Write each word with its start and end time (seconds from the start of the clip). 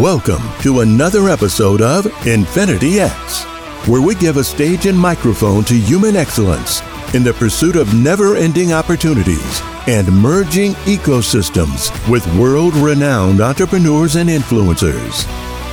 Welcome 0.00 0.42
to 0.60 0.80
another 0.80 1.30
episode 1.30 1.80
of 1.80 2.04
Infinity 2.26 3.00
X, 3.00 3.44
where 3.88 4.02
we 4.02 4.14
give 4.14 4.36
a 4.36 4.44
stage 4.44 4.84
and 4.84 4.98
microphone 4.98 5.64
to 5.64 5.74
human 5.74 6.16
excellence 6.16 6.82
in 7.14 7.24
the 7.24 7.32
pursuit 7.32 7.76
of 7.76 7.94
never 7.94 8.36
ending 8.36 8.74
opportunities 8.74 9.62
and 9.86 10.06
merging 10.12 10.72
ecosystems 10.84 11.90
with 12.10 12.26
world 12.36 12.74
renowned 12.74 13.40
entrepreneurs 13.40 14.16
and 14.16 14.28
influencers. 14.28 15.24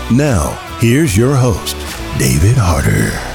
Now, 0.10 0.52
here's 0.80 1.18
your 1.18 1.36
host, 1.36 1.76
David 2.18 2.56
Harder. 2.56 3.33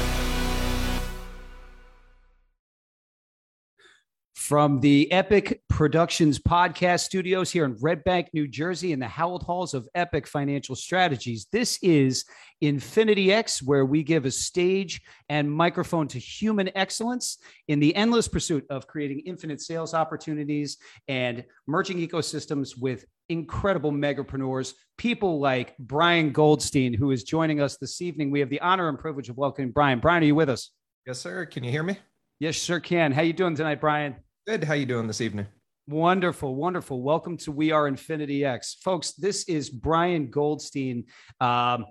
From 4.49 4.79
the 4.79 5.11
Epic 5.11 5.61
Productions 5.69 6.39
podcast 6.39 7.01
studios 7.01 7.51
here 7.51 7.65
in 7.65 7.77
Red 7.79 8.03
Bank, 8.03 8.29
New 8.33 8.47
Jersey, 8.47 8.93
in 8.93 8.99
the 8.99 9.07
Howell 9.07 9.43
Halls 9.45 9.75
of 9.75 9.87
Epic 9.93 10.25
Financial 10.25 10.75
Strategies, 10.75 11.45
this 11.51 11.77
is 11.83 12.25
Infinity 12.59 13.31
X, 13.31 13.61
where 13.61 13.85
we 13.85 14.01
give 14.01 14.25
a 14.25 14.31
stage 14.31 15.03
and 15.29 15.51
microphone 15.51 16.07
to 16.07 16.17
human 16.17 16.75
excellence 16.75 17.37
in 17.67 17.79
the 17.79 17.95
endless 17.95 18.27
pursuit 18.27 18.65
of 18.71 18.87
creating 18.87 19.19
infinite 19.19 19.61
sales 19.61 19.93
opportunities 19.93 20.79
and 21.07 21.45
merging 21.67 21.99
ecosystems 21.99 22.75
with 22.75 23.05
incredible 23.29 23.91
megapreneurs, 23.91 24.73
people 24.97 25.39
like 25.39 25.77
Brian 25.77 26.31
Goldstein, 26.31 26.95
who 26.95 27.11
is 27.11 27.23
joining 27.23 27.61
us 27.61 27.77
this 27.77 28.01
evening. 28.01 28.31
We 28.31 28.39
have 28.39 28.49
the 28.49 28.61
honor 28.61 28.89
and 28.89 28.97
privilege 28.97 29.29
of 29.29 29.37
welcoming 29.37 29.69
Brian. 29.69 29.99
Brian, 29.99 30.23
are 30.23 30.25
you 30.25 30.33
with 30.33 30.49
us? 30.49 30.71
Yes, 31.05 31.19
sir. 31.19 31.45
Can 31.45 31.63
you 31.63 31.69
hear 31.69 31.83
me? 31.83 31.99
Yes, 32.39 32.57
sir, 32.57 32.79
can. 32.79 33.11
How 33.11 33.21
are 33.21 33.25
you 33.25 33.33
doing 33.33 33.55
tonight, 33.55 33.79
Brian? 33.79 34.15
Good. 34.49 34.63
How 34.63 34.73
you 34.73 34.87
doing 34.87 35.05
this 35.05 35.21
evening? 35.21 35.45
Wonderful, 35.87 36.55
wonderful. 36.55 37.03
Welcome 37.03 37.37
to 37.37 37.51
We 37.51 37.69
Are 37.69 37.87
Infinity 37.87 38.43
X, 38.43 38.77
folks. 38.81 39.11
This 39.11 39.43
is 39.43 39.69
Brian 39.69 40.31
Goldstein, 40.31 41.05
um, 41.39 41.85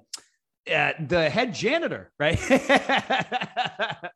uh, 0.68 0.90
the 1.06 1.30
head 1.30 1.55
janitor, 1.55 2.10
right? 2.18 2.36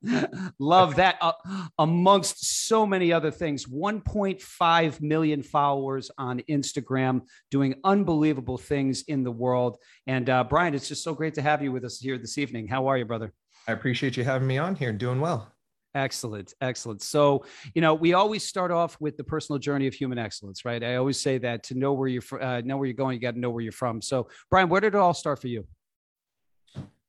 Love 0.59 0.97
that. 0.97 1.19
Uh, 1.21 1.35
amongst 1.79 2.67
so 2.67 2.85
many 2.85 3.13
other 3.13 3.31
things, 3.31 3.67
1.5 3.67 5.01
million 5.01 5.45
followers 5.45 6.11
on 6.19 6.41
Instagram, 6.51 7.21
doing 7.53 7.77
unbelievable 7.85 8.59
things 8.59 9.05
in 9.07 9.23
the 9.23 9.31
world. 9.31 9.79
And 10.09 10.29
uh, 10.29 10.43
Brian, 10.43 10.75
it's 10.75 10.89
just 10.89 11.05
so 11.05 11.15
great 11.15 11.35
to 11.35 11.43
have 11.43 11.63
you 11.63 11.71
with 11.71 11.85
us 11.85 12.01
here 12.01 12.19
this 12.19 12.39
evening. 12.39 12.67
How 12.67 12.89
are 12.89 12.99
you, 12.99 13.05
brother? 13.05 13.33
I 13.69 13.73
appreciate 13.73 14.17
you 14.17 14.25
having 14.25 14.49
me 14.49 14.59
on 14.59 14.75
here. 14.75 14.91
and 14.91 14.99
Doing 14.99 15.21
well. 15.21 15.53
Excellent, 15.95 16.55
excellent. 16.63 17.03
So, 17.03 17.45
you 17.75 17.83
know, 17.83 17.95
we 17.95 18.15
always 18.15 18.43
start 18.45 18.71
off 18.71 18.99
with 18.99 19.19
the 19.19 19.25
personal 19.25 19.59
journey 19.59 19.87
of 19.87 19.93
human 19.93 20.19
excellence, 20.19 20.65
right? 20.65 20.83
I 20.83 20.97
always 20.97 21.21
say 21.21 21.37
that 21.39 21.65
to 21.65 21.75
know 21.75 21.93
where 21.93 22.09
you're 22.09 22.23
uh, 22.43 22.63
know 22.63 22.79
where 22.79 22.87
you're 22.87 22.95
going, 22.95 23.15
you 23.15 23.21
got 23.21 23.35
to 23.35 23.41
know 23.41 23.51
where 23.51 23.63
you're 23.63 23.73
from. 23.73 24.01
So, 24.01 24.29
Brian, 24.51 24.71
where 24.71 24.81
did 24.81 24.95
it 24.95 24.99
all 24.99 25.13
start 25.13 25.41
for 25.41 25.49
you? 25.49 25.67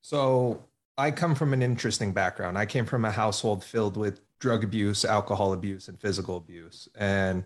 So, 0.02 0.66
I 0.98 1.12
come 1.12 1.34
from 1.34 1.54
an 1.54 1.64
interesting 1.64 2.12
background. 2.12 2.58
I 2.58 2.66
came 2.66 2.86
from 2.86 3.06
a 3.06 3.12
household 3.12 3.64
filled 3.64 3.96
with 3.96 4.20
drug 4.40 4.66
abuse, 4.66 5.06
alcohol 5.06 5.54
abuse, 5.54 5.88
and 5.88 6.00
physical 6.00 6.36
abuse, 6.36 6.90
and 6.96 7.46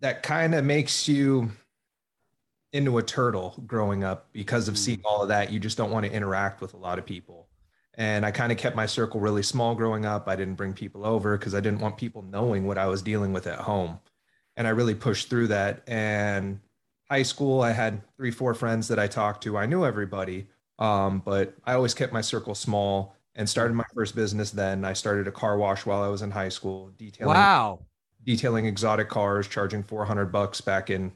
that 0.00 0.22
kind 0.22 0.54
of 0.54 0.64
makes 0.64 1.08
you 1.08 1.50
into 2.72 2.98
a 2.98 3.02
turtle 3.02 3.60
growing 3.66 4.04
up 4.04 4.28
because 4.32 4.68
of 4.68 4.78
seeing 4.78 4.98
mm. 4.98 5.04
all 5.04 5.22
of 5.22 5.28
that. 5.28 5.50
You 5.50 5.58
just 5.58 5.76
don't 5.76 5.90
want 5.90 6.06
to 6.06 6.12
interact 6.12 6.60
with 6.60 6.74
a 6.74 6.78
lot 6.78 7.00
of 7.00 7.04
people 7.04 7.48
and 7.94 8.24
I 8.24 8.30
kind 8.30 8.50
of 8.50 8.58
kept 8.58 8.74
my 8.74 8.86
circle 8.86 9.20
really 9.20 9.42
small 9.42 9.74
growing 9.74 10.06
up. 10.06 10.28
I 10.28 10.36
didn't 10.36 10.54
bring 10.54 10.72
people 10.72 11.04
over 11.04 11.36
because 11.36 11.54
I 11.54 11.60
didn't 11.60 11.80
want 11.80 11.98
people 11.98 12.22
knowing 12.22 12.66
what 12.66 12.78
I 12.78 12.86
was 12.86 13.02
dealing 13.02 13.32
with 13.32 13.46
at 13.46 13.58
home. 13.58 14.00
And 14.56 14.66
I 14.66 14.70
really 14.70 14.94
pushed 14.94 15.28
through 15.28 15.48
that. 15.48 15.82
And 15.86 16.60
high 17.10 17.22
school, 17.22 17.60
I 17.60 17.72
had 17.72 18.00
three, 18.16 18.30
four 18.30 18.54
friends 18.54 18.88
that 18.88 18.98
I 18.98 19.06
talked 19.06 19.42
to. 19.44 19.58
I 19.58 19.66
knew 19.66 19.84
everybody, 19.84 20.46
um, 20.78 21.20
but 21.24 21.54
I 21.64 21.74
always 21.74 21.92
kept 21.92 22.12
my 22.12 22.22
circle 22.22 22.54
small 22.54 23.14
and 23.34 23.48
started 23.48 23.74
my 23.74 23.84
first 23.94 24.14
business 24.14 24.50
then. 24.50 24.84
I 24.84 24.94
started 24.94 25.28
a 25.28 25.32
car 25.32 25.58
wash 25.58 25.84
while 25.84 26.02
I 26.02 26.08
was 26.08 26.22
in 26.22 26.30
high 26.30 26.48
school, 26.48 26.90
detailing 26.96 27.34
wow. 27.34 27.80
detailing 28.24 28.66
exotic 28.66 29.08
cars, 29.08 29.48
charging 29.48 29.82
400 29.82 30.26
bucks 30.26 30.60
back 30.60 30.90
in 30.90 31.12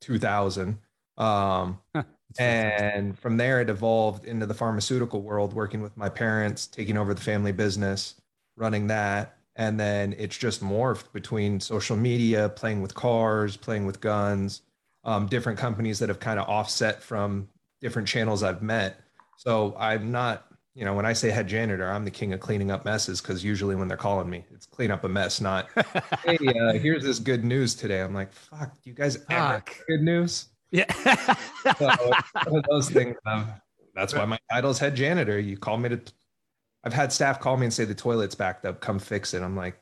2000. 0.00 0.78
Um, 1.16 1.80
and 2.38 3.18
from 3.18 3.36
there 3.36 3.60
it 3.60 3.70
evolved 3.70 4.24
into 4.24 4.46
the 4.46 4.54
pharmaceutical 4.54 5.22
world 5.22 5.52
working 5.52 5.82
with 5.82 5.96
my 5.96 6.08
parents 6.08 6.66
taking 6.66 6.96
over 6.96 7.14
the 7.14 7.20
family 7.20 7.52
business 7.52 8.14
running 8.56 8.88
that. 8.88 9.36
And 9.56 9.78
then 9.78 10.14
it's 10.18 10.36
just 10.36 10.62
morphed 10.62 11.12
between 11.12 11.60
social 11.60 11.96
media 11.96 12.48
playing 12.48 12.82
with 12.82 12.94
cars 12.94 13.56
playing 13.56 13.86
with 13.86 14.00
guns 14.00 14.62
um, 15.04 15.26
different 15.26 15.58
companies 15.58 15.98
that 15.98 16.08
have 16.08 16.18
kind 16.18 16.40
of 16.40 16.48
offset 16.48 17.02
from 17.02 17.48
different 17.80 18.08
channels 18.08 18.42
i've 18.42 18.62
met. 18.62 19.00
So 19.36 19.76
i'm 19.78 20.10
not 20.10 20.46
you 20.74 20.84
know 20.84 20.94
when 20.94 21.06
i 21.06 21.12
say 21.12 21.30
head 21.30 21.46
janitor 21.46 21.88
i'm 21.88 22.04
the 22.04 22.10
king 22.10 22.32
of 22.32 22.40
cleaning 22.40 22.70
up 22.70 22.84
messes 22.84 23.20
because 23.20 23.44
usually 23.44 23.76
when 23.76 23.86
they're 23.86 23.96
calling 23.96 24.28
me 24.28 24.44
it's 24.52 24.66
clean 24.66 24.90
up 24.90 25.04
a 25.04 25.08
mess 25.08 25.40
not 25.40 25.68
hey 26.24 26.36
uh, 26.60 26.72
here's 26.72 27.04
this 27.04 27.18
good 27.18 27.44
news 27.44 27.74
today. 27.74 28.00
I'm 28.00 28.14
like 28.14 28.32
fuck 28.32 28.72
do 28.82 28.90
you 28.90 28.94
guys 28.94 29.18
ever 29.30 29.62
good 29.86 30.02
news 30.02 30.46
yeah. 30.70 30.92
so, 31.78 32.62
those 32.68 32.90
things. 32.90 33.16
Um, 33.26 33.52
that's 33.94 34.14
why 34.14 34.24
my 34.24 34.38
title's 34.50 34.78
head 34.78 34.94
janitor. 34.96 35.38
You 35.38 35.56
call 35.56 35.78
me 35.78 35.90
to. 35.90 36.00
I've 36.84 36.92
had 36.92 37.12
staff 37.12 37.40
call 37.40 37.56
me 37.56 37.66
and 37.66 37.72
say 37.72 37.84
the 37.84 37.94
toilet's 37.94 38.34
backed 38.34 38.66
up. 38.66 38.80
Come 38.80 38.98
fix 38.98 39.34
it. 39.34 39.42
I'm 39.42 39.56
like, 39.56 39.78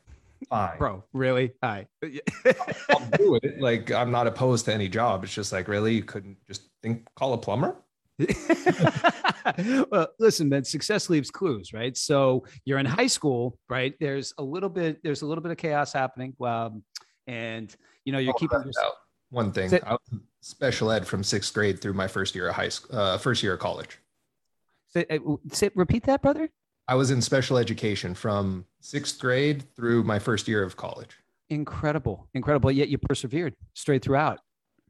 fine, 0.49 0.77
bro. 0.77 1.03
Really? 1.13 1.53
Hi. 1.63 1.87
I'll 2.89 3.09
do 3.17 3.39
it. 3.41 3.59
Like 3.59 3.91
I'm 3.91 4.11
not 4.11 4.27
opposed 4.27 4.65
to 4.65 4.73
any 4.73 4.87
job. 4.87 5.23
It's 5.23 5.33
just 5.33 5.51
like 5.51 5.67
really, 5.67 5.95
you 5.95 6.03
couldn't 6.03 6.37
just 6.47 6.63
think 6.81 7.07
call 7.15 7.33
a 7.33 7.37
plumber. 7.37 7.75
well, 9.91 10.07
listen, 10.19 10.47
man, 10.49 10.63
success 10.63 11.09
leaves 11.09 11.31
clues, 11.31 11.73
right? 11.73 11.97
So 11.97 12.45
you're 12.65 12.79
in 12.79 12.85
high 12.85 13.07
school, 13.07 13.57
right? 13.69 13.93
There's 13.99 14.33
a 14.37 14.43
little 14.43 14.69
bit, 14.69 15.01
there's 15.03 15.23
a 15.23 15.25
little 15.25 15.41
bit 15.41 15.51
of 15.51 15.57
chaos 15.57 15.91
happening. 15.91 16.35
Um, 16.41 16.83
and 17.27 17.75
you 18.05 18.13
know, 18.13 18.19
you're 18.19 18.33
oh, 18.35 18.39
keeping 18.39 18.61
yourself. 18.63 18.93
One 19.29 19.51
thing, 19.51 19.73
I 19.85 19.93
was 19.93 20.21
special 20.43 20.91
ed 20.91 21.07
from 21.07 21.23
sixth 21.23 21.53
grade 21.53 21.79
through 21.79 21.93
my 21.93 22.07
first 22.07 22.35
year 22.35 22.49
of 22.49 22.55
high 22.55 22.69
school, 22.69 22.97
uh, 22.97 23.17
first 23.17 23.41
year 23.41 23.53
of 23.53 23.59
college. 23.59 23.97
Say, 24.89 25.05
uh, 25.09 25.17
say, 25.51 25.69
repeat 25.73 26.03
that, 26.03 26.21
brother. 26.21 26.49
I 26.87 26.95
was 26.95 27.11
in 27.11 27.21
special 27.21 27.57
education 27.57 28.13
from 28.13 28.65
sixth 28.81 29.19
grade 29.19 29.63
through 29.75 30.03
my 30.03 30.19
first 30.19 30.47
year 30.47 30.61
of 30.61 30.75
college. 30.75 31.17
Incredible, 31.49 32.27
incredible. 32.33 32.71
Yet 32.71 32.89
you 32.89 32.97
persevered 32.97 33.55
straight 33.73 34.03
throughout. 34.03 34.39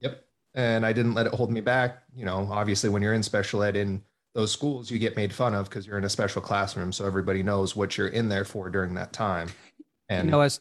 Yep, 0.02 0.25
and 0.56 0.86
I 0.86 0.92
didn't 0.92 1.13
let 1.13 1.28
it 1.28 1.34
hold 1.34 1.52
me 1.52 1.62
back. 1.62 2.03
You 2.16 2.25
know, 2.25 2.47
obviously, 2.52 2.90
when 2.90 3.03
you're 3.03 3.13
in 3.13 3.24
special 3.24 3.62
ed 3.62 3.75
in 3.75 4.02
those 4.34 4.52
schools, 4.52 4.90
you 4.90 4.97
get 4.97 5.16
made 5.16 5.31
fun 5.31 5.53
of 5.53 5.69
because 5.69 5.86
you're 5.86 6.00
in 6.00 6.03
a 6.03 6.09
special 6.09 6.42
classroom, 6.42 6.92
so 6.92 7.06
everybody 7.06 7.44
knows 7.44 7.75
what 7.75 7.96
you're 7.97 8.08
in 8.08 8.28
there 8.28 8.46
for 8.46 8.72
during 8.72 8.96
that 8.96 9.13
time. 9.13 9.50
And 10.09 10.25
you 10.25 10.31
know, 10.31 10.42
as 10.42 10.59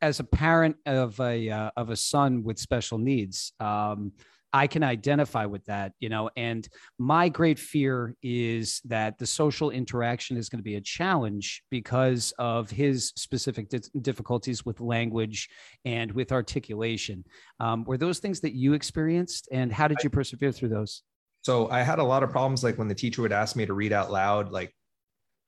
as 0.00 0.18
a 0.18 0.24
parent 0.24 0.76
of 0.84 1.18
a 1.20 1.48
uh, 1.48 1.70
of 1.76 1.90
a 1.90 1.96
son 1.96 2.42
with 2.42 2.58
special 2.58 2.98
needs, 2.98 3.52
um, 3.60 4.12
I 4.52 4.66
can 4.66 4.82
identify 4.82 5.46
with 5.46 5.64
that, 5.64 5.92
you 5.98 6.08
know. 6.08 6.30
And 6.36 6.68
my 6.98 7.28
great 7.28 7.58
fear 7.58 8.14
is 8.22 8.80
that 8.84 9.18
the 9.18 9.26
social 9.26 9.70
interaction 9.70 10.36
is 10.36 10.48
going 10.48 10.58
to 10.58 10.64
be 10.64 10.76
a 10.76 10.80
challenge 10.80 11.62
because 11.70 12.32
of 12.38 12.70
his 12.70 13.12
specific 13.16 13.68
di- 13.68 13.80
difficulties 14.02 14.64
with 14.64 14.80
language 14.80 15.48
and 15.84 16.12
with 16.12 16.32
articulation. 16.32 17.24
Um, 17.60 17.84
were 17.84 17.96
those 17.96 18.18
things 18.18 18.40
that 18.40 18.54
you 18.54 18.74
experienced, 18.74 19.48
and 19.52 19.72
how 19.72 19.88
did 19.88 19.98
you 20.04 20.10
persevere 20.10 20.52
through 20.52 20.70
those? 20.70 21.02
So 21.42 21.68
I 21.70 21.82
had 21.82 21.98
a 21.98 22.04
lot 22.04 22.22
of 22.22 22.30
problems, 22.30 22.62
like 22.62 22.78
when 22.78 22.88
the 22.88 22.94
teacher 22.94 23.22
would 23.22 23.32
ask 23.32 23.56
me 23.56 23.66
to 23.66 23.72
read 23.72 23.92
out 23.92 24.12
loud, 24.12 24.52
like 24.52 24.74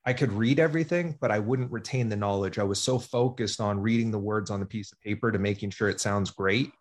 I 0.07 0.13
could 0.13 0.33
read 0.33 0.59
everything, 0.59 1.17
but 1.21 1.31
I 1.31 1.39
wouldn't 1.39 1.71
retain 1.71 2.09
the 2.09 2.17
knowledge. 2.17 2.59
I 2.59 2.65
was 2.65 2.81
so 2.81 2.99
focused 2.99 3.61
on 3.61 3.81
reading 3.81 4.11
the 4.11 4.19
words 4.19 4.51
on 4.51 4.61
the 4.61 4.67
piece 4.67 4.93
of 4.93 5.01
paper 5.01 5.31
to 5.31 5.39
making 5.39 5.71
sure 5.71 5.89
it 5.89 6.01
sounds 6.01 6.31
great 6.31 6.73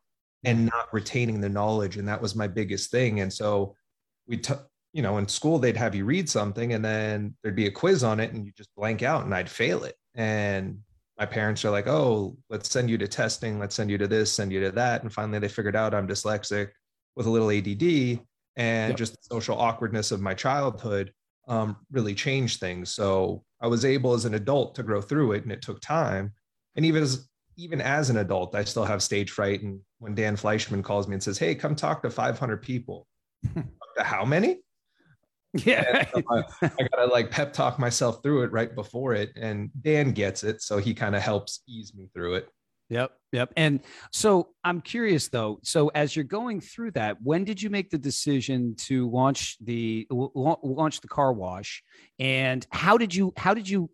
and 0.43 0.65
not 0.65 0.93
retaining 0.93 1.39
the 1.39 1.49
knowledge. 1.49 1.97
And 1.97 2.07
that 2.07 2.21
was 2.21 2.35
my 2.35 2.47
biggest 2.47 2.91
thing. 2.91 3.21
And 3.21 3.31
so 3.31 3.75
we, 4.27 4.37
t- 4.37 4.53
you 4.93 5.01
know, 5.01 5.17
in 5.17 5.27
school, 5.27 5.59
they'd 5.59 5.77
have 5.77 5.95
you 5.95 6.05
read 6.05 6.29
something 6.29 6.73
and 6.73 6.83
then 6.83 7.35
there'd 7.41 7.55
be 7.55 7.67
a 7.67 7.71
quiz 7.71 8.03
on 8.03 8.19
it 8.19 8.33
and 8.33 8.45
you 8.45 8.51
just 8.55 8.73
blank 8.75 9.01
out 9.03 9.25
and 9.25 9.33
I'd 9.33 9.49
fail 9.49 9.83
it. 9.83 9.95
And 10.15 10.79
my 11.17 11.25
parents 11.25 11.63
are 11.63 11.71
like, 11.71 11.87
oh, 11.87 12.37
let's 12.49 12.69
send 12.69 12.89
you 12.89 12.97
to 12.97 13.07
testing. 13.07 13.59
Let's 13.59 13.75
send 13.75 13.89
you 13.89 13.97
to 13.97 14.07
this, 14.07 14.31
send 14.31 14.51
you 14.51 14.61
to 14.61 14.71
that. 14.71 15.03
And 15.03 15.11
finally, 15.11 15.39
they 15.39 15.47
figured 15.47 15.75
out 15.75 15.93
I'm 15.93 16.07
dyslexic 16.07 16.69
with 17.15 17.25
a 17.25 17.29
little 17.29 17.51
ADD 17.51 18.19
and 18.55 18.91
yep. 18.91 18.97
just 18.97 19.13
the 19.13 19.35
social 19.35 19.57
awkwardness 19.57 20.11
of 20.11 20.21
my 20.21 20.33
childhood 20.33 21.11
um, 21.47 21.77
really 21.91 22.15
changed 22.15 22.59
things. 22.59 22.89
So 22.89 23.43
I 23.61 23.67
was 23.67 23.85
able 23.85 24.13
as 24.13 24.25
an 24.25 24.33
adult 24.33 24.75
to 24.75 24.83
grow 24.83 25.01
through 25.01 25.33
it, 25.33 25.43
and 25.43 25.51
it 25.51 25.61
took 25.61 25.81
time. 25.81 26.33
And 26.75 26.85
even 26.85 27.03
as 27.03 27.27
even 27.57 27.81
as 27.81 28.09
an 28.09 28.17
adult, 28.17 28.55
I 28.55 28.63
still 28.63 28.85
have 28.85 29.03
stage 29.03 29.31
fright. 29.31 29.61
And 29.61 29.79
when 29.99 30.15
Dan 30.15 30.35
Fleischman 30.35 30.83
calls 30.83 31.07
me 31.07 31.13
and 31.13 31.23
says, 31.23 31.37
"Hey, 31.37 31.55
come 31.55 31.75
talk 31.75 32.01
to 32.03 32.09
500 32.09 32.61
people," 32.61 33.07
how 33.97 34.25
many? 34.25 34.59
Yeah, 35.53 36.05
so 36.11 36.23
I, 36.31 36.43
I, 36.63 36.87
gotta 36.95 37.05
like 37.11 37.29
pep 37.29 37.53
talk 37.53 37.77
myself 37.77 38.23
through 38.23 38.43
it 38.43 38.51
right 38.51 38.73
before 38.73 39.13
it. 39.13 39.31
And 39.35 39.69
Dan 39.81 40.11
gets 40.11 40.43
it, 40.43 40.63
so 40.63 40.79
he 40.79 40.95
kind 40.95 41.15
of 41.15 41.21
helps 41.21 41.61
ease 41.67 41.93
me 41.93 42.09
through 42.13 42.35
it. 42.35 42.49
Yep. 42.89 43.11
Yep. 43.31 43.53
And 43.55 43.79
so 44.11 44.49
I'm 44.63 44.81
curious 44.81 45.27
though. 45.27 45.59
So 45.63 45.89
as 45.89 46.15
you're 46.15 46.25
going 46.25 46.59
through 46.59 46.91
that, 46.91 47.17
when 47.21 47.43
did 47.43 47.61
you 47.61 47.69
make 47.69 47.89
the 47.89 47.97
decision 47.97 48.75
to 48.79 49.09
launch 49.09 49.57
the 49.61 50.07
launch 50.11 51.01
the 51.01 51.07
car 51.07 51.33
wash? 51.33 51.83
And 52.19 52.65
how 52.71 52.97
did 52.97 53.13
you 53.13 53.33
how 53.37 53.53
did 53.53 53.67
you 53.69 53.89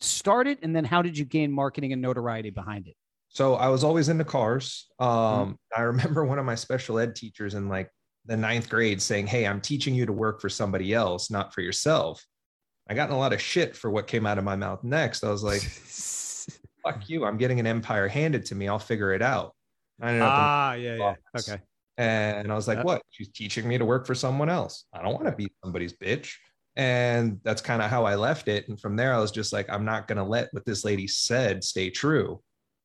start 0.00 0.46
it? 0.46 0.58
And 0.62 0.74
then 0.74 0.84
how 0.84 1.02
did 1.02 1.16
you 1.16 1.24
gain 1.24 1.52
marketing 1.52 1.92
and 1.92 2.02
notoriety 2.02 2.50
behind 2.50 2.88
it? 2.88 2.96
So 3.32 3.54
I 3.54 3.68
was 3.68 3.82
always 3.82 4.08
into 4.08 4.24
cars. 4.24 4.86
Um, 4.98 5.08
mm-hmm. 5.08 5.52
I 5.76 5.80
remember 5.82 6.24
one 6.26 6.38
of 6.38 6.44
my 6.44 6.54
special 6.54 6.98
ed 6.98 7.16
teachers 7.16 7.54
in 7.54 7.68
like 7.68 7.90
the 8.26 8.36
ninth 8.36 8.68
grade 8.68 9.00
saying, 9.00 9.26
Hey, 9.26 9.46
I'm 9.46 9.60
teaching 9.60 9.94
you 9.94 10.06
to 10.06 10.12
work 10.12 10.40
for 10.40 10.48
somebody 10.48 10.92
else, 10.94 11.30
not 11.30 11.54
for 11.54 11.62
yourself. 11.62 12.24
I 12.88 12.94
got 12.94 13.08
in 13.08 13.14
a 13.14 13.18
lot 13.18 13.32
of 13.32 13.40
shit 13.40 13.76
for 13.76 13.90
what 13.90 14.06
came 14.06 14.26
out 14.26 14.38
of 14.38 14.44
my 14.44 14.56
mouth 14.56 14.84
next. 14.84 15.24
I 15.24 15.30
was 15.30 15.42
like, 15.42 15.62
fuck 16.84 17.08
you. 17.08 17.24
I'm 17.24 17.38
getting 17.38 17.60
an 17.60 17.66
empire 17.66 18.08
handed 18.08 18.44
to 18.46 18.54
me. 18.54 18.68
I'll 18.68 18.78
figure 18.78 19.12
it 19.12 19.22
out. 19.22 19.54
ah, 20.02 20.74
yeah, 20.74 20.96
yeah. 20.96 21.14
Okay. 21.38 21.62
And 21.96 22.50
I 22.50 22.54
was 22.54 22.66
like, 22.66 22.82
what? 22.84 23.02
She's 23.10 23.30
teaching 23.30 23.68
me 23.68 23.78
to 23.78 23.84
work 23.84 24.06
for 24.06 24.14
someone 24.14 24.48
else. 24.48 24.86
I 24.92 25.02
don't 25.02 25.14
want 25.14 25.26
to 25.26 25.32
be 25.32 25.52
somebody's 25.62 25.92
bitch. 25.92 26.34
And 26.74 27.38
that's 27.44 27.62
kind 27.62 27.82
of 27.82 27.90
how 27.90 28.04
I 28.04 28.16
left 28.16 28.48
it. 28.48 28.68
And 28.68 28.80
from 28.80 28.96
there, 28.96 29.14
I 29.14 29.18
was 29.18 29.30
just 29.30 29.52
like, 29.52 29.70
I'm 29.70 29.84
not 29.84 30.08
going 30.08 30.16
to 30.16 30.24
let 30.24 30.48
what 30.52 30.64
this 30.64 30.84
lady 30.84 31.06
said 31.06 31.62
stay 31.62 31.90
true. 31.90 32.40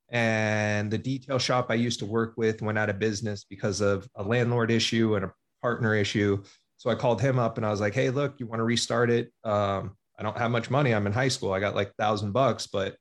And 0.10 0.90
the 0.90 0.98
detail 0.98 1.38
shop 1.38 1.68
I 1.70 1.76
used 1.76 2.00
to 2.00 2.06
work 2.06 2.36
with 2.38 2.62
went 2.62 2.78
out 2.78 2.90
of 2.90 3.00
business 3.00 3.46
because 3.50 3.82
of 3.82 4.08
a 4.16 4.24
landlord 4.24 4.72
issue 4.72 5.16
and 5.16 5.26
a 5.26 5.34
partner 5.62 5.96
issue. 5.96 6.44
So 6.78 6.90
I 6.90 6.96
called 6.96 7.20
him 7.20 7.40
up 7.40 7.58
and 7.58 7.66
I 7.66 7.72
was 7.72 7.82
like, 7.82 7.94
hey, 7.94 8.10
look, 8.10 8.40
you 8.40 8.48
want 8.48 8.60
to 8.60 8.64
restart 8.64 9.10
it? 9.10 9.32
Um, 9.44 9.96
I 10.18 10.24
don't 10.24 10.38
have 10.38 10.52
much 10.52 10.70
money. 10.70 10.94
I'm 10.94 11.08
in 11.08 11.14
high 11.14 11.28
school. 11.28 11.52
I 11.52 11.60
got 11.60 11.76
like 11.76 11.94
thousand 11.96 12.32
bucks, 12.32 12.68
but 12.68 12.96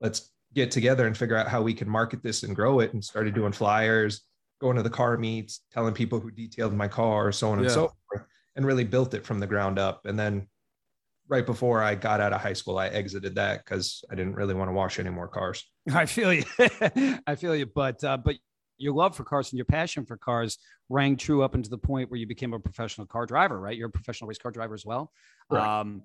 let's 0.00 0.30
get 0.54 0.70
together 0.70 1.06
and 1.06 1.16
figure 1.16 1.36
out 1.36 1.48
how 1.48 1.62
we 1.62 1.74
can 1.74 1.88
market 1.88 2.22
this 2.22 2.42
and 2.42 2.54
grow 2.54 2.80
it 2.80 2.92
and 2.92 3.04
started 3.04 3.34
doing 3.34 3.52
flyers 3.52 4.22
going 4.60 4.76
to 4.76 4.82
the 4.82 4.90
car 4.90 5.16
meets 5.16 5.60
telling 5.72 5.92
people 5.92 6.20
who 6.20 6.30
detailed 6.30 6.72
my 6.72 6.86
car 6.86 7.32
so 7.32 7.50
on 7.50 7.58
yeah. 7.58 7.64
and 7.64 7.72
so 7.72 7.92
forth 8.08 8.24
and 8.54 8.66
really 8.66 8.84
built 8.84 9.14
it 9.14 9.24
from 9.24 9.40
the 9.40 9.46
ground 9.46 9.78
up 9.78 10.02
and 10.04 10.18
then 10.18 10.46
right 11.32 11.46
before 11.46 11.82
i 11.82 11.94
got 11.94 12.20
out 12.20 12.32
of 12.32 12.40
high 12.40 12.52
school 12.52 12.78
i 12.78 12.88
exited 12.88 13.34
that 13.34 13.64
because 13.64 14.04
i 14.10 14.14
didn't 14.14 14.34
really 14.34 14.54
want 14.54 14.68
to 14.68 14.72
wash 14.72 14.98
any 14.98 15.10
more 15.10 15.28
cars 15.28 15.64
i 15.92 16.06
feel 16.06 16.32
you 16.32 16.44
i 17.26 17.34
feel 17.34 17.56
you 17.56 17.66
but 17.66 18.02
uh, 18.04 18.16
but 18.16 18.36
your 18.78 18.92
love 18.94 19.16
for 19.16 19.24
cars 19.24 19.50
and 19.52 19.58
your 19.58 19.64
passion 19.64 20.04
for 20.04 20.16
cars 20.16 20.58
rang 20.88 21.16
true 21.16 21.42
up 21.42 21.54
into 21.54 21.70
the 21.70 21.78
point 21.78 22.10
where 22.10 22.18
you 22.18 22.26
became 22.26 22.52
a 22.52 22.58
professional 22.58 23.06
car 23.06 23.26
driver 23.26 23.58
right 23.58 23.76
you're 23.76 23.88
a 23.88 23.92
professional 23.92 24.28
race 24.28 24.38
car 24.38 24.52
driver 24.52 24.74
as 24.74 24.84
well 24.84 25.10
right. 25.50 25.80
um, 25.80 26.02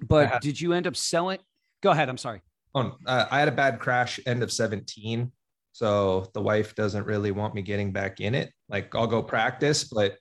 but 0.00 0.40
did 0.40 0.60
you 0.60 0.72
end 0.72 0.86
up 0.86 0.96
selling 0.96 1.38
go 1.82 1.90
ahead 1.90 2.08
i'm 2.08 2.18
sorry 2.18 2.40
Oh, 2.76 2.94
uh, 3.06 3.24
I 3.30 3.38
had 3.38 3.48
a 3.48 3.52
bad 3.52 3.80
crash 3.80 4.20
end 4.26 4.42
of 4.42 4.52
17. 4.52 5.32
So 5.72 6.28
the 6.34 6.42
wife 6.42 6.74
doesn't 6.74 7.06
really 7.06 7.30
want 7.30 7.54
me 7.54 7.62
getting 7.62 7.90
back 7.90 8.20
in 8.20 8.34
it. 8.34 8.52
Like 8.68 8.94
I'll 8.94 9.06
go 9.06 9.22
practice, 9.22 9.84
but 9.84 10.16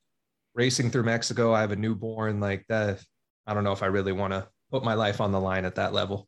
racing 0.53 0.89
through 0.89 1.03
Mexico, 1.03 1.53
I 1.53 1.59
have 1.59 1.73
a 1.73 1.75
newborn. 1.75 2.39
Like 2.39 2.63
that, 2.69 3.01
I 3.47 3.53
don't 3.53 3.63
know 3.63 3.71
if 3.71 3.83
I 3.83 3.87
really 3.87 4.11
want 4.11 4.33
to 4.33 4.47
put 4.71 4.83
my 4.83 4.93
life 4.93 5.21
on 5.21 5.31
the 5.31 5.39
line 5.39 5.65
at 5.65 5.75
that 5.75 5.93
level. 5.93 6.27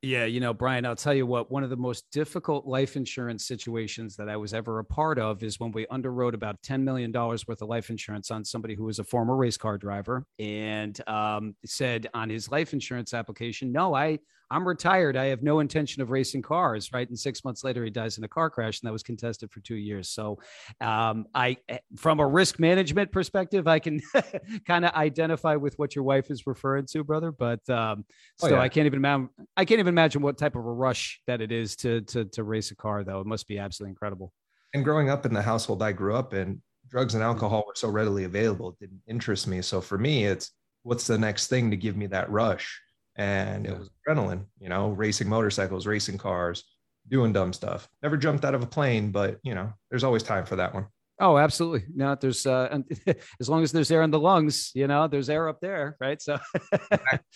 Yeah, 0.00 0.26
you 0.26 0.38
know, 0.38 0.54
Brian, 0.54 0.86
I'll 0.86 0.94
tell 0.94 1.12
you 1.12 1.26
what, 1.26 1.50
one 1.50 1.64
of 1.64 1.70
the 1.70 1.76
most 1.76 2.04
difficult 2.12 2.66
life 2.66 2.94
insurance 2.94 3.48
situations 3.48 4.14
that 4.14 4.28
I 4.28 4.36
was 4.36 4.54
ever 4.54 4.78
a 4.78 4.84
part 4.84 5.18
of 5.18 5.42
is 5.42 5.58
when 5.58 5.72
we 5.72 5.86
underwrote 5.86 6.34
about 6.34 6.62
$10 6.62 6.82
million 6.82 7.10
worth 7.10 7.48
of 7.48 7.62
life 7.62 7.90
insurance 7.90 8.30
on 8.30 8.44
somebody 8.44 8.76
who 8.76 8.84
was 8.84 9.00
a 9.00 9.04
former 9.04 9.34
race 9.34 9.56
car 9.56 9.76
driver 9.76 10.24
and 10.38 11.00
um, 11.08 11.56
said 11.64 12.06
on 12.14 12.30
his 12.30 12.48
life 12.48 12.72
insurance 12.72 13.12
application, 13.12 13.72
no, 13.72 13.92
I, 13.92 14.20
I'm 14.50 14.66
retired. 14.66 15.16
I 15.16 15.26
have 15.26 15.42
no 15.42 15.60
intention 15.60 16.02
of 16.02 16.10
racing 16.10 16.42
cars. 16.42 16.92
Right. 16.92 17.08
And 17.08 17.18
six 17.18 17.44
months 17.44 17.64
later, 17.64 17.84
he 17.84 17.90
dies 17.90 18.18
in 18.18 18.24
a 18.24 18.28
car 18.28 18.50
crash, 18.50 18.80
and 18.80 18.88
that 18.88 18.92
was 18.92 19.02
contested 19.02 19.50
for 19.50 19.60
two 19.60 19.76
years. 19.76 20.08
So, 20.08 20.38
um, 20.80 21.26
I, 21.34 21.56
eh, 21.68 21.78
from 21.96 22.20
a 22.20 22.26
risk 22.26 22.58
management 22.58 23.12
perspective, 23.12 23.68
I 23.68 23.78
can 23.78 24.00
kind 24.66 24.84
of 24.84 24.92
identify 24.94 25.56
with 25.56 25.78
what 25.78 25.94
your 25.94 26.04
wife 26.04 26.30
is 26.30 26.46
referring 26.46 26.86
to, 26.86 27.04
brother. 27.04 27.32
But 27.32 27.68
um, 27.68 28.04
oh, 28.42 28.48
yeah. 28.48 28.60
I 28.60 28.68
can't 28.68 28.86
even 28.86 28.98
imagine. 28.98 29.28
I 29.56 29.64
can't 29.64 29.80
even 29.80 29.92
imagine 29.92 30.22
what 30.22 30.38
type 30.38 30.56
of 30.56 30.64
a 30.64 30.72
rush 30.72 31.20
that 31.26 31.40
it 31.40 31.52
is 31.52 31.76
to 31.76 32.00
to 32.02 32.24
to 32.26 32.44
race 32.44 32.70
a 32.70 32.76
car, 32.76 33.04
though. 33.04 33.20
It 33.20 33.26
must 33.26 33.46
be 33.46 33.58
absolutely 33.58 33.90
incredible. 33.90 34.32
And 34.74 34.84
growing 34.84 35.08
up 35.08 35.24
in 35.24 35.32
the 35.32 35.42
household 35.42 35.82
I 35.82 35.92
grew 35.92 36.14
up 36.14 36.34
in, 36.34 36.60
drugs 36.88 37.14
and 37.14 37.22
alcohol 37.22 37.64
were 37.66 37.74
so 37.74 37.88
readily 37.88 38.24
available. 38.24 38.70
It 38.70 38.80
didn't 38.80 39.02
interest 39.06 39.46
me. 39.46 39.62
So 39.62 39.80
for 39.80 39.98
me, 39.98 40.24
it's 40.24 40.52
what's 40.82 41.06
the 41.06 41.18
next 41.18 41.48
thing 41.48 41.70
to 41.70 41.76
give 41.76 41.96
me 41.96 42.06
that 42.06 42.30
rush 42.30 42.80
and 43.18 43.66
it 43.66 43.76
was 43.76 43.90
adrenaline, 44.08 44.44
you 44.60 44.68
know, 44.68 44.90
racing 44.90 45.28
motorcycles, 45.28 45.86
racing 45.86 46.16
cars, 46.16 46.64
doing 47.08 47.32
dumb 47.32 47.52
stuff. 47.52 47.88
Never 48.02 48.16
jumped 48.16 48.44
out 48.44 48.54
of 48.54 48.62
a 48.62 48.66
plane, 48.66 49.10
but 49.10 49.38
you 49.42 49.54
know, 49.54 49.72
there's 49.90 50.04
always 50.04 50.22
time 50.22 50.46
for 50.46 50.56
that 50.56 50.72
one. 50.72 50.86
Oh, 51.20 51.36
absolutely. 51.36 51.84
No, 51.92 52.14
there's 52.14 52.46
uh, 52.46 52.68
and 52.70 52.84
as 53.40 53.48
long 53.48 53.64
as 53.64 53.72
there's 53.72 53.90
air 53.90 54.02
in 54.02 54.12
the 54.12 54.20
lungs, 54.20 54.70
you 54.74 54.86
know, 54.86 55.08
there's 55.08 55.28
air 55.28 55.48
up 55.48 55.60
there, 55.60 55.96
right? 56.00 56.22
So, 56.22 56.38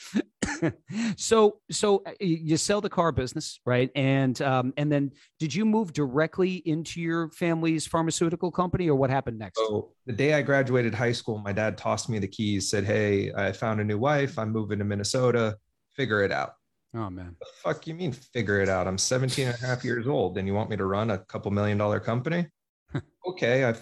so, 1.17 1.59
so 1.69 2.03
uh, 2.07 2.13
you 2.21 2.57
sell 2.57 2.81
the 2.81 2.89
car 2.89 3.11
business, 3.11 3.59
right? 3.67 3.91
And 3.97 4.41
um, 4.41 4.73
and 4.77 4.93
then 4.93 5.11
did 5.41 5.53
you 5.53 5.65
move 5.65 5.93
directly 5.93 6.63
into 6.65 7.01
your 7.01 7.31
family's 7.31 7.85
pharmaceutical 7.85 8.53
company, 8.53 8.89
or 8.89 8.95
what 8.95 9.11
happened 9.11 9.41
next? 9.41 9.59
So 9.59 9.91
the 10.07 10.13
day 10.13 10.35
I 10.35 10.43
graduated 10.43 10.95
high 10.95 11.11
school, 11.11 11.39
my 11.39 11.53
dad 11.53 11.77
tossed 11.77 12.09
me 12.09 12.21
the 12.21 12.29
keys, 12.29 12.71
said, 12.71 12.85
"Hey, 12.85 13.33
I 13.33 13.51
found 13.51 13.81
a 13.81 13.85
new 13.85 13.99
wife. 13.99 14.39
I'm 14.39 14.53
moving 14.53 14.79
to 14.79 14.85
Minnesota 14.85 15.57
figure 15.95 16.23
it 16.23 16.33
out. 16.33 16.55
Oh 16.95 17.09
man. 17.09 17.37
The 17.41 17.47
fuck 17.63 17.87
you 17.87 17.95
mean 17.95 18.13
figure 18.13 18.61
it 18.61 18.69
out? 18.69 18.87
I'm 18.87 18.99
17 18.99 19.47
and 19.47 19.55
a 19.55 19.67
half 19.67 19.85
years 19.85 20.07
old 20.07 20.37
and 20.39 20.47
you 20.47 20.55
want 20.55 20.71
me 20.71 20.77
to 20.77 20.85
run 20.85 21.11
a 21.11 21.19
couple 21.19 21.51
million 21.51 21.79
dollar 21.79 22.01
company? 22.01 22.47
okay, 23.27 23.65
I 23.65 23.75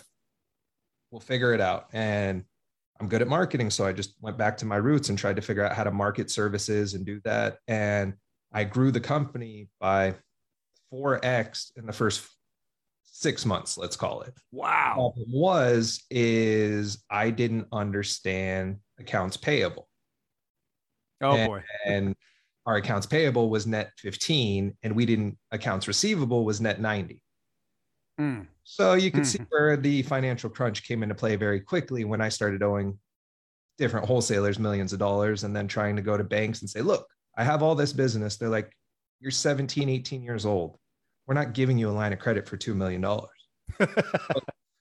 we'll 1.10 1.20
figure 1.20 1.52
it 1.52 1.60
out. 1.60 1.88
And 1.92 2.44
I'm 3.00 3.08
good 3.08 3.22
at 3.22 3.28
marketing. 3.28 3.70
So 3.70 3.84
I 3.86 3.92
just 3.92 4.14
went 4.20 4.38
back 4.38 4.56
to 4.58 4.66
my 4.66 4.76
roots 4.76 5.08
and 5.08 5.18
tried 5.18 5.36
to 5.36 5.42
figure 5.42 5.64
out 5.64 5.74
how 5.74 5.84
to 5.84 5.90
market 5.90 6.30
services 6.30 6.94
and 6.94 7.04
do 7.04 7.20
that. 7.24 7.58
And 7.66 8.14
I 8.52 8.64
grew 8.64 8.92
the 8.92 9.00
company 9.00 9.68
by 9.80 10.14
4x 10.92 11.72
in 11.76 11.86
the 11.86 11.92
first 11.92 12.28
six 13.20 13.44
months, 13.44 13.76
let's 13.76 13.96
call 13.96 14.22
it. 14.22 14.32
Wow. 14.50 14.94
Problem 14.94 15.26
was 15.30 16.04
is 16.10 17.04
I 17.10 17.30
didn't 17.30 17.66
understand 17.72 18.78
accounts 18.98 19.36
payable. 19.36 19.89
Oh 21.22 21.32
and, 21.32 21.48
boy. 21.48 21.62
and 21.86 22.16
our 22.66 22.76
accounts 22.76 23.06
payable 23.06 23.50
was 23.50 23.66
net 23.66 23.92
15 23.98 24.76
and 24.82 24.94
we 24.94 25.06
didn't 25.06 25.36
accounts 25.50 25.88
receivable 25.88 26.44
was 26.44 26.60
net 26.60 26.80
90. 26.80 27.22
Mm. 28.20 28.46
So 28.64 28.94
you 28.94 29.10
could 29.10 29.22
mm. 29.22 29.26
see 29.26 29.38
hmm. 29.38 29.44
where 29.50 29.76
the 29.76 30.02
financial 30.02 30.50
crunch 30.50 30.86
came 30.86 31.02
into 31.02 31.14
play 31.14 31.36
very 31.36 31.60
quickly 31.60 32.04
when 32.04 32.20
I 32.20 32.28
started 32.28 32.62
owing 32.62 32.98
different 33.78 34.06
wholesalers 34.06 34.58
millions 34.58 34.92
of 34.92 34.98
dollars 34.98 35.44
and 35.44 35.56
then 35.56 35.66
trying 35.66 35.96
to 35.96 36.02
go 36.02 36.16
to 36.16 36.24
banks 36.24 36.60
and 36.60 36.68
say, 36.68 36.82
look, 36.82 37.06
I 37.36 37.44
have 37.44 37.62
all 37.62 37.74
this 37.74 37.92
business. 37.92 38.36
They're 38.36 38.50
like, 38.50 38.70
you're 39.20 39.30
17, 39.30 39.88
18 39.88 40.22
years 40.22 40.44
old. 40.44 40.78
We're 41.26 41.34
not 41.34 41.54
giving 41.54 41.78
you 41.78 41.88
a 41.88 41.92
line 41.92 42.12
of 42.12 42.18
credit 42.18 42.46
for 42.46 42.56
$2 42.56 42.74
million. 42.74 43.02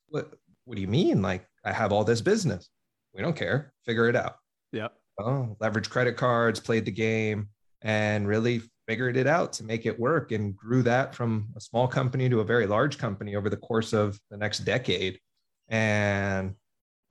what, 0.10 0.34
what 0.66 0.75
do 0.75 0.82
you 0.82 0.88
mean? 0.88 1.22
Like, 1.22 1.46
I 1.63 1.72
have 1.72 1.92
all 1.94 2.04
this 2.04 2.22
business. 2.22 2.70
We 3.13 3.22
don't 3.22 3.36
care. 3.36 3.74
Figure 3.86 4.10
it 4.10 4.16
out. 4.16 4.36
Yep 4.74 4.99
oh, 5.20 5.58
leveraged 5.60 5.90
credit 5.90 6.18
cards, 6.18 6.60
played 6.60 6.86
the 6.86 6.92
game, 6.92 7.50
and 7.82 8.28
really 8.28 8.62
figured 8.88 9.18
it 9.18 9.28
out 9.28 9.54
to 9.54 9.64
make 9.64 9.86
it 9.86 10.00
work 10.00 10.32
and 10.32 10.56
grew 10.56 10.82
that 10.82 11.14
from 11.14 11.50
a 11.56 11.62
small 11.62 11.88
company 11.88 12.28
to 12.30 12.40
a 12.40 12.44
very 12.44 12.66
large 12.66 12.98
company 12.98 13.36
over 13.36 13.50
the 13.50 13.58
course 13.58 13.94
of 13.94 14.20
the 14.32 14.38
next 14.38 14.60
decade. 14.60 15.20
And 15.68 16.56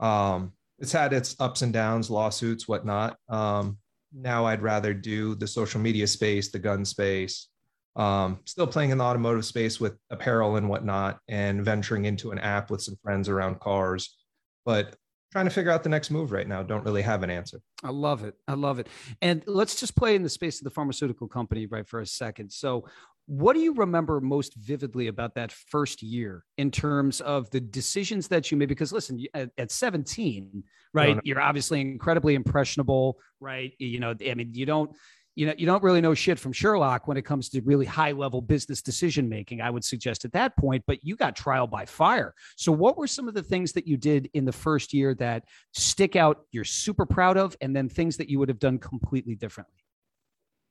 um, 0.00 0.52
it's 0.78 0.92
had 0.92 1.12
its 1.12 1.36
ups 1.38 1.62
and 1.62 1.72
downs, 1.72 2.10
lawsuits, 2.10 2.66
whatnot. 2.66 3.16
Um, 3.28 3.78
now 4.12 4.46
I'd 4.46 4.62
rather 4.62 4.94
do 4.94 5.34
the 5.34 5.46
social 5.46 5.80
media 5.80 6.06
space, 6.06 6.50
the 6.50 6.58
gun 6.58 6.84
space, 6.84 7.48
um, 7.96 8.40
still 8.44 8.66
playing 8.66 8.90
in 8.90 8.98
the 8.98 9.04
automotive 9.04 9.44
space 9.44 9.80
with 9.80 9.96
apparel 10.10 10.56
and 10.56 10.68
whatnot, 10.68 11.18
and 11.28 11.64
venturing 11.64 12.04
into 12.04 12.30
an 12.30 12.38
app 12.38 12.70
with 12.70 12.82
some 12.82 12.96
friends 13.02 13.28
around 13.28 13.60
cars. 13.60 14.16
But 14.64 14.94
trying 15.30 15.44
to 15.44 15.50
figure 15.50 15.70
out 15.70 15.82
the 15.82 15.88
next 15.88 16.10
move 16.10 16.32
right 16.32 16.48
now. 16.48 16.62
Don't 16.62 16.84
really 16.84 17.02
have 17.02 17.22
an 17.22 17.30
answer. 17.30 17.60
I 17.82 17.90
love 17.90 18.24
it. 18.24 18.34
I 18.46 18.54
love 18.54 18.78
it. 18.78 18.88
And 19.20 19.42
let's 19.46 19.78
just 19.78 19.94
play 19.96 20.14
in 20.14 20.22
the 20.22 20.28
space 20.28 20.60
of 20.60 20.64
the 20.64 20.70
pharmaceutical 20.70 21.28
company 21.28 21.66
right 21.66 21.86
for 21.86 22.00
a 22.00 22.06
second. 22.06 22.50
So, 22.52 22.86
what 23.26 23.52
do 23.52 23.60
you 23.60 23.74
remember 23.74 24.22
most 24.22 24.54
vividly 24.54 25.08
about 25.08 25.34
that 25.34 25.52
first 25.52 26.02
year 26.02 26.44
in 26.56 26.70
terms 26.70 27.20
of 27.20 27.50
the 27.50 27.60
decisions 27.60 28.28
that 28.28 28.50
you 28.50 28.56
made? 28.56 28.70
Because 28.70 28.90
listen, 28.90 29.22
at, 29.34 29.50
at 29.58 29.70
17, 29.70 30.64
right, 30.94 31.08
no, 31.08 31.14
no. 31.16 31.20
you're 31.24 31.40
obviously 31.40 31.82
incredibly 31.82 32.34
impressionable, 32.34 33.18
right? 33.38 33.74
You 33.78 34.00
know, 34.00 34.14
I 34.26 34.32
mean, 34.32 34.52
you 34.54 34.64
don't 34.64 34.96
you 35.38 35.46
know 35.46 35.54
you 35.56 35.66
don't 35.66 35.84
really 35.84 36.00
know 36.00 36.14
shit 36.14 36.36
from 36.36 36.52
Sherlock 36.52 37.06
when 37.06 37.16
it 37.16 37.22
comes 37.22 37.48
to 37.50 37.60
really 37.60 37.86
high 37.86 38.10
level 38.10 38.42
business 38.42 38.82
decision 38.82 39.28
making. 39.28 39.60
I 39.60 39.70
would 39.70 39.84
suggest 39.84 40.24
at 40.24 40.32
that 40.32 40.56
point, 40.56 40.82
but 40.84 41.04
you 41.04 41.14
got 41.14 41.36
trial 41.36 41.68
by 41.68 41.86
fire. 41.86 42.34
So 42.56 42.72
what 42.72 42.98
were 42.98 43.06
some 43.06 43.28
of 43.28 43.34
the 43.34 43.42
things 43.42 43.72
that 43.74 43.86
you 43.86 43.96
did 43.96 44.28
in 44.34 44.44
the 44.44 44.52
first 44.52 44.92
year 44.92 45.14
that 45.14 45.44
stick 45.72 46.16
out? 46.16 46.40
You're 46.50 46.64
super 46.64 47.06
proud 47.06 47.36
of, 47.36 47.56
and 47.60 47.74
then 47.74 47.88
things 47.88 48.16
that 48.16 48.28
you 48.28 48.40
would 48.40 48.48
have 48.48 48.58
done 48.58 48.78
completely 48.78 49.36
differently. 49.36 49.84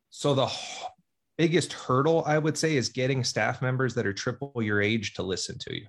So 0.09 0.33
the 0.33 0.51
biggest 1.37 1.71
hurdle 1.71 2.23
I 2.25 2.37
would 2.37 2.57
say 2.57 2.75
is 2.75 2.89
getting 2.89 3.23
staff 3.23 3.61
members 3.61 3.93
that 3.93 4.05
are 4.05 4.13
triple 4.13 4.51
your 4.61 4.81
age 4.81 5.13
to 5.13 5.23
listen 5.23 5.57
to 5.59 5.75
you. 5.75 5.87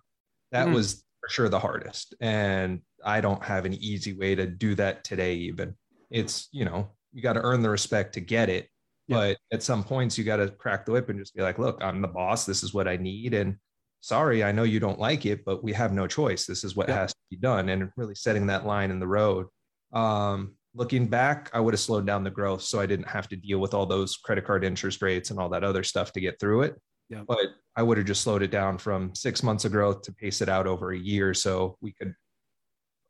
That 0.53 0.67
mm-hmm. 0.67 0.75
was 0.75 1.05
for 1.21 1.29
sure 1.29 1.49
the 1.49 1.59
hardest. 1.59 2.15
And 2.21 2.83
I 3.05 3.23
don't 3.23 3.43
have 3.43 3.65
an 3.65 3.75
easy 3.75 4.13
way 4.13 4.37
to 4.37 4.47
do 4.47 4.77
that 4.77 5.03
today, 5.03 5.35
even. 5.35 5.75
It's, 6.11 6.49
you 6.53 6.65
know, 6.65 6.91
you 7.13 7.23
got 7.23 7.35
to 7.35 7.43
earn 7.43 7.63
the 7.63 7.71
respect 7.71 8.15
to 8.15 8.21
get 8.21 8.49
it. 8.49 8.69
Yeah. 9.07 9.17
But 9.17 9.39
at 9.53 9.63
some 9.63 9.85
points, 9.85 10.19
you 10.19 10.25
got 10.25 10.37
to 10.37 10.49
crack 10.49 10.85
the 10.85 10.93
whip 10.93 11.09
and 11.09 11.19
just 11.19 11.35
be 11.35 11.43
like, 11.43 11.59
look, 11.59 11.79
I'm 11.83 12.03
the 12.03 12.09
boss. 12.09 12.45
This 12.45 12.63
is 12.63 12.75
what 12.75 12.87
I 12.87 12.97
need. 12.97 13.35
And 13.35 13.57
sorry, 14.01 14.45
I 14.45 14.53
know 14.53 14.65
you 14.65 14.81
don't 14.81 14.99
like 14.99 15.25
it, 15.25 15.45
but 15.45 15.65
we 15.65 15.73
have 15.73 15.93
no 15.93 16.07
choice. 16.07 16.45
This 16.47 16.63
is 16.63 16.77
what 16.77 16.89
yeah. 16.89 16.97
has 16.97 17.13
to 17.13 17.21
be 17.31 17.37
done. 17.37 17.71
And 17.71 17.91
really 17.97 18.15
setting 18.15 18.47
that 18.49 18.67
line 18.67 18.91
in 18.91 19.01
the 19.01 19.07
road. 19.07 19.47
Um, 19.93 20.57
looking 20.75 21.07
back, 21.07 21.51
I 21.55 21.61
would 21.61 21.73
have 21.73 21.81
slowed 21.81 22.07
down 22.07 22.23
the 22.23 22.31
growth 22.31 22.63
so 22.63 22.81
I 22.81 22.87
didn't 22.87 23.09
have 23.09 23.29
to 23.29 23.37
deal 23.37 23.59
with 23.59 23.73
all 23.73 23.87
those 23.87 24.17
credit 24.17 24.45
card 24.45 24.65
interest 24.65 25.01
rates 25.01 25.31
and 25.31 25.41
all 25.41 25.49
that 25.51 25.65
other 25.65 25.83
stuff 25.83 26.13
to 26.13 26.21
get 26.21 26.39
through 26.39 26.63
it. 26.63 26.77
Yeah. 27.09 27.23
But 27.27 27.47
I 27.75 27.83
would 27.83 27.97
have 27.97 28.07
just 28.07 28.21
slowed 28.21 28.43
it 28.43 28.51
down 28.51 28.77
from 28.77 29.15
six 29.15 29.43
months 29.43 29.65
of 29.65 29.73
growth 29.73 30.03
to 30.03 30.13
pace 30.13 30.43
it 30.43 30.49
out 30.49 30.67
over 30.67 30.93
a 30.93 30.99
year 30.99 31.33
so 31.33 31.79
we 31.81 31.93
could 31.93 32.15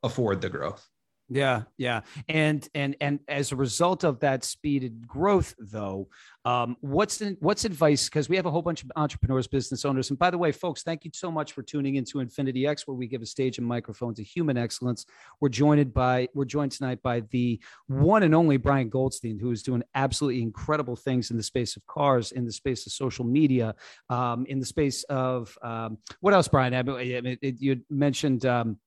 afford 0.03 0.41
the 0.41 0.49
growth. 0.49 0.87
Yeah, 1.31 1.63
yeah, 1.77 2.01
and 2.27 2.67
and 2.73 2.95
and 2.99 3.19
as 3.27 3.51
a 3.51 3.55
result 3.55 4.03
of 4.03 4.19
that 4.21 4.43
speeded 4.43 5.07
growth, 5.07 5.53
though, 5.59 6.07
um, 6.43 6.75
what's 6.81 7.19
the, 7.19 7.37
what's 7.39 7.65
advice? 7.65 8.09
Because 8.09 8.27
we 8.29 8.35
have 8.35 8.47
a 8.47 8.51
whole 8.51 8.63
bunch 8.63 8.83
of 8.83 8.91
entrepreneurs, 8.95 9.45
business 9.45 9.85
owners, 9.85 10.09
and 10.09 10.17
by 10.17 10.31
the 10.31 10.39
way, 10.39 10.51
folks, 10.51 10.81
thank 10.81 11.05
you 11.05 11.11
so 11.13 11.29
much 11.29 11.51
for 11.51 11.61
tuning 11.61 11.95
into 11.95 12.19
Infinity 12.19 12.65
X, 12.65 12.87
where 12.87 12.95
we 12.95 13.05
give 13.05 13.21
a 13.21 13.27
stage 13.27 13.59
and 13.59 13.67
microphone 13.67 14.15
to 14.15 14.23
human 14.23 14.57
excellence. 14.57 15.05
We're 15.39 15.49
joined 15.49 15.93
by 15.93 16.29
we're 16.33 16.45
joined 16.45 16.71
tonight 16.71 17.03
by 17.03 17.19
the 17.29 17.59
one 17.85 18.23
and 18.23 18.33
only 18.33 18.57
Brian 18.57 18.89
Goldstein, 18.89 19.37
who 19.37 19.51
is 19.51 19.61
doing 19.61 19.83
absolutely 19.93 20.41
incredible 20.41 20.95
things 20.95 21.29
in 21.29 21.37
the 21.37 21.43
space 21.43 21.75
of 21.75 21.85
cars, 21.85 22.31
in 22.31 22.43
the 22.43 22.51
space 22.51 22.87
of 22.87 22.91
social 22.91 23.23
media, 23.23 23.75
um, 24.09 24.47
in 24.47 24.59
the 24.59 24.65
space 24.65 25.03
of 25.03 25.55
um, 25.61 25.99
what 26.21 26.33
else, 26.33 26.47
Brian? 26.47 26.73
I 26.73 26.81
mean, 26.81 27.37
you 27.41 27.81
mentioned. 27.91 28.47
Um, 28.47 28.79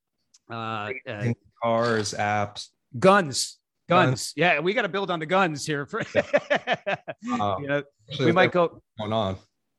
uh, 0.51 0.91
uh, 1.09 1.33
cars, 1.63 2.15
apps, 2.15 2.69
guns. 2.99 3.59
Guns. 3.89 4.33
Yeah, 4.37 4.61
we 4.61 4.73
got 4.73 4.83
to 4.83 4.89
build 4.89 5.11
on 5.11 5.19
the 5.19 5.27
guns 5.27 5.67
here. 5.67 5.85
For, 5.87 6.01
uh, 6.01 7.57
you 7.61 7.67
know, 7.67 7.83
we 8.21 8.33
might 8.33 8.53
go 8.53 8.81
going 8.99 9.13
on. 9.13 9.37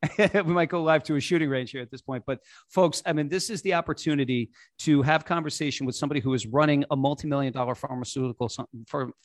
we 0.34 0.42
might 0.44 0.70
go 0.70 0.84
live 0.84 1.04
to 1.04 1.16
a 1.16 1.20
shooting 1.20 1.50
range 1.50 1.72
here 1.72 1.82
at 1.82 1.90
this 1.90 2.02
point. 2.02 2.24
But 2.28 2.40
folks, 2.70 3.02
I 3.06 3.14
mean, 3.14 3.30
this 3.30 3.50
is 3.50 3.62
the 3.62 3.74
opportunity 3.74 4.52
to 4.80 5.02
have 5.02 5.26
conversation 5.26 5.86
with 5.86 5.96
somebody 5.96 6.20
who 6.20 6.34
is 6.34 6.46
running 6.46 6.84
a 6.92 6.96
multi-million 6.96 7.54
dollar 7.54 7.76
pharmaceutical 7.76 8.50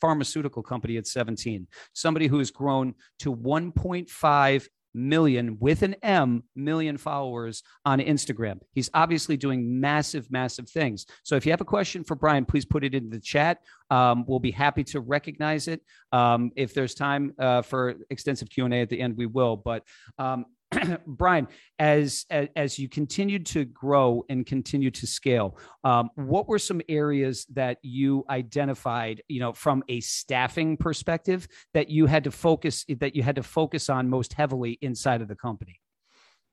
pharmaceutical 0.00 0.62
company 0.62 0.96
at 0.96 1.06
17. 1.06 1.66
Somebody 1.94 2.26
who 2.26 2.38
has 2.38 2.50
grown 2.50 2.94
to 3.20 3.34
1.5 3.34 4.68
million 4.94 5.58
with 5.60 5.82
an 5.82 5.94
M 6.02 6.42
million 6.56 6.96
followers 6.96 7.62
on 7.84 7.98
Instagram. 8.00 8.60
He's 8.72 8.90
obviously 8.94 9.36
doing 9.36 9.80
massive, 9.80 10.30
massive 10.30 10.68
things. 10.68 11.06
So 11.22 11.36
if 11.36 11.46
you 11.46 11.52
have 11.52 11.60
a 11.60 11.66
question 11.66 12.04
for 12.04 12.14
Brian, 12.14 12.44
please 12.44 12.64
put 12.64 12.84
it 12.84 12.94
in 12.94 13.10
the 13.10 13.20
chat. 13.20 13.58
Um, 13.90 14.24
we'll 14.26 14.38
be 14.38 14.50
happy 14.50 14.84
to 14.84 15.00
recognize 15.00 15.68
it. 15.68 15.82
Um, 16.12 16.50
if 16.56 16.74
there's 16.74 16.94
time 16.94 17.34
uh, 17.38 17.62
for 17.62 17.94
extensive 18.10 18.50
Q 18.50 18.64
and 18.64 18.74
A 18.74 18.82
at 18.82 18.88
the 18.88 19.00
end, 19.00 19.16
we 19.16 19.26
will. 19.26 19.56
But 19.56 19.84
um, 20.18 20.46
Brian, 21.06 21.48
as, 21.78 22.26
as, 22.30 22.48
as 22.54 22.78
you 22.78 22.88
continued 22.88 23.46
to 23.46 23.64
grow 23.64 24.24
and 24.28 24.44
continue 24.44 24.90
to 24.90 25.06
scale, 25.06 25.58
um, 25.84 26.10
what 26.14 26.48
were 26.48 26.58
some 26.58 26.82
areas 26.88 27.46
that 27.54 27.78
you 27.82 28.24
identified, 28.28 29.22
you 29.28 29.40
know, 29.40 29.52
from 29.52 29.82
a 29.88 30.00
staffing 30.00 30.76
perspective 30.76 31.48
that 31.74 31.88
you 31.88 32.06
had 32.06 32.24
to 32.24 32.30
focus 32.30 32.84
that 33.00 33.16
you 33.16 33.22
had 33.22 33.36
to 33.36 33.42
focus 33.42 33.88
on 33.88 34.08
most 34.08 34.34
heavily 34.34 34.78
inside 34.82 35.22
of 35.22 35.28
the 35.28 35.36
company? 35.36 35.80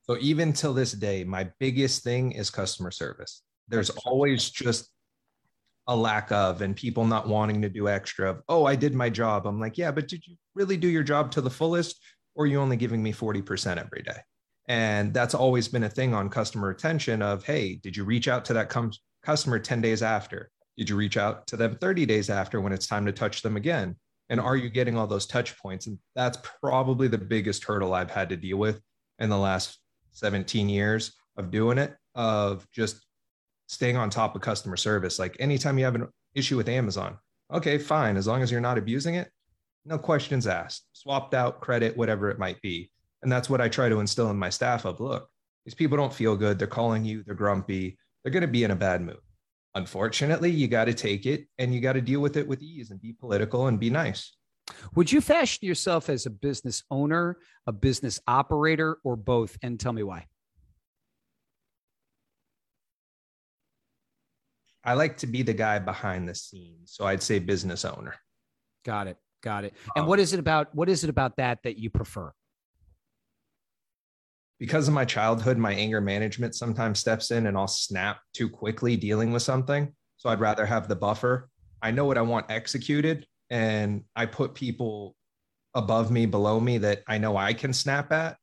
So 0.03 0.17
even 0.21 0.53
till 0.53 0.73
this 0.73 0.91
day, 0.91 1.23
my 1.23 1.49
biggest 1.59 2.03
thing 2.03 2.31
is 2.31 2.49
customer 2.49 2.91
service. 2.91 3.41
There's 3.67 3.89
always 3.89 4.49
just 4.49 4.91
a 5.87 5.95
lack 5.95 6.31
of 6.31 6.61
and 6.61 6.75
people 6.75 7.05
not 7.05 7.27
wanting 7.27 7.61
to 7.61 7.69
do 7.69 7.87
extra 7.87 8.31
of, 8.31 8.41
oh, 8.49 8.65
I 8.65 8.75
did 8.75 8.93
my 8.95 9.09
job. 9.09 9.45
I'm 9.45 9.59
like, 9.59 9.77
yeah, 9.77 9.91
but 9.91 10.07
did 10.07 10.25
you 10.25 10.35
really 10.55 10.77
do 10.77 10.87
your 10.87 11.03
job 11.03 11.31
to 11.31 11.41
the 11.41 11.49
fullest? 11.49 11.99
Or 12.35 12.45
are 12.45 12.47
you 12.47 12.59
only 12.59 12.77
giving 12.77 13.01
me 13.01 13.13
40% 13.13 13.77
every 13.77 14.03
day? 14.03 14.17
And 14.67 15.13
that's 15.13 15.33
always 15.33 15.67
been 15.67 15.83
a 15.83 15.89
thing 15.89 16.13
on 16.13 16.29
customer 16.29 16.69
retention 16.69 17.21
of, 17.21 17.43
hey, 17.45 17.75
did 17.75 17.95
you 17.95 18.03
reach 18.03 18.27
out 18.27 18.45
to 18.45 18.53
that 18.53 18.69
com- 18.69 18.91
customer 19.23 19.59
10 19.59 19.81
days 19.81 20.01
after? 20.01 20.49
Did 20.77 20.89
you 20.89 20.95
reach 20.95 21.17
out 21.17 21.47
to 21.47 21.57
them 21.57 21.75
30 21.75 22.05
days 22.05 22.29
after 22.29 22.59
when 22.59 22.73
it's 22.73 22.87
time 22.87 23.05
to 23.05 23.11
touch 23.11 23.41
them 23.41 23.57
again? 23.57 23.95
And 24.29 24.39
are 24.39 24.57
you 24.57 24.69
getting 24.69 24.97
all 24.97 25.07
those 25.07 25.27
touch 25.27 25.57
points? 25.57 25.87
And 25.87 25.99
that's 26.15 26.37
probably 26.61 27.07
the 27.07 27.17
biggest 27.17 27.63
hurdle 27.63 27.93
I've 27.93 28.11
had 28.11 28.29
to 28.29 28.35
deal 28.35 28.57
with 28.57 28.81
in 29.19 29.29
the 29.29 29.37
last 29.37 29.79
17 30.13 30.67
years 30.67 31.13
of 31.37 31.51
doing 31.51 31.77
it, 31.77 31.95
of 32.15 32.67
just 32.71 33.05
staying 33.67 33.97
on 33.97 34.09
top 34.09 34.35
of 34.35 34.41
customer 34.41 34.77
service. 34.77 35.19
Like 35.19 35.37
anytime 35.39 35.77
you 35.77 35.85
have 35.85 35.95
an 35.95 36.07
issue 36.33 36.57
with 36.57 36.69
Amazon, 36.69 37.17
okay, 37.53 37.77
fine. 37.77 38.17
As 38.17 38.25
long 38.25 38.41
as 38.41 38.51
you're 38.51 38.61
not 38.61 38.77
abusing 38.77 39.15
it, 39.15 39.29
no 39.85 39.97
questions 39.97 40.47
asked, 40.47 40.85
swapped 40.93 41.33
out 41.33 41.61
credit, 41.61 41.95
whatever 41.95 42.29
it 42.29 42.39
might 42.39 42.61
be. 42.61 42.91
And 43.21 43.31
that's 43.31 43.49
what 43.49 43.61
I 43.61 43.69
try 43.69 43.89
to 43.89 43.99
instill 43.99 44.29
in 44.29 44.37
my 44.37 44.49
staff 44.49 44.85
of 44.85 44.99
look, 44.99 45.29
these 45.65 45.75
people 45.75 45.97
don't 45.97 46.13
feel 46.13 46.35
good. 46.35 46.59
They're 46.59 46.67
calling 46.67 47.05
you, 47.05 47.23
they're 47.23 47.35
grumpy, 47.35 47.97
they're 48.23 48.31
going 48.31 48.41
to 48.41 48.47
be 48.47 48.63
in 48.63 48.71
a 48.71 48.75
bad 48.75 49.01
mood. 49.01 49.17
Unfortunately, 49.75 50.49
you 50.49 50.67
got 50.67 50.85
to 50.85 50.93
take 50.93 51.25
it 51.25 51.47
and 51.57 51.73
you 51.73 51.81
got 51.81 51.93
to 51.93 52.01
deal 52.01 52.21
with 52.21 52.37
it 52.37 52.47
with 52.47 52.61
ease 52.61 52.91
and 52.91 53.01
be 53.01 53.13
political 53.13 53.67
and 53.67 53.79
be 53.79 53.89
nice. 53.89 54.35
Would 54.95 55.11
you 55.11 55.21
fashion 55.21 55.65
yourself 55.67 56.09
as 56.09 56.25
a 56.25 56.29
business 56.29 56.83
owner, 56.89 57.37
a 57.67 57.71
business 57.71 58.19
operator, 58.27 58.97
or 59.03 59.15
both? 59.15 59.57
And 59.61 59.79
tell 59.79 59.93
me 59.93 60.03
why. 60.03 60.25
I 64.83 64.93
like 64.93 65.17
to 65.17 65.27
be 65.27 65.41
the 65.41 65.53
guy 65.53 65.79
behind 65.79 66.29
the 66.29 66.35
scenes. 66.35 66.93
So 66.93 67.05
I'd 67.05 67.23
say 67.23 67.39
business 67.39 67.85
owner. 67.85 68.15
Got 68.85 69.07
it. 69.07 69.17
Got 69.45 69.63
it. 69.63 69.75
And 69.95 70.03
um, 70.03 70.09
what 70.09 70.19
is 70.19 70.33
it 70.33 70.39
about? 70.39 70.73
What 70.73 70.89
is 70.89 71.03
it 71.03 71.09
about 71.09 71.37
that 71.37 71.59
that 71.63 71.77
you 71.77 71.91
prefer? 71.91 72.33
Because 74.59 74.87
of 74.87 74.93
my 74.95 75.05
childhood, 75.05 75.59
my 75.59 75.71
anger 75.73 76.01
management 76.01 76.55
sometimes 76.55 76.99
steps 76.99 77.29
in 77.29 77.45
and 77.45 77.55
I'll 77.55 77.67
snap 77.67 78.21
too 78.33 78.49
quickly 78.49 78.97
dealing 78.97 79.31
with 79.31 79.43
something. 79.43 79.93
So 80.17 80.29
I'd 80.29 80.39
rather 80.39 80.65
have 80.65 80.87
the 80.87 80.95
buffer. 80.95 81.49
I 81.81 81.91
know 81.91 82.05
what 82.05 82.17
I 82.17 82.23
want 82.23 82.49
executed, 82.49 83.27
and 83.51 84.03
I 84.15 84.25
put 84.25 84.55
people 84.55 85.15
above 85.75 86.09
me, 86.09 86.25
below 86.25 86.59
me 86.59 86.79
that 86.79 87.03
I 87.07 87.19
know 87.19 87.37
I 87.37 87.53
can 87.53 87.73
snap 87.73 88.11
at, 88.11 88.37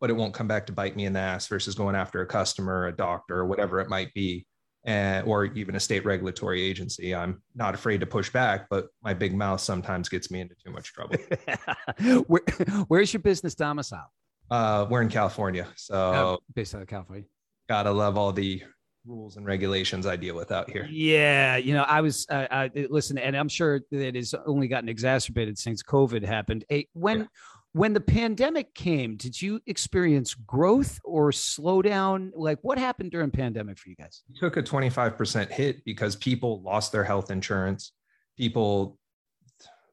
but 0.00 0.10
it 0.10 0.14
won't 0.14 0.34
come 0.34 0.48
back 0.48 0.66
to 0.66 0.72
bite 0.72 0.96
me 0.96 1.04
in 1.04 1.12
the 1.12 1.20
ass 1.20 1.46
versus 1.46 1.76
going 1.76 1.94
after 1.94 2.22
a 2.22 2.26
customer, 2.26 2.88
a 2.88 2.96
doctor, 2.96 3.36
or 3.36 3.46
whatever 3.46 3.78
it 3.78 3.88
might 3.88 4.12
be 4.14 4.46
and, 4.84 5.26
or 5.26 5.44
even 5.44 5.76
a 5.76 5.80
state 5.80 6.04
regulatory 6.04 6.62
agency. 6.62 7.14
I'm 7.14 7.42
not 7.54 7.74
afraid 7.74 8.00
to 8.00 8.06
push 8.06 8.30
back, 8.30 8.66
but 8.68 8.88
my 9.02 9.14
big 9.14 9.34
mouth 9.34 9.60
sometimes 9.60 10.08
gets 10.08 10.30
me 10.30 10.40
into 10.40 10.54
too 10.64 10.70
much 10.72 10.92
trouble. 10.92 11.16
Where, 12.26 12.42
where's 12.88 13.12
your 13.12 13.20
business 13.20 13.54
domicile? 13.54 14.12
Uh, 14.50 14.86
we're 14.90 15.02
in 15.02 15.08
California, 15.08 15.66
so 15.76 15.94
oh, 15.94 16.38
based 16.54 16.74
out 16.74 16.82
of 16.82 16.88
California. 16.88 17.24
Gotta 17.68 17.90
love 17.90 18.18
all 18.18 18.32
the 18.32 18.62
rules 19.06 19.36
and 19.36 19.46
regulations 19.46 20.06
I 20.06 20.16
deal 20.16 20.34
with 20.34 20.52
out 20.52 20.68
here. 20.68 20.86
Yeah, 20.90 21.56
you 21.56 21.72
know, 21.72 21.84
I 21.84 22.02
was 22.02 22.26
uh, 22.28 22.46
I, 22.50 22.70
listen, 22.90 23.16
and 23.16 23.36
I'm 23.36 23.48
sure 23.48 23.80
that 23.90 24.16
it's 24.16 24.34
only 24.46 24.68
gotten 24.68 24.88
exacerbated 24.88 25.58
since 25.58 25.82
COVID 25.82 26.24
happened. 26.24 26.64
Hey, 26.68 26.88
when 26.92 27.20
yeah. 27.20 27.26
When 27.74 27.94
the 27.94 28.00
pandemic 28.00 28.74
came, 28.74 29.16
did 29.16 29.40
you 29.40 29.60
experience 29.66 30.34
growth 30.34 31.00
or 31.04 31.30
slowdown? 31.30 32.30
Like 32.34 32.58
what 32.60 32.78
happened 32.78 33.12
during 33.12 33.30
pandemic 33.30 33.78
for 33.78 33.88
you 33.88 33.96
guys? 33.96 34.22
We 34.28 34.38
took 34.38 34.58
a 34.58 34.62
25% 34.62 35.50
hit 35.50 35.82
because 35.84 36.14
people 36.16 36.62
lost 36.62 36.92
their 36.92 37.04
health 37.04 37.30
insurance. 37.30 37.92
People 38.36 38.98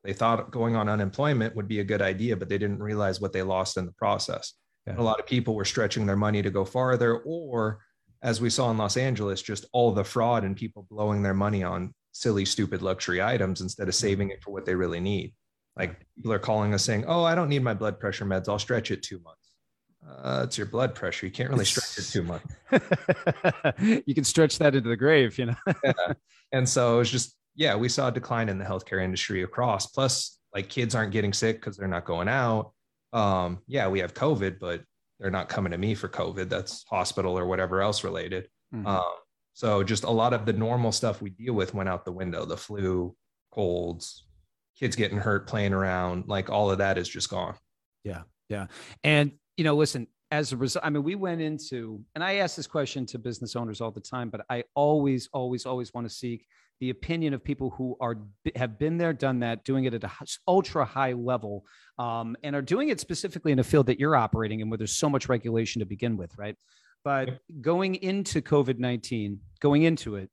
they 0.03 0.13
thought 0.13 0.51
going 0.51 0.75
on 0.75 0.87
unemployment 0.87 1.55
would 1.55 1.67
be 1.67 1.79
a 1.79 1.83
good 1.83 2.01
idea, 2.01 2.35
but 2.37 2.49
they 2.49 2.57
didn't 2.57 2.81
realize 2.81 3.19
what 3.19 3.33
they 3.33 3.43
lost 3.43 3.77
in 3.77 3.85
the 3.85 3.91
process. 3.93 4.53
Yeah. 4.87 4.95
A 4.97 5.03
lot 5.03 5.19
of 5.19 5.27
people 5.27 5.55
were 5.55 5.65
stretching 5.65 6.05
their 6.05 6.15
money 6.15 6.41
to 6.41 6.49
go 6.49 6.63
farther, 6.63 7.17
or 7.19 7.79
as 8.21 8.39
we 8.41 8.49
saw 8.49 8.71
in 8.71 8.77
Los 8.77 8.97
Angeles, 8.97 9.41
just 9.41 9.65
all 9.73 9.91
the 9.91 10.03
fraud 10.03 10.43
and 10.43 10.55
people 10.55 10.87
blowing 10.89 11.21
their 11.21 11.33
money 11.33 11.63
on 11.63 11.93
silly, 12.11 12.45
stupid 12.45 12.81
luxury 12.81 13.21
items 13.21 13.61
instead 13.61 13.87
of 13.87 13.93
mm-hmm. 13.93 14.07
saving 14.07 14.29
it 14.29 14.41
for 14.41 14.51
what 14.51 14.65
they 14.65 14.75
really 14.75 14.99
need. 14.99 15.33
Like 15.79 16.05
people 16.15 16.33
are 16.33 16.39
calling 16.39 16.73
us 16.73 16.83
saying, 16.83 17.05
"Oh, 17.07 17.23
I 17.23 17.33
don't 17.33 17.49
need 17.49 17.63
my 17.63 17.73
blood 17.73 17.99
pressure 17.99 18.25
meds. 18.25 18.49
I'll 18.49 18.59
stretch 18.59 18.91
it 18.91 19.01
two 19.01 19.19
months." 19.19 19.39
Uh, 20.07 20.41
it's 20.43 20.57
your 20.57 20.67
blood 20.67 20.95
pressure. 20.95 21.25
You 21.25 21.31
can't 21.31 21.49
really 21.49 21.65
stretch 21.65 21.97
it 21.97 22.11
two 22.11 22.23
months. 22.23 22.53
you 24.07 24.15
can 24.15 24.23
stretch 24.23 24.57
that 24.57 24.75
into 24.75 24.89
the 24.89 24.95
grave, 24.95 25.37
you 25.37 25.47
know. 25.47 25.55
yeah. 25.83 26.13
And 26.51 26.67
so 26.67 26.95
it 26.95 26.99
was 26.99 27.11
just, 27.11 27.35
yeah, 27.55 27.75
we 27.75 27.89
saw 27.89 28.07
a 28.07 28.11
decline 28.11 28.49
in 28.49 28.57
the 28.57 28.65
healthcare 28.65 29.03
industry 29.03 29.43
across. 29.43 29.87
Plus, 29.87 30.39
like 30.53 30.69
kids 30.69 30.95
aren't 30.95 31.11
getting 31.11 31.33
sick 31.33 31.57
because 31.57 31.77
they're 31.77 31.87
not 31.87 32.05
going 32.05 32.27
out. 32.27 32.71
Um, 33.13 33.59
yeah, 33.67 33.87
we 33.87 33.99
have 33.99 34.13
COVID, 34.13 34.59
but 34.59 34.83
they're 35.19 35.31
not 35.31 35.49
coming 35.49 35.71
to 35.71 35.77
me 35.77 35.95
for 35.95 36.07
COVID. 36.07 36.49
That's 36.49 36.83
hospital 36.89 37.37
or 37.37 37.45
whatever 37.45 37.81
else 37.81 38.03
related. 38.03 38.47
Mm-hmm. 38.73 38.87
Um, 38.87 39.13
so 39.53 39.83
just 39.83 40.05
a 40.05 40.09
lot 40.09 40.33
of 40.33 40.45
the 40.45 40.53
normal 40.53 40.91
stuff 40.91 41.21
we 41.21 41.31
deal 41.31 41.53
with 41.53 41.73
went 41.73 41.89
out 41.89 42.05
the 42.05 42.11
window. 42.11 42.45
The 42.45 42.57
flu, 42.57 43.15
colds, 43.51 44.25
kids 44.79 44.95
getting 44.95 45.17
hurt 45.17 45.47
playing 45.47 45.73
around 45.73 46.25
like 46.27 46.49
all 46.49 46.71
of 46.71 46.77
that 46.77 46.97
is 46.97 47.07
just 47.07 47.29
gone 47.29 47.55
yeah 48.03 48.21
Yeah. 48.49 48.67
And, 49.03 49.31
you 49.57 49.63
know, 49.63 49.75
listen, 49.75 50.07
as 50.31 50.53
a 50.53 50.57
result, 50.57 50.85
I 50.85 50.89
mean, 50.89 51.03
we 51.03 51.15
went 51.15 51.41
into, 51.41 52.03
and 52.15 52.23
I 52.23 52.35
ask 52.35 52.55
this 52.55 52.67
question 52.67 53.05
to 53.07 53.19
business 53.19 53.55
owners 53.55 53.81
all 53.81 53.91
the 53.91 54.01
time, 54.01 54.29
but 54.29 54.41
I 54.49 54.63
always, 54.75 55.29
always, 55.33 55.65
always 55.65 55.93
want 55.93 56.07
to 56.07 56.13
seek 56.13 56.45
the 56.79 56.91
opinion 56.91 57.33
of 57.33 57.43
people 57.43 57.71
who 57.71 57.97
are 57.99 58.15
have 58.55 58.79
been 58.79 58.97
there, 58.97 59.11
done 59.11 59.41
that, 59.41 59.65
doing 59.65 59.83
it 59.83 59.93
at 59.93 60.03
an 60.03 60.09
ultra 60.47 60.85
high 60.85 61.13
level, 61.13 61.65
um, 61.97 62.37
and 62.41 62.55
are 62.55 62.61
doing 62.61 62.89
it 62.89 62.99
specifically 62.99 63.51
in 63.51 63.59
a 63.59 63.63
field 63.63 63.87
that 63.87 63.99
you're 63.99 64.15
operating 64.15 64.61
in, 64.61 64.69
where 64.69 64.77
there's 64.77 64.95
so 64.95 65.09
much 65.09 65.27
regulation 65.27 65.79
to 65.81 65.85
begin 65.85 66.15
with, 66.15 66.31
right? 66.37 66.55
But 67.03 67.39
going 67.59 67.95
into 67.95 68.41
COVID 68.41 68.79
nineteen, 68.79 69.41
going 69.59 69.83
into 69.83 70.15
it, 70.15 70.29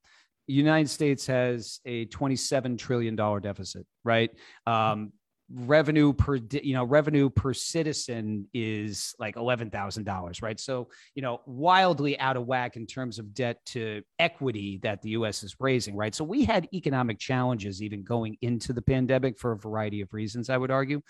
United 0.46 0.88
States 0.88 1.26
has 1.26 1.80
a 1.84 2.06
27 2.06 2.76
trillion 2.76 3.16
dollar 3.16 3.40
deficit, 3.40 3.86
right? 4.04 4.30
Um, 4.66 5.12
revenue 5.48 6.12
per 6.12 6.36
you 6.50 6.74
know 6.74 6.84
revenue 6.84 7.30
per 7.30 7.54
citizen 7.54 8.48
is 8.52 9.14
like 9.18 9.36
$11,000 9.36 10.42
right? 10.42 10.58
So 10.58 10.88
you 11.14 11.22
know 11.22 11.40
wildly 11.46 12.18
out 12.18 12.36
of 12.36 12.46
whack 12.46 12.76
in 12.76 12.86
terms 12.86 13.18
of 13.18 13.32
debt 13.32 13.64
to 13.66 14.02
equity 14.18 14.80
that 14.82 15.02
the 15.02 15.10
US 15.10 15.42
is 15.44 15.54
raising 15.60 15.94
right? 15.94 16.14
So 16.14 16.24
we 16.24 16.44
had 16.44 16.68
economic 16.74 17.18
challenges 17.18 17.82
even 17.82 18.02
going 18.02 18.36
into 18.42 18.72
the 18.72 18.82
pandemic 18.82 19.38
for 19.38 19.52
a 19.52 19.56
variety 19.56 20.00
of 20.00 20.12
reasons 20.12 20.50
I 20.50 20.56
would 20.56 20.70
argue. 20.70 21.00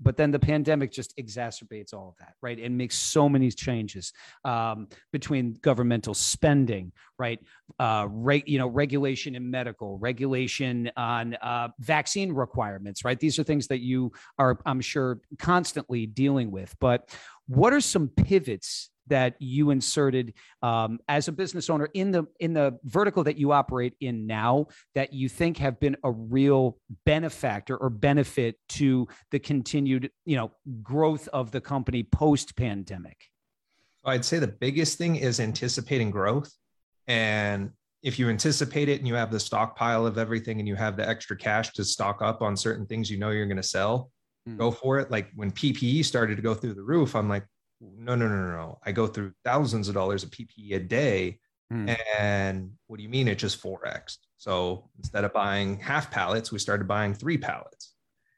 But 0.00 0.16
then 0.16 0.30
the 0.30 0.38
pandemic 0.38 0.92
just 0.92 1.16
exacerbates 1.16 1.94
all 1.94 2.10
of 2.10 2.16
that 2.18 2.34
right? 2.42 2.58
And 2.58 2.76
makes 2.76 2.96
so 2.96 3.28
many 3.28 3.50
changes 3.50 4.12
um, 4.44 4.88
between 5.12 5.54
governmental 5.62 6.12
spending 6.12 6.92
right? 7.18 7.40
Uh, 7.78 8.08
you 8.46 8.58
know 8.58 8.68
regulation 8.68 9.34
in 9.34 9.50
medical 9.50 9.98
regulation 9.98 10.90
on 10.96 11.34
uh, 11.36 11.68
vaccine 11.80 12.32
requirements 12.32 13.04
right? 13.04 13.18
These 13.20 13.38
are 13.38 13.44
things 13.44 13.68
that 13.68 13.80
you 13.80 14.12
are, 14.38 14.58
I'm 14.66 14.80
sure, 14.80 15.20
constantly 15.38 16.06
dealing 16.06 16.50
with. 16.50 16.74
But 16.80 17.08
what 17.46 17.72
are 17.72 17.80
some 17.80 18.08
pivots 18.08 18.90
that 19.08 19.36
you 19.38 19.70
inserted 19.70 20.34
um, 20.62 20.98
as 21.08 21.28
a 21.28 21.32
business 21.32 21.70
owner 21.70 21.88
in 21.94 22.10
the 22.10 22.24
in 22.40 22.52
the 22.52 22.78
vertical 22.84 23.22
that 23.24 23.36
you 23.36 23.52
operate 23.52 23.94
in 24.00 24.26
now 24.26 24.66
that 24.94 25.12
you 25.12 25.28
think 25.28 25.58
have 25.58 25.78
been 25.78 25.96
a 26.02 26.10
real 26.10 26.76
benefactor 27.04 27.76
or 27.76 27.88
benefit 27.88 28.56
to 28.68 29.06
the 29.30 29.38
continued 29.38 30.10
you 30.24 30.36
know 30.36 30.50
growth 30.82 31.28
of 31.32 31.52
the 31.52 31.60
company 31.60 32.02
post 32.02 32.56
pandemic 32.56 33.16
i'd 34.06 34.24
say 34.24 34.40
the 34.40 34.48
biggest 34.48 34.98
thing 34.98 35.14
is 35.14 35.38
anticipating 35.38 36.10
growth 36.10 36.52
and 37.06 37.70
if 38.02 38.18
you 38.18 38.28
anticipate 38.28 38.88
it 38.88 38.98
and 38.98 39.08
you 39.08 39.14
have 39.14 39.30
the 39.30 39.40
stockpile 39.40 40.06
of 40.06 40.18
everything 40.18 40.60
and 40.60 40.68
you 40.68 40.76
have 40.76 40.96
the 40.96 41.08
extra 41.08 41.36
cash 41.36 41.72
to 41.72 41.84
stock 41.84 42.22
up 42.22 42.42
on 42.42 42.56
certain 42.56 42.86
things 42.86 43.10
you 43.10 43.18
know 43.18 43.30
you're 43.30 43.46
going 43.46 43.56
to 43.56 43.62
sell, 43.62 44.12
mm. 44.48 44.56
go 44.56 44.70
for 44.70 44.98
it. 44.98 45.10
Like 45.10 45.28
when 45.34 45.50
PPE 45.50 46.04
started 46.04 46.36
to 46.36 46.42
go 46.42 46.54
through 46.54 46.74
the 46.74 46.82
roof, 46.82 47.16
I'm 47.16 47.28
like, 47.28 47.44
no, 47.80 48.14
no, 48.14 48.28
no, 48.28 48.36
no, 48.36 48.56
no. 48.56 48.78
I 48.84 48.92
go 48.92 49.06
through 49.06 49.32
thousands 49.44 49.88
of 49.88 49.94
dollars 49.94 50.22
of 50.22 50.30
PPE 50.30 50.76
a 50.76 50.80
day. 50.80 51.40
Mm. 51.72 51.98
And 52.16 52.70
what 52.86 52.98
do 52.98 53.02
you 53.02 53.08
mean 53.08 53.28
it 53.28 53.38
just 53.38 53.60
4x? 53.60 54.18
So 54.36 54.88
instead 54.98 55.24
of 55.24 55.32
buying 55.32 55.80
half 55.80 56.10
pallets, 56.10 56.52
we 56.52 56.58
started 56.58 56.86
buying 56.86 57.12
three 57.12 57.38
pallets 57.38 57.94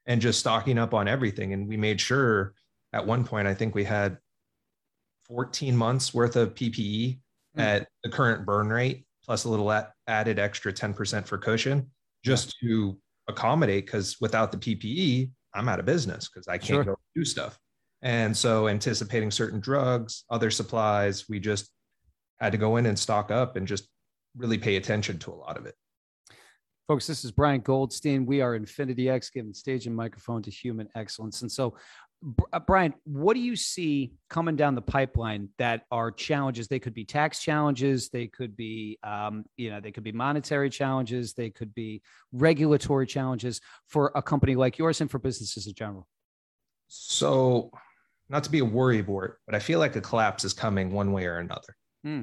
and 0.06 0.20
just 0.20 0.40
stocking 0.40 0.78
up 0.78 0.94
on 0.94 1.08
everything. 1.08 1.52
And 1.52 1.68
we 1.68 1.76
made 1.76 2.00
sure 2.00 2.54
at 2.94 3.06
one 3.06 3.24
point, 3.24 3.46
I 3.46 3.54
think 3.54 3.74
we 3.74 3.84
had 3.84 4.16
14 5.26 5.76
months 5.76 6.14
worth 6.14 6.36
of 6.36 6.54
PPE 6.54 7.18
mm. 7.56 7.62
at 7.62 7.88
the 8.02 8.10
current 8.10 8.44
burn 8.46 8.68
rate 8.68 9.04
plus 9.24 9.44
a 9.44 9.48
little 9.48 9.70
added 10.06 10.38
extra 10.38 10.72
10% 10.72 11.26
for 11.26 11.36
cushion 11.36 11.90
just 12.24 12.56
to 12.60 12.98
accommodate 13.28 13.84
because 13.84 14.16
without 14.20 14.50
the 14.50 14.58
PPE, 14.58 15.30
I'm 15.54 15.68
out 15.68 15.78
of 15.78 15.84
business 15.86 16.28
because 16.28 16.48
I 16.48 16.56
can't 16.56 16.66
sure. 16.66 16.84
go 16.84 16.96
do 17.14 17.24
stuff. 17.24 17.58
And 18.00 18.34
so 18.36 18.68
anticipating 18.68 19.30
certain 19.30 19.60
drugs, 19.60 20.24
other 20.30 20.50
supplies, 20.50 21.28
we 21.28 21.40
just 21.40 21.70
had 22.40 22.52
to 22.52 22.58
go 22.58 22.76
in 22.76 22.86
and 22.86 22.98
stock 22.98 23.30
up 23.30 23.56
and 23.56 23.66
just 23.66 23.88
really 24.36 24.56
pay 24.56 24.76
attention 24.76 25.18
to 25.18 25.32
a 25.32 25.34
lot 25.34 25.58
of 25.58 25.66
it. 25.66 25.74
Folks, 26.86 27.06
this 27.06 27.22
is 27.22 27.30
Brian 27.30 27.60
Goldstein. 27.60 28.24
We 28.24 28.40
are 28.40 28.54
Infinity 28.54 29.10
X, 29.10 29.28
giving 29.28 29.52
stage 29.52 29.86
and 29.86 29.94
microphone 29.94 30.42
to 30.42 30.50
human 30.50 30.88
excellence. 30.94 31.42
And 31.42 31.52
so 31.52 31.76
Brian, 32.66 32.94
what 33.04 33.34
do 33.34 33.40
you 33.40 33.54
see 33.54 34.12
coming 34.28 34.56
down 34.56 34.74
the 34.74 34.82
pipeline 34.82 35.50
that 35.58 35.84
are 35.90 36.10
challenges? 36.10 36.66
They 36.66 36.80
could 36.80 36.94
be 36.94 37.04
tax 37.04 37.40
challenges, 37.40 38.08
they 38.08 38.26
could 38.26 38.56
be, 38.56 38.98
um, 39.04 39.44
you 39.56 39.70
know, 39.70 39.80
they 39.80 39.92
could 39.92 40.02
be 40.02 40.10
monetary 40.10 40.68
challenges, 40.68 41.34
they 41.34 41.50
could 41.50 41.72
be 41.74 42.02
regulatory 42.32 43.06
challenges 43.06 43.60
for 43.86 44.10
a 44.16 44.22
company 44.22 44.56
like 44.56 44.78
yours 44.78 45.00
and 45.00 45.10
for 45.10 45.20
businesses 45.20 45.68
in 45.68 45.74
general. 45.74 46.08
So, 46.88 47.70
not 48.28 48.44
to 48.44 48.50
be 48.50 48.58
a 48.58 48.64
worry 48.64 49.00
board, 49.00 49.34
but 49.46 49.54
I 49.54 49.60
feel 49.60 49.78
like 49.78 49.94
a 49.94 50.00
collapse 50.00 50.44
is 50.44 50.52
coming 50.52 50.90
one 50.90 51.12
way 51.12 51.26
or 51.26 51.38
another. 51.38 51.76
Hmm. 52.02 52.22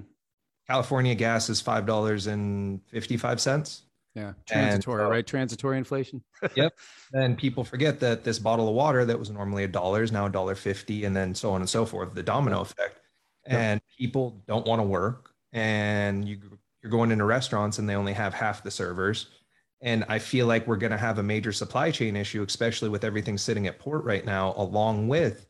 California 0.67 1.15
gas 1.15 1.49
is 1.49 1.62
five 1.62 1.86
dollars 1.86 2.27
and 2.27 2.81
fifty-five 2.88 3.39
cents. 3.39 3.84
Yeah, 4.15 4.32
transitory, 4.47 5.01
and, 5.01 5.08
uh, 5.08 5.12
right? 5.12 5.28
Transitory 5.28 5.78
inflation. 5.78 6.23
yep. 6.56 6.73
And 7.13 7.38
people 7.38 7.65
forget 7.65 7.99
that 7.99 8.23
this 8.23 8.39
bottle 8.39 8.69
of 8.69 8.73
water 8.73 9.04
that 9.04 9.19
was 9.19 9.30
normally 9.30 9.65
a 9.65 9.67
dollar 9.67 10.04
is 10.04 10.12
now 10.12 10.25
a 10.25 10.30
dollar 10.30 10.56
fifty, 10.56 11.04
and 11.04 11.13
then 11.13 11.36
so 11.36 11.51
on 11.51 11.62
and 11.62 11.69
so 11.69 11.86
forth. 11.86 12.13
The 12.13 12.23
domino 12.23 12.62
effect. 12.62 13.01
Yep. 13.47 13.60
And 13.60 13.82
people 13.97 14.41
don't 14.47 14.65
want 14.65 14.80
to 14.80 14.84
work, 14.84 15.32
and 15.51 16.28
you 16.28 16.39
you're 16.82 16.91
going 16.91 17.12
into 17.12 17.25
restaurants 17.25 17.80
and 17.80 17.89
they 17.89 17.95
only 17.95 18.13
have 18.13 18.32
half 18.32 18.62
the 18.62 18.69
servers. 18.69 19.25
And 19.82 20.06
I 20.08 20.19
feel 20.19 20.45
like 20.45 20.67
we're 20.67 20.75
going 20.75 20.91
to 20.91 20.97
have 20.99 21.17
a 21.17 21.23
major 21.23 21.51
supply 21.51 21.89
chain 21.89 22.15
issue, 22.15 22.43
especially 22.43 22.89
with 22.89 23.04
everything 23.04 23.39
sitting 23.39 23.65
at 23.65 23.80
port 23.80 24.04
right 24.04 24.23
now, 24.23 24.54
along 24.56 25.08
with 25.08 25.47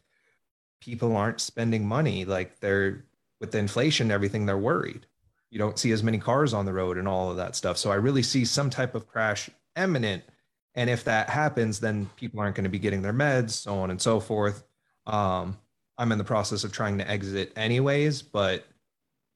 people 0.79 1.13
aren't 1.17 1.41
spending 1.41 1.85
money. 1.85 2.23
Like 2.23 2.61
they're 2.61 3.03
with 3.41 3.51
the 3.51 3.57
inflation, 3.57 4.11
everything, 4.11 4.45
they're 4.45 4.57
worried 4.57 5.05
you 5.55 5.59
don't 5.59 5.79
see 5.79 5.93
as 5.93 6.03
many 6.03 6.17
cars 6.17 6.53
on 6.53 6.65
the 6.65 6.73
road 6.73 6.97
and 6.97 7.07
all 7.07 7.31
of 7.31 7.37
that 7.37 7.55
stuff. 7.55 7.77
So 7.77 7.89
I 7.89 7.95
really 7.95 8.23
see 8.23 8.43
some 8.43 8.69
type 8.69 8.93
of 8.93 9.07
crash 9.07 9.49
imminent. 9.77 10.21
And 10.73 10.89
if 10.89 11.05
that 11.05 11.29
happens, 11.29 11.79
then 11.79 12.09
people 12.17 12.41
aren't 12.41 12.57
going 12.57 12.65
to 12.65 12.69
be 12.69 12.77
getting 12.77 13.01
their 13.01 13.13
meds, 13.13 13.51
so 13.51 13.75
on 13.75 13.89
and 13.89 14.01
so 14.01 14.19
forth. 14.19 14.65
Um, 15.07 15.57
I'm 15.97 16.11
in 16.11 16.17
the 16.17 16.25
process 16.25 16.65
of 16.65 16.73
trying 16.73 16.97
to 16.97 17.09
exit 17.09 17.53
anyways, 17.55 18.21
but 18.21 18.65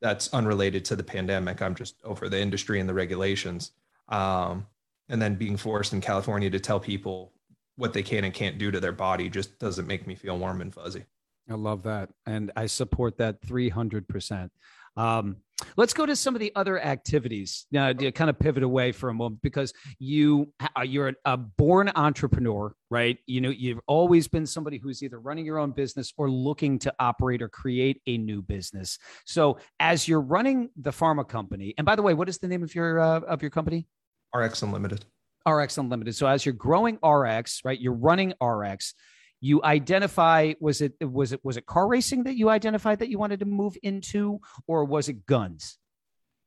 that's 0.01 0.27
unrelated 0.33 0.83
to 0.85 0.97
the 0.97 1.05
pandemic. 1.05 1.61
I'm 1.61 1.73
just 1.73 1.95
over 2.03 2.27
the 2.27 2.37
industry 2.37 2.81
and 2.81 2.89
the 2.89 2.93
regulations. 2.93 3.71
Um, 4.09 4.67
and 5.07 5.21
then 5.21 5.35
being 5.35 5.55
forced 5.55 5.93
in 5.93 6.01
California 6.01 6.49
to 6.49 6.59
tell 6.59 6.81
people 6.81 7.31
what 7.77 7.93
they 7.93 8.03
can 8.03 8.25
and 8.25 8.33
can't 8.33 8.57
do 8.57 8.71
to 8.71 8.81
their 8.81 8.91
body 8.91 9.29
just 9.29 9.57
doesn't 9.57 9.87
make 9.87 10.05
me 10.05 10.15
feel 10.15 10.37
warm 10.37 10.59
and 10.59 10.73
fuzzy. 10.73 11.05
I 11.49 11.53
love 11.53 11.83
that. 11.83 12.09
And 12.25 12.51
I 12.57 12.65
support 12.65 13.17
that 13.19 13.41
300%. 13.41 14.49
Um, 14.97 15.37
let's 15.77 15.93
go 15.93 16.05
to 16.05 16.15
some 16.15 16.35
of 16.35 16.39
the 16.39 16.51
other 16.55 16.79
activities. 16.79 17.65
Now, 17.71 17.93
to 17.93 18.11
kind 18.11 18.29
of 18.29 18.39
pivot 18.39 18.63
away 18.63 18.91
for 18.91 19.09
a 19.09 19.13
moment 19.13 19.41
because 19.41 19.73
you 19.99 20.51
uh, 20.61 20.81
you're 20.81 21.13
a 21.25 21.37
born 21.37 21.91
entrepreneur, 21.95 22.73
right? 22.89 23.17
You 23.25 23.41
know, 23.41 23.49
you've 23.49 23.79
always 23.87 24.27
been 24.27 24.45
somebody 24.45 24.77
who's 24.77 25.03
either 25.03 25.19
running 25.19 25.45
your 25.45 25.57
own 25.57 25.71
business 25.71 26.13
or 26.17 26.29
looking 26.29 26.79
to 26.79 26.93
operate 26.99 27.41
or 27.41 27.49
create 27.49 28.01
a 28.07 28.17
new 28.17 28.41
business. 28.41 28.97
So, 29.25 29.57
as 29.79 30.07
you're 30.07 30.21
running 30.21 30.69
the 30.75 30.91
pharma 30.91 31.27
company, 31.27 31.73
and 31.77 31.85
by 31.85 31.95
the 31.95 32.01
way, 32.01 32.13
what 32.13 32.29
is 32.29 32.37
the 32.37 32.47
name 32.47 32.63
of 32.63 32.73
your 32.75 32.99
uh, 32.99 33.19
of 33.21 33.41
your 33.41 33.51
company? 33.51 33.87
RX 34.35 34.61
Unlimited. 34.61 35.05
RX 35.47 35.77
Unlimited. 35.77 36.15
So, 36.15 36.27
as 36.27 36.45
you're 36.45 36.53
growing 36.53 36.99
RX, 37.03 37.61
right, 37.63 37.79
you're 37.79 37.93
running 37.93 38.33
RX 38.41 38.93
you 39.41 39.61
identify 39.63 40.53
was 40.59 40.81
it 40.81 40.93
was 41.01 41.31
it 41.31 41.43
was 41.43 41.57
it 41.57 41.65
car 41.65 41.87
racing 41.87 42.23
that 42.23 42.35
you 42.35 42.49
identified 42.49 42.99
that 42.99 43.09
you 43.09 43.17
wanted 43.17 43.39
to 43.39 43.45
move 43.45 43.77
into 43.83 44.39
or 44.67 44.83
was 44.85 45.09
it 45.09 45.25
guns? 45.25 45.77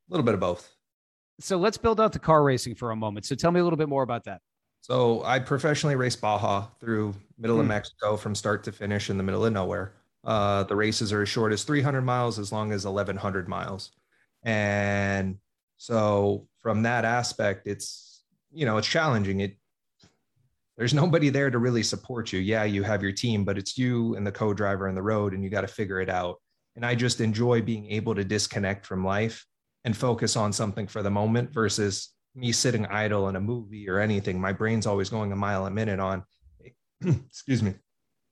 A 0.09 0.12
little 0.12 0.24
bit 0.24 0.35
of 0.35 0.40
both. 0.40 0.74
So 1.40 1.57
let's 1.57 1.78
build 1.78 2.00
out 2.00 2.12
the 2.12 2.18
car 2.18 2.42
racing 2.42 2.74
for 2.74 2.90
a 2.90 2.96
moment. 2.96 3.26
So 3.26 3.35
tell 3.35 3.50
me 3.50 3.61
a 3.61 3.64
little 3.64 3.78
bit 3.78 3.88
more 3.88 4.02
about 4.02 4.24
that. 4.24 4.40
So 4.83 5.22
i 5.24 5.38
professionally 5.38 5.94
raced 5.94 6.20
baja 6.20 6.66
through 6.81 7.14
middle 7.38 7.59
of 7.59 7.64
hmm. 7.64 7.68
mexico 7.68 8.16
from 8.16 8.35
start 8.35 8.64
to 8.64 8.72
finish 8.72 9.11
in 9.11 9.16
the 9.16 9.22
middle 9.22 9.44
of 9.44 9.52
nowhere. 9.52 9.94
Uh, 10.24 10.62
the 10.64 10.76
races 10.76 11.12
are 11.12 11.22
as 11.22 11.28
short 11.28 11.52
as 11.52 11.64
300 11.64 12.02
miles 12.02 12.38
as 12.38 12.52
long 12.52 12.72
as 12.72 12.85
1100 12.85 13.48
miles. 13.48 13.90
And 14.44 15.38
so 15.78 16.48
from 16.62 16.83
that 16.83 17.05
aspect 17.05 17.66
it's 17.66 18.22
you 18.52 18.66
know 18.66 18.76
it's 18.76 18.88
challenging. 18.88 19.40
It 19.40 19.57
there's 20.76 20.94
nobody 20.94 21.28
there 21.28 21.50
to 21.50 21.58
really 21.58 21.82
support 21.82 22.32
you. 22.32 22.40
Yeah, 22.40 22.64
you 22.64 22.82
have 22.82 23.02
your 23.02 23.12
team, 23.12 23.44
but 23.44 23.58
it's 23.58 23.76
you 23.76 24.14
and 24.16 24.26
the 24.26 24.32
co-driver 24.32 24.88
on 24.88 24.94
the 24.94 25.02
road 25.02 25.35
and 25.35 25.44
you 25.44 25.50
got 25.50 25.61
to 25.62 25.68
figure 25.68 26.00
it 26.00 26.08
out. 26.08 26.37
And 26.76 26.87
I 26.87 26.94
just 26.94 27.20
enjoy 27.20 27.61
being 27.61 27.90
able 27.90 28.14
to 28.14 28.24
disconnect 28.24 28.87
from 28.87 29.04
life 29.04 29.44
and 29.85 29.96
focus 29.96 30.37
on 30.37 30.52
something 30.52 30.87
for 30.87 31.02
the 31.02 31.11
moment 31.11 31.52
versus 31.52 32.11
me 32.35 32.52
sitting 32.52 32.87
idle 32.87 33.28
in 33.28 33.37
a 33.37 33.40
movie 33.40 33.88
or 33.88 33.98
anything. 33.98 34.40
My 34.40 34.52
brain's 34.52 34.87
always 34.87 35.11
going 35.11 35.32
a 35.32 35.37
mile 35.37 35.66
a 35.66 35.70
minute 35.70 36.00
on, 36.00 36.24
excuse 37.04 37.62
me, 37.62 37.74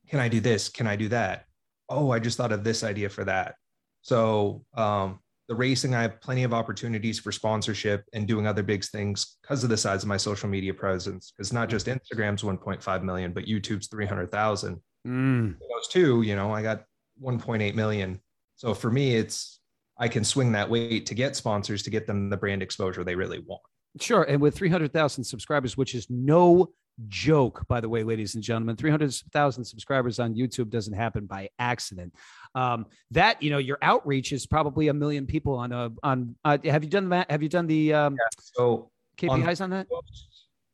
can 0.08 0.20
I 0.20 0.28
do 0.28 0.40
this? 0.40 0.68
Can 0.68 0.86
I 0.86 0.96
do 0.96 1.08
that? 1.08 1.44
Oh, 1.88 2.10
I 2.10 2.18
just 2.18 2.38
thought 2.38 2.52
of 2.52 2.64
this 2.64 2.82
idea 2.82 3.10
for 3.10 3.24
that. 3.24 3.56
So 4.02 4.64
um, 4.74 5.20
the 5.50 5.56
racing, 5.56 5.96
I 5.96 6.02
have 6.02 6.20
plenty 6.20 6.44
of 6.44 6.54
opportunities 6.54 7.18
for 7.18 7.32
sponsorship 7.32 8.04
and 8.12 8.28
doing 8.28 8.46
other 8.46 8.62
big 8.62 8.84
things 8.84 9.36
because 9.42 9.64
of 9.64 9.68
the 9.68 9.76
size 9.76 10.04
of 10.04 10.08
my 10.08 10.16
social 10.16 10.48
media 10.48 10.72
presence. 10.72 11.32
Because 11.36 11.52
not 11.52 11.68
just 11.68 11.88
Instagram's 11.88 12.44
1.5 12.44 13.02
million, 13.02 13.32
but 13.32 13.46
YouTube's 13.46 13.88
300,000. 13.88 14.80
Mm. 15.08 15.56
Those 15.58 15.88
two, 15.88 16.22
you 16.22 16.36
know, 16.36 16.54
I 16.54 16.62
got 16.62 16.84
1.8 17.20 17.74
million. 17.74 18.20
So 18.54 18.74
for 18.74 18.92
me, 18.92 19.16
it's 19.16 19.58
I 19.98 20.06
can 20.06 20.22
swing 20.22 20.52
that 20.52 20.70
weight 20.70 21.06
to 21.06 21.14
get 21.14 21.34
sponsors 21.34 21.82
to 21.82 21.90
get 21.90 22.06
them 22.06 22.30
the 22.30 22.36
brand 22.36 22.62
exposure 22.62 23.02
they 23.02 23.16
really 23.16 23.40
want. 23.40 23.62
Sure. 24.00 24.22
And 24.22 24.40
with 24.40 24.54
300,000 24.54 25.24
subscribers, 25.24 25.76
which 25.76 25.96
is 25.96 26.06
no 26.08 26.70
joke, 27.08 27.66
by 27.68 27.80
the 27.80 27.88
way, 27.88 28.02
ladies 28.02 28.34
and 28.34 28.44
gentlemen, 28.44 28.76
300,000 28.76 29.64
subscribers 29.64 30.18
on 30.18 30.34
YouTube 30.34 30.70
doesn't 30.70 30.94
happen 30.94 31.26
by 31.26 31.48
accident. 31.58 32.14
Um, 32.54 32.86
that, 33.12 33.42
you 33.42 33.50
know, 33.50 33.58
your 33.58 33.78
outreach 33.82 34.32
is 34.32 34.46
probably 34.46 34.88
a 34.88 34.94
million 34.94 35.26
people 35.26 35.54
on 35.54 35.72
a, 35.72 35.90
on, 36.02 36.36
uh, 36.44 36.58
have 36.64 36.84
you 36.84 36.90
done 36.90 37.08
that? 37.10 37.30
Have 37.30 37.42
you 37.42 37.48
done 37.48 37.66
the 37.66 37.94
um, 37.94 38.14
yeah, 38.14 38.40
so 38.40 38.90
KPIs 39.16 39.60
on, 39.60 39.64
on 39.64 39.70
that? 39.70 39.86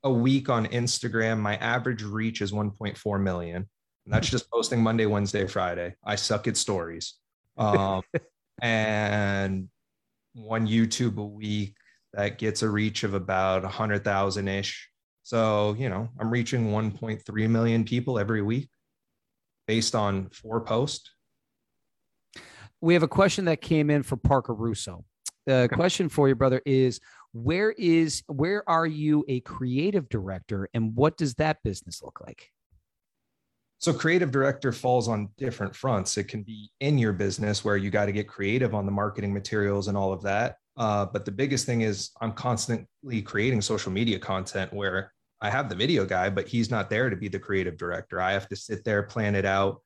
A 0.05 0.11
week 0.11 0.49
on 0.49 0.67
Instagram, 0.67 1.39
my 1.39 1.57
average 1.57 2.03
reach 2.03 2.41
is 2.41 2.53
1.4 2.53 3.21
million. 3.21 3.69
And 4.05 4.15
that's 4.15 4.29
just 4.29 4.51
posting 4.51 4.83
Monday, 4.83 5.07
Wednesday, 5.07 5.47
Friday. 5.47 5.95
I 6.05 6.15
suck 6.15 6.47
at 6.47 6.57
stories. 6.57 7.15
Um, 7.59 8.03
and 8.62 9.69
one 10.35 10.67
YouTube 10.67 11.17
a 11.19 11.25
week 11.25 11.75
that 12.12 12.39
gets 12.39 12.62
a 12.62 12.69
reach 12.69 13.03
of 13.03 13.15
about 13.15 13.62
100,000 13.62 14.49
ish. 14.49 14.89
So, 15.27 15.75
you 15.77 15.89
know, 15.89 16.09
I'm 16.21 16.31
reaching 16.31 16.69
1.3 16.69 17.51
million 17.51 17.83
people 17.83 18.17
every 18.17 18.43
week 18.43 18.69
based 19.67 19.97
on 19.97 20.29
four 20.31 20.61
posts. 20.61 21.11
We 22.81 22.95
have 22.95 23.03
a 23.03 23.09
question 23.09 23.47
that 23.47 23.61
came 23.61 23.91
in 23.91 24.05
for 24.05 24.17
Parker 24.17 24.55
Russo. 24.55 25.05
The 25.45 25.69
question 25.73 26.09
for 26.09 26.29
you, 26.29 26.37
brother, 26.37 26.62
is 26.65 27.01
where 27.33 27.73
is 27.73 28.23
where 28.29 28.62
are 28.71 28.87
you 28.87 29.25
a 29.27 29.41
creative 29.41 30.09
director 30.09 30.69
and 30.75 30.95
what 30.95 31.17
does 31.17 31.35
that 31.35 31.61
business 31.65 32.05
look 32.05 32.21
like? 32.25 32.53
So 33.79 33.93
creative 33.93 34.31
director 34.31 34.71
falls 34.71 35.09
on 35.09 35.31
different 35.39 35.75
fronts. 35.75 36.17
It 36.19 36.29
can 36.29 36.45
be 36.45 36.71
in 36.79 36.99
your 36.99 37.12
business 37.12 37.65
where 37.65 37.77
you 37.77 37.91
got 37.91 38.07
to 38.07 38.12
get 38.12 38.29
creative 38.29 38.77
on 38.77 38.87
the 38.87 38.93
marketing 38.93 39.35
materials 39.35 39.89
and 39.89 39.97
all 39.97 40.12
of 40.12 40.23
that. 40.23 40.59
Uh, 40.77 41.05
but 41.05 41.25
the 41.25 41.33
biggest 41.33 41.67
thing 41.67 41.81
is 41.81 42.12
I'm 42.21 42.33
constantly 42.33 43.23
creating 43.23 43.61
social 43.61 43.91
media 43.91 44.21
content 44.21 44.73
where 44.73 45.12
I 45.47 45.51
have 45.51 45.69
the 45.69 45.77
video 45.77 46.05
guy, 46.05 46.29
but 46.29 46.49
he's 46.49 46.73
not 46.73 46.91
there 46.91 47.09
to 47.09 47.15
be 47.15 47.29
the 47.29 47.39
creative 47.39 47.77
director. 47.77 48.21
I 48.21 48.33
have 48.33 48.49
to 48.49 48.57
sit 48.57 48.83
there, 48.83 49.05
plan 49.05 49.37
it 49.37 49.45
out, 49.45 49.81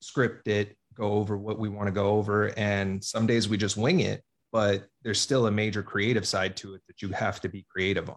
script 0.00 0.48
it, 0.48 0.76
go 0.94 1.12
over 1.12 1.36
what 1.36 1.60
we 1.60 1.68
want 1.68 1.86
to 1.86 1.92
go 1.92 2.16
over. 2.16 2.48
And 2.58 3.04
some 3.04 3.24
days 3.24 3.48
we 3.48 3.56
just 3.56 3.76
wing 3.76 4.00
it, 4.00 4.24
but 4.50 4.88
there's 5.04 5.20
still 5.20 5.46
a 5.46 5.50
major 5.52 5.80
creative 5.80 6.26
side 6.26 6.56
to 6.56 6.74
it 6.74 6.82
that 6.88 7.02
you 7.02 7.10
have 7.10 7.40
to 7.42 7.48
be 7.48 7.64
creative 7.70 8.10
on 8.10 8.16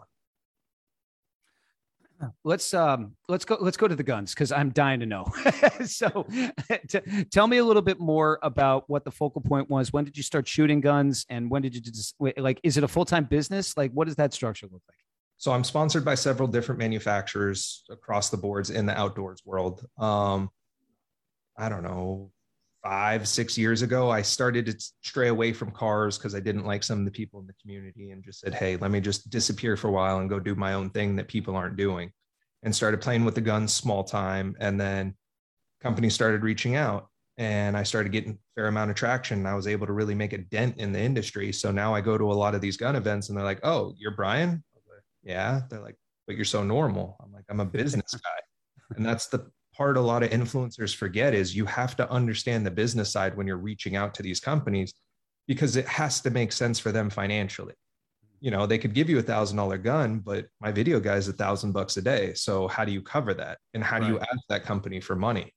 let's 2.44 2.74
um 2.74 3.16
let's 3.30 3.46
go 3.46 3.58
let's 3.62 3.78
go 3.78 3.88
to 3.88 3.96
the 3.96 4.04
guns 4.04 4.34
because 4.34 4.52
i'm 4.52 4.72
dying 4.72 5.00
to 5.00 5.06
know 5.06 5.26
so 5.86 6.28
t- 6.90 7.00
tell 7.32 7.48
me 7.48 7.60
a 7.60 7.64
little 7.64 7.82
bit 7.82 7.98
more 7.98 8.40
about 8.44 8.84
what 8.90 9.06
the 9.06 9.12
focal 9.12 9.40
point 9.40 9.70
was 9.70 9.94
when 9.94 10.04
did 10.04 10.18
you 10.18 10.24
start 10.24 10.46
shooting 10.46 10.82
guns 10.82 11.26
and 11.30 11.50
when 11.50 11.62
did 11.62 11.74
you 11.74 11.80
just 11.80 12.16
like 12.38 12.60
is 12.62 12.76
it 12.76 12.84
a 12.84 12.90
full-time 12.90 13.24
business 13.24 13.78
like 13.78 13.90
what 13.94 14.06
does 14.06 14.18
that 14.18 14.34
structure 14.34 14.68
look 14.70 14.82
like 14.90 14.99
so 15.40 15.52
i'm 15.52 15.64
sponsored 15.64 16.06
by 16.06 16.14
several 16.14 16.48
different 16.48 16.78
manufacturers 16.78 17.84
across 17.90 18.30
the 18.30 18.38
boards 18.38 18.70
in 18.70 18.86
the 18.86 18.96
outdoors 18.98 19.42
world 19.44 19.84
um 19.98 20.50
i 21.58 21.68
don't 21.68 21.84
know 21.84 22.32
five, 22.84 23.28
six 23.28 23.58
years 23.58 23.82
ago, 23.82 24.10
I 24.10 24.22
started 24.22 24.66
to 24.68 24.92
stray 25.02 25.28
away 25.28 25.54
from 25.54 25.72
cars 25.72 26.18
because 26.18 26.36
I 26.36 26.40
didn't 26.40 26.66
like 26.66 26.84
some 26.84 27.00
of 27.00 27.06
the 27.06 27.12
people 27.12 27.40
in 27.40 27.48
the 27.48 27.54
community 27.62 28.12
and 28.12 28.24
just 28.24 28.40
said, 28.40 28.54
Hey, 28.54 28.78
let 28.78 28.92
me 28.92 29.02
just 29.02 29.30
disappear 29.30 29.76
for 29.76 29.88
a 29.88 29.92
while 29.92 30.20
and 30.20 30.30
go 30.30 30.40
do 30.40 30.56
my 30.56 30.74
own 30.74 30.90
thing 30.90 31.16
that 31.18 31.28
people 31.28 31.56
aren't 31.56 31.78
doing. 31.78 32.12
And 32.64 32.76
started 32.76 33.02
playing 33.02 33.24
with 33.24 33.36
the 33.36 33.42
guns 33.42 33.74
small 33.74 34.04
time. 34.04 34.56
And 34.60 34.80
then 34.80 35.16
companies 35.82 36.14
started 36.14 36.44
reaching 36.44 36.76
out 36.76 37.08
and 37.38 37.78
I 37.78 37.84
started 37.84 38.12
getting 38.12 38.38
fair 38.56 38.68
amount 38.68 38.92
of 38.92 38.98
traction. 38.98 39.40
And 39.40 39.48
I 39.48 39.56
was 39.56 39.68
able 39.68 39.88
to 39.88 39.94
really 39.94 40.16
make 40.16 40.34
a 40.34 40.40
dent 40.40 40.78
in 40.78 40.92
the 40.92 41.00
industry. 41.00 41.54
So 41.54 41.72
now 41.72 41.96
I 41.96 42.02
go 42.02 42.18
to 42.18 42.32
a 42.32 42.34
lot 42.34 42.56
of 42.56 42.62
these 42.62 42.76
gun 42.76 42.98
events 42.98 43.30
and 43.30 43.38
they're 43.38 43.46
like, 43.46 43.62
Oh, 43.64 43.94
you're 43.98 44.16
Brian? 44.16 44.64
Yeah. 45.30 45.62
They're 45.70 45.80
like, 45.80 45.96
but 46.26 46.36
you're 46.36 46.46
so 46.46 46.64
normal. 46.64 47.16
I'm 47.24 47.32
like, 47.32 47.46
I'm 47.50 47.60
a 47.60 47.66
business 47.80 48.12
guy. 48.12 48.96
And 48.98 49.06
that's 49.06 49.28
the 49.28 49.50
part 49.76 49.96
a 49.96 50.02
lot 50.02 50.24
of 50.24 50.32
influencers 50.32 50.96
forget 50.96 51.34
is 51.34 51.56
you 51.56 51.66
have 51.66 51.96
to 51.98 52.10
understand 52.10 52.66
the 52.66 52.72
business 52.72 53.12
side 53.12 53.38
when 53.38 53.46
you're 53.46 53.58
reaching 53.58 53.96
out 53.96 54.14
to 54.16 54.24
these 54.24 54.40
companies 54.40 54.94
because 55.48 55.76
it 55.76 55.88
has 55.88 56.22
to 56.22 56.30
make 56.32 56.52
sense 56.52 56.80
for 56.80 56.92
them 56.92 57.10
financially 57.10 57.76
you 58.42 58.52
know 58.52 58.66
they 58.66 58.78
could 58.78 58.94
give 58.94 59.10
you 59.10 59.20
a 59.20 59.22
thousand 59.22 59.58
dollar 59.58 59.78
gun 59.78 60.20
but 60.20 60.48
my 60.60 60.72
video 60.72 61.00
guy 61.00 61.16
is 61.16 61.28
a 61.28 61.34
thousand 61.34 61.72
bucks 61.72 61.98
a 61.98 62.02
day 62.02 62.34
so 62.34 62.68
how 62.68 62.86
do 62.86 62.92
you 62.92 63.02
cover 63.02 63.34
that 63.34 63.58
and 63.74 63.84
how 63.84 64.00
do 64.00 64.08
you 64.08 64.20
ask 64.20 64.40
that 64.50 64.64
company 64.64 65.00
for 65.00 65.16
money 65.16 65.54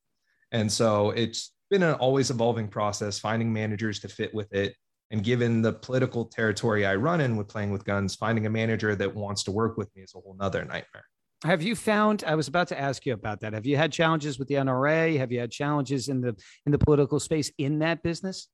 and 0.51 0.71
so 0.71 1.11
it's 1.11 1.53
been 1.71 1.83
an 1.83 1.95
always 1.95 2.31
evolving 2.31 2.69
process 2.69 3.19
finding 3.19 3.53
managers 3.53 4.01
to 4.01 4.09
fit 4.09 4.33
with 4.35 4.53
it 4.53 4.75
and 5.13 5.23
given 5.23 5.63
the 5.63 5.73
political 5.73 6.25
territory 6.25 6.85
i 6.85 6.95
run 6.95 7.21
in 7.21 7.37
with 7.37 7.47
playing 7.47 7.71
with 7.71 7.85
guns 7.85 8.17
finding 8.17 8.47
a 8.47 8.51
manager 8.51 8.97
that 8.97 9.15
wants 9.15 9.45
to 9.45 9.53
work 9.53 9.77
with 9.77 9.95
me 9.95 10.03
is 10.03 10.15
a 10.17 10.19
whole 10.19 10.35
nother 10.39 10.65
nightmare. 10.65 11.05
Have 11.45 11.63
you 11.63 11.77
found 11.77 12.25
i 12.27 12.35
was 12.35 12.49
about 12.49 12.69
to 12.69 12.81
ask 12.81 13.07
you 13.07 13.13
about 13.13 13.41
that. 13.41 13.53
Have 13.53 13.67
you 13.67 13.77
had 13.77 13.93
challenges 13.93 14.39
with 14.39 14.49
the 14.49 14.55
nra 14.55 15.17
have 15.19 15.31
you 15.31 15.39
had 15.39 15.53
challenges 15.53 16.09
in 16.09 16.21
the 16.21 16.35
in 16.67 16.73
the 16.73 16.79
political 16.79 17.21
space 17.21 17.53
in 17.59 17.79
that 17.81 18.03
business? 18.03 18.49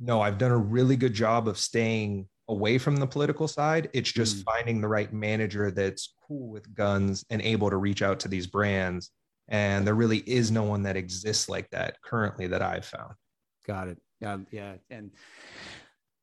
No 0.00 0.20
i've 0.20 0.38
done 0.38 0.50
a 0.50 0.58
really 0.58 0.96
good 0.96 1.14
job 1.14 1.46
of 1.46 1.58
staying 1.58 2.28
away 2.48 2.76
from 2.76 2.96
the 2.96 3.06
political 3.06 3.48
side. 3.48 3.88
It's 3.94 4.12
just 4.12 4.36
mm. 4.36 4.44
finding 4.44 4.80
the 4.80 4.88
right 4.88 5.10
manager 5.12 5.70
that's 5.70 6.14
cool 6.26 6.48
with 6.50 6.74
guns 6.74 7.24
and 7.30 7.40
able 7.40 7.70
to 7.70 7.78
reach 7.78 8.02
out 8.02 8.20
to 8.20 8.28
these 8.28 8.46
brands. 8.46 9.10
And 9.48 9.86
there 9.86 9.94
really 9.94 10.18
is 10.18 10.50
no 10.50 10.62
one 10.62 10.82
that 10.82 10.96
exists 10.96 11.48
like 11.48 11.70
that 11.70 11.96
currently 12.02 12.46
that 12.48 12.62
i've 12.62 12.84
found. 12.84 13.14
Got 13.66 13.88
it 13.88 13.98
yeah 14.20 14.38
yeah 14.50 14.74
and 14.90 15.10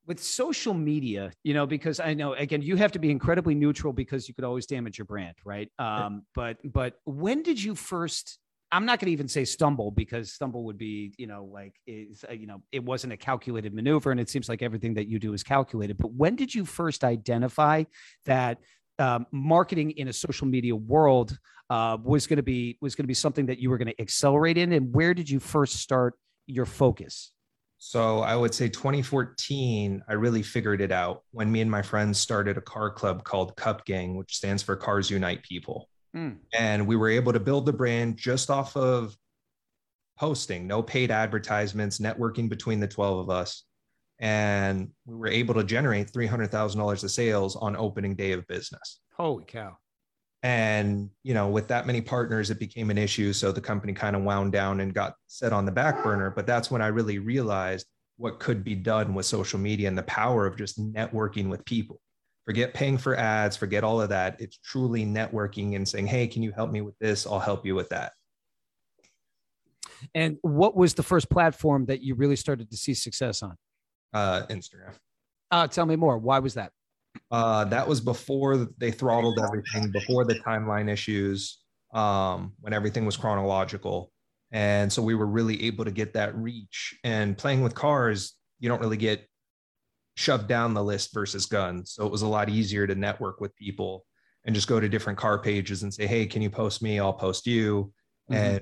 with 0.07 0.21
social 0.21 0.73
media, 0.73 1.31
you 1.43 1.53
know, 1.53 1.65
because 1.65 1.99
I 1.99 2.13
know 2.13 2.33
again, 2.33 2.61
you 2.61 2.75
have 2.75 2.91
to 2.93 2.99
be 2.99 3.11
incredibly 3.11 3.55
neutral 3.55 3.93
because 3.93 4.27
you 4.27 4.33
could 4.33 4.43
always 4.43 4.65
damage 4.65 4.97
your 4.97 5.05
brand, 5.05 5.35
right? 5.45 5.69
Um, 5.79 6.23
but 6.33 6.57
but 6.63 6.95
when 7.05 7.43
did 7.43 7.61
you 7.61 7.75
first? 7.75 8.39
I'm 8.73 8.85
not 8.85 8.99
going 8.99 9.07
to 9.07 9.11
even 9.11 9.27
say 9.27 9.43
stumble 9.43 9.91
because 9.91 10.31
stumble 10.31 10.63
would 10.63 10.77
be, 10.77 11.13
you 11.17 11.27
know, 11.27 11.43
like 11.43 11.75
is 11.85 12.23
uh, 12.27 12.33
you 12.33 12.47
know, 12.47 12.61
it 12.71 12.83
wasn't 12.83 13.13
a 13.13 13.17
calculated 13.17 13.73
maneuver, 13.73 14.11
and 14.11 14.19
it 14.19 14.29
seems 14.29 14.49
like 14.49 14.61
everything 14.61 14.93
that 14.95 15.07
you 15.07 15.19
do 15.19 15.33
is 15.33 15.43
calculated. 15.43 15.97
But 15.97 16.13
when 16.13 16.35
did 16.35 16.53
you 16.55 16.65
first 16.65 17.03
identify 17.03 17.83
that 18.25 18.59
um, 18.97 19.27
marketing 19.31 19.91
in 19.91 20.07
a 20.07 20.13
social 20.13 20.47
media 20.47 20.75
world 20.75 21.37
uh, 21.69 21.97
was 22.01 22.27
going 22.27 22.37
to 22.37 22.43
be 22.43 22.77
was 22.81 22.95
going 22.95 23.03
to 23.03 23.07
be 23.07 23.13
something 23.13 23.45
that 23.47 23.59
you 23.59 23.69
were 23.69 23.77
going 23.77 23.93
to 23.93 24.01
accelerate 24.01 24.57
in, 24.57 24.73
and 24.73 24.93
where 24.93 25.13
did 25.13 25.29
you 25.29 25.39
first 25.39 25.75
start 25.75 26.15
your 26.47 26.65
focus? 26.65 27.31
So 27.83 28.19
I 28.19 28.35
would 28.35 28.53
say 28.53 28.69
2014, 28.69 30.03
I 30.07 30.13
really 30.13 30.43
figured 30.43 30.81
it 30.81 30.91
out 30.91 31.23
when 31.31 31.51
me 31.51 31.61
and 31.61 31.71
my 31.71 31.81
friends 31.81 32.19
started 32.19 32.55
a 32.55 32.61
car 32.61 32.91
club 32.91 33.23
called 33.23 33.55
Cup 33.55 33.85
Gang, 33.85 34.15
which 34.17 34.35
stands 34.35 34.61
for 34.61 34.75
Cars 34.75 35.09
Unite 35.09 35.41
People. 35.41 35.89
Mm. 36.15 36.37
And 36.53 36.85
we 36.85 36.95
were 36.95 37.09
able 37.09 37.33
to 37.33 37.39
build 37.39 37.65
the 37.65 37.73
brand 37.73 38.17
just 38.17 38.51
off 38.51 38.77
of 38.77 39.17
posting, 40.15 40.67
no 40.67 40.83
paid 40.83 41.09
advertisements, 41.09 41.97
networking 41.97 42.47
between 42.47 42.79
the 42.79 42.87
12 42.87 43.17
of 43.17 43.29
us. 43.31 43.63
And 44.19 44.91
we 45.07 45.15
were 45.15 45.29
able 45.29 45.55
to 45.55 45.63
generate 45.63 46.11
$300,000 46.11 47.03
of 47.03 47.11
sales 47.11 47.55
on 47.55 47.75
opening 47.75 48.13
day 48.13 48.33
of 48.33 48.45
business. 48.45 48.99
Holy 49.15 49.43
cow 49.43 49.75
and 50.43 51.09
you 51.23 51.33
know 51.33 51.47
with 51.47 51.67
that 51.67 51.85
many 51.85 52.01
partners 52.01 52.49
it 52.49 52.59
became 52.59 52.89
an 52.89 52.97
issue. 52.97 53.33
So 53.33 53.51
the 53.51 53.61
company 53.61 53.93
kind 53.93 54.15
of 54.15 54.23
wound 54.23 54.51
down 54.51 54.79
and 54.79 54.93
got 54.93 55.15
set 55.27 55.53
on 55.53 55.65
the 55.65 55.71
back 55.71 56.03
burner. 56.03 56.31
But 56.31 56.47
that's 56.47 56.71
when 56.71 56.81
i 56.81 56.87
really 56.87 57.19
realized 57.19 57.87
what 58.17 58.39
could 58.39 58.63
be 58.63 58.75
done 58.75 59.13
with 59.13 59.25
social 59.25 59.59
media 59.59 59.87
and 59.87 59.97
the 59.97 60.03
power 60.03 60.45
of 60.45 60.57
just 60.57 60.79
networking 60.79 61.49
with 61.49 61.63
people. 61.65 61.99
Forget 62.45 62.73
paying 62.73 62.97
for 62.97 63.15
ads 63.15 63.55
forget 63.55 63.83
all 63.83 64.01
of 64.01 64.09
that. 64.09 64.41
It's 64.41 64.57
truly 64.57 65.05
networking 65.05 65.75
and 65.75 65.87
saying 65.87 66.07
hey 66.07 66.27
can 66.27 66.41
you 66.41 66.51
help 66.51 66.71
me 66.71 66.81
with 66.81 66.97
this? 66.99 67.27
I'll 67.27 67.39
help 67.39 67.65
you 67.65 67.75
with 67.75 67.89
that. 67.89 68.13
And 70.15 70.37
what 70.41 70.75
was 70.75 70.95
the 70.95 71.03
first 71.03 71.29
platform 71.29 71.85
that 71.85 72.01
you 72.01 72.15
really 72.15 72.35
started 72.35 72.71
to 72.71 72.77
see 72.77 72.95
success 72.95 73.43
on? 73.43 73.55
Uh 74.11 74.47
instagram. 74.49 74.93
Uh 75.51 75.67
tell 75.67 75.85
me 75.85 75.95
more. 75.95 76.17
Why 76.17 76.39
was 76.39 76.55
that 76.55 76.71
uh, 77.31 77.65
that 77.65 77.87
was 77.87 78.01
before 78.01 78.67
they 78.77 78.91
throttled 78.91 79.39
everything, 79.39 79.91
before 79.91 80.25
the 80.25 80.35
timeline 80.35 80.89
issues, 80.89 81.59
um, 81.93 82.53
when 82.59 82.73
everything 82.73 83.05
was 83.05 83.17
chronological. 83.17 84.11
And 84.51 84.91
so 84.91 85.01
we 85.01 85.15
were 85.15 85.27
really 85.27 85.63
able 85.63 85.85
to 85.85 85.91
get 85.91 86.13
that 86.13 86.35
reach. 86.35 86.97
And 87.03 87.37
playing 87.37 87.61
with 87.61 87.73
cars, 87.73 88.33
you 88.59 88.67
don't 88.67 88.81
really 88.81 88.97
get 88.97 89.25
shoved 90.15 90.47
down 90.47 90.73
the 90.73 90.83
list 90.83 91.13
versus 91.13 91.45
guns. 91.45 91.93
So 91.93 92.05
it 92.05 92.11
was 92.11 92.21
a 92.21 92.27
lot 92.27 92.49
easier 92.49 92.85
to 92.85 92.95
network 92.95 93.39
with 93.39 93.55
people 93.55 94.05
and 94.45 94.53
just 94.53 94.67
go 94.67 94.79
to 94.79 94.89
different 94.89 95.17
car 95.17 95.39
pages 95.39 95.83
and 95.83 95.93
say, 95.93 96.05
hey, 96.05 96.25
can 96.25 96.41
you 96.41 96.49
post 96.49 96.81
me? 96.81 96.99
I'll 96.99 97.13
post 97.13 97.47
you. 97.47 97.93
Mm-hmm. 98.29 98.33
And 98.33 98.61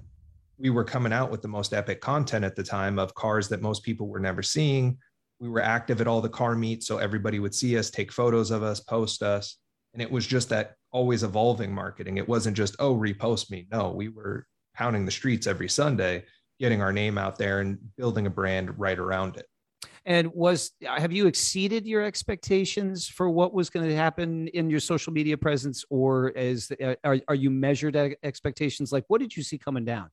we 0.60 0.70
were 0.70 0.84
coming 0.84 1.14
out 1.14 1.32
with 1.32 1.42
the 1.42 1.48
most 1.48 1.74
epic 1.74 2.02
content 2.02 2.46
at 2.46 2.56
the 2.56 2.64
time 2.64 3.00
of 3.00 3.16
cars 3.16 3.48
that 3.50 3.62
most 3.62 3.84
people 3.84 4.08
were 4.08 4.20
never 4.20 4.44
seeing 4.44 4.98
we 5.39 5.49
were 5.49 5.62
active 5.62 6.02
at 6.02 6.08
all 6.08 6.21
the 6.21 6.30
car 6.30 6.56
meets 6.56 6.88
so 6.88 6.97
everybody 6.97 7.39
would 7.39 7.56
see 7.56 7.78
us 7.78 7.89
take 7.89 8.12
photos 8.12 8.52
of 8.52 8.63
us 8.63 8.80
post 8.80 9.23
us 9.23 9.58
and 9.93 10.02
it 10.02 10.12
was 10.12 10.28
just 10.28 10.49
that 10.49 10.75
always 10.91 11.23
evolving 11.23 11.73
marketing 11.73 12.17
it 12.17 12.28
wasn't 12.28 12.56
just 12.56 12.75
oh 12.80 12.95
repost 12.95 13.49
me 13.49 13.67
no 13.71 13.91
we 13.91 14.10
were 14.10 14.45
pounding 14.80 15.04
the 15.04 15.12
streets 15.12 15.45
every 15.45 15.67
Sunday, 15.67 16.23
getting 16.58 16.82
our 16.82 16.93
name 16.93 17.17
out 17.17 17.38
there 17.38 17.60
and 17.60 17.78
building 17.97 18.25
a 18.25 18.30
brand 18.30 18.80
right 18.80 18.97
around 18.97 19.36
it. 19.36 19.45
And 20.06 20.32
was 20.34 20.71
have 20.84 21.12
you 21.12 21.28
exceeded 21.28 21.86
your 21.86 22.02
expectations 22.02 23.08
for 23.08 23.30
what 23.30 23.54
was 23.54 23.69
going 23.69 23.88
to 23.88 23.95
happen 23.95 24.47
in 24.47 24.69
your 24.69 24.80
social 24.80 25.12
media 25.12 25.38
presence, 25.38 25.84
or 25.89 26.30
is 26.30 26.71
are 27.04 27.19
are 27.28 27.36
you 27.36 27.49
measured 27.52 27.95
at 27.95 28.17
expectations? 28.23 28.91
Like, 28.91 29.04
what 29.10 29.19
did 29.19 29.36
you 29.36 29.43
see 29.43 29.58
coming 29.58 29.86
down? 29.86 30.10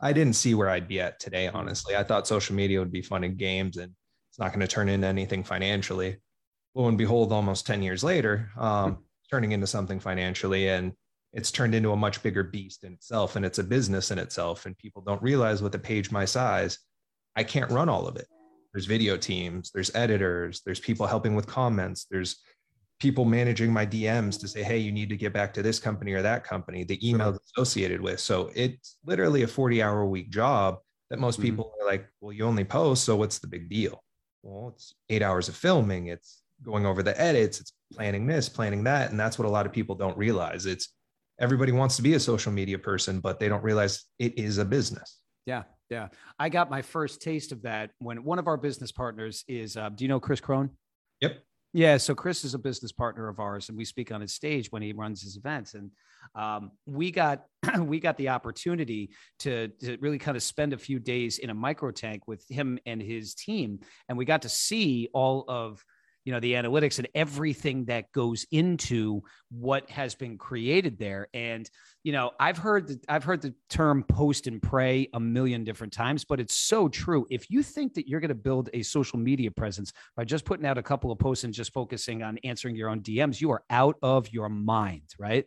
I 0.00 0.12
didn't 0.12 0.34
see 0.34 0.54
where 0.54 0.70
I'd 0.70 0.88
be 0.88 0.98
at 1.00 1.20
today. 1.20 1.46
Honestly, 1.48 1.94
I 1.94 2.02
thought 2.02 2.26
social 2.26 2.56
media 2.56 2.80
would 2.80 2.90
be 2.90 3.02
fun 3.02 3.22
and 3.22 3.36
games, 3.36 3.76
and 3.76 3.92
it's 4.32 4.38
not 4.38 4.48
going 4.52 4.60
to 4.60 4.66
turn 4.66 4.88
into 4.88 5.06
anything 5.06 5.44
financially. 5.44 6.16
Lo 6.74 6.88
and 6.88 6.98
behold, 6.98 7.32
almost 7.32 7.66
ten 7.66 7.82
years 7.82 8.02
later, 8.02 8.50
um, 8.56 8.98
turning 9.30 9.52
into 9.52 9.66
something 9.66 10.00
financially, 10.00 10.68
and 10.68 10.92
it's 11.32 11.50
turned 11.52 11.74
into 11.74 11.92
a 11.92 11.96
much 11.96 12.22
bigger 12.22 12.42
beast 12.42 12.82
in 12.82 12.94
itself, 12.94 13.36
and 13.36 13.44
it's 13.44 13.58
a 13.58 13.64
business 13.64 14.10
in 14.10 14.18
itself. 14.18 14.66
And 14.66 14.76
people 14.78 15.02
don't 15.02 15.22
realize 15.22 15.62
with 15.62 15.74
a 15.74 15.78
page 15.78 16.10
my 16.10 16.24
size, 16.24 16.78
I 17.36 17.44
can't 17.44 17.70
run 17.70 17.88
all 17.88 18.08
of 18.08 18.16
it 18.16 18.26
there's 18.72 18.86
video 18.86 19.16
teams 19.16 19.70
there's 19.70 19.94
editors 19.94 20.62
there's 20.64 20.80
people 20.80 21.06
helping 21.06 21.34
with 21.34 21.46
comments 21.46 22.06
there's 22.10 22.40
people 23.00 23.24
managing 23.24 23.72
my 23.72 23.84
dms 23.84 24.38
to 24.40 24.48
say 24.48 24.62
hey 24.62 24.78
you 24.78 24.92
need 24.92 25.08
to 25.08 25.16
get 25.16 25.32
back 25.32 25.52
to 25.52 25.62
this 25.62 25.78
company 25.78 26.12
or 26.12 26.22
that 26.22 26.44
company 26.44 26.84
the 26.84 26.98
emails 26.98 27.38
associated 27.56 28.00
with 28.00 28.20
so 28.20 28.50
it's 28.54 28.96
literally 29.04 29.42
a 29.42 29.46
40 29.46 29.82
hour 29.82 30.00
a 30.00 30.06
week 30.06 30.30
job 30.30 30.78
that 31.10 31.18
most 31.18 31.36
mm-hmm. 31.36 31.50
people 31.50 31.72
are 31.80 31.86
like 31.86 32.08
well 32.20 32.32
you 32.32 32.44
only 32.44 32.64
post 32.64 33.04
so 33.04 33.16
what's 33.16 33.38
the 33.38 33.46
big 33.46 33.68
deal 33.68 34.01
well 34.42 34.72
it's 34.74 34.94
eight 35.08 35.22
hours 35.22 35.48
of 35.48 35.56
filming 35.56 36.06
it's 36.06 36.42
going 36.62 36.86
over 36.86 37.02
the 37.02 37.18
edits 37.20 37.60
it's 37.60 37.72
planning 37.92 38.26
this 38.26 38.48
planning 38.48 38.84
that 38.84 39.10
and 39.10 39.18
that's 39.18 39.38
what 39.38 39.46
a 39.46 39.50
lot 39.50 39.66
of 39.66 39.72
people 39.72 39.94
don't 39.94 40.16
realize 40.16 40.66
it's 40.66 40.94
everybody 41.40 41.72
wants 41.72 41.96
to 41.96 42.02
be 42.02 42.14
a 42.14 42.20
social 42.20 42.52
media 42.52 42.78
person 42.78 43.20
but 43.20 43.40
they 43.40 43.48
don't 43.48 43.64
realize 43.64 44.04
it 44.18 44.38
is 44.38 44.58
a 44.58 44.64
business 44.64 45.20
yeah 45.46 45.62
yeah, 45.92 46.08
I 46.38 46.48
got 46.48 46.70
my 46.70 46.80
first 46.80 47.20
taste 47.20 47.52
of 47.52 47.60
that 47.62 47.90
when 47.98 48.24
one 48.24 48.38
of 48.38 48.46
our 48.46 48.56
business 48.56 48.90
partners 48.90 49.44
is. 49.46 49.76
Uh, 49.76 49.90
do 49.90 50.04
you 50.04 50.08
know 50.08 50.18
Chris 50.18 50.40
Crone? 50.40 50.70
Yep. 51.20 51.36
Yeah, 51.74 51.96
so 51.96 52.14
Chris 52.14 52.44
is 52.44 52.52
a 52.52 52.58
business 52.58 52.92
partner 52.92 53.28
of 53.28 53.40
ours, 53.40 53.70
and 53.70 53.78
we 53.78 53.86
speak 53.86 54.12
on 54.12 54.20
his 54.20 54.34
stage 54.34 54.70
when 54.70 54.82
he 54.82 54.92
runs 54.92 55.22
his 55.22 55.38
events. 55.38 55.72
And 55.72 55.90
um, 56.34 56.72
we 56.84 57.10
got 57.10 57.44
we 57.78 57.98
got 57.98 58.18
the 58.18 58.28
opportunity 58.28 59.10
to, 59.40 59.68
to 59.80 59.96
really 60.00 60.18
kind 60.18 60.36
of 60.36 60.42
spend 60.42 60.74
a 60.74 60.78
few 60.78 60.98
days 60.98 61.38
in 61.38 61.48
a 61.48 61.54
micro 61.54 61.90
tank 61.90 62.28
with 62.28 62.44
him 62.50 62.78
and 62.84 63.00
his 63.00 63.34
team, 63.34 63.80
and 64.08 64.18
we 64.18 64.26
got 64.26 64.42
to 64.42 64.50
see 64.50 65.08
all 65.14 65.46
of 65.48 65.82
you 66.24 66.32
know 66.32 66.40
the 66.40 66.52
analytics 66.52 66.98
and 66.98 67.08
everything 67.14 67.84
that 67.86 68.10
goes 68.12 68.46
into 68.50 69.22
what 69.50 69.88
has 69.90 70.14
been 70.14 70.38
created 70.38 70.98
there. 70.98 71.28
And 71.34 71.68
you 72.04 72.12
know 72.12 72.32
i've 72.40 72.58
heard 72.58 72.88
the, 72.88 73.00
i've 73.08 73.24
heard 73.24 73.40
the 73.40 73.54
term 73.68 74.02
post 74.02 74.46
and 74.46 74.60
pray 74.60 75.08
a 75.14 75.20
million 75.20 75.64
different 75.64 75.92
times 75.92 76.24
but 76.24 76.40
it's 76.40 76.54
so 76.54 76.88
true. 76.88 77.26
If 77.30 77.50
you 77.50 77.62
think 77.62 77.94
that 77.94 78.08
you're 78.08 78.20
going 78.20 78.28
to 78.28 78.34
build 78.34 78.70
a 78.72 78.82
social 78.82 79.18
media 79.18 79.50
presence 79.50 79.92
by 80.16 80.24
just 80.24 80.44
putting 80.44 80.66
out 80.66 80.78
a 80.78 80.82
couple 80.82 81.12
of 81.12 81.18
posts 81.18 81.44
and 81.44 81.54
just 81.54 81.72
focusing 81.72 82.22
on 82.22 82.38
answering 82.38 82.76
your 82.76 82.88
own 82.88 83.00
dms 83.02 83.40
you 83.40 83.50
are 83.50 83.62
out 83.70 83.96
of 84.02 84.32
your 84.32 84.48
mind 84.48 85.14
right? 85.18 85.44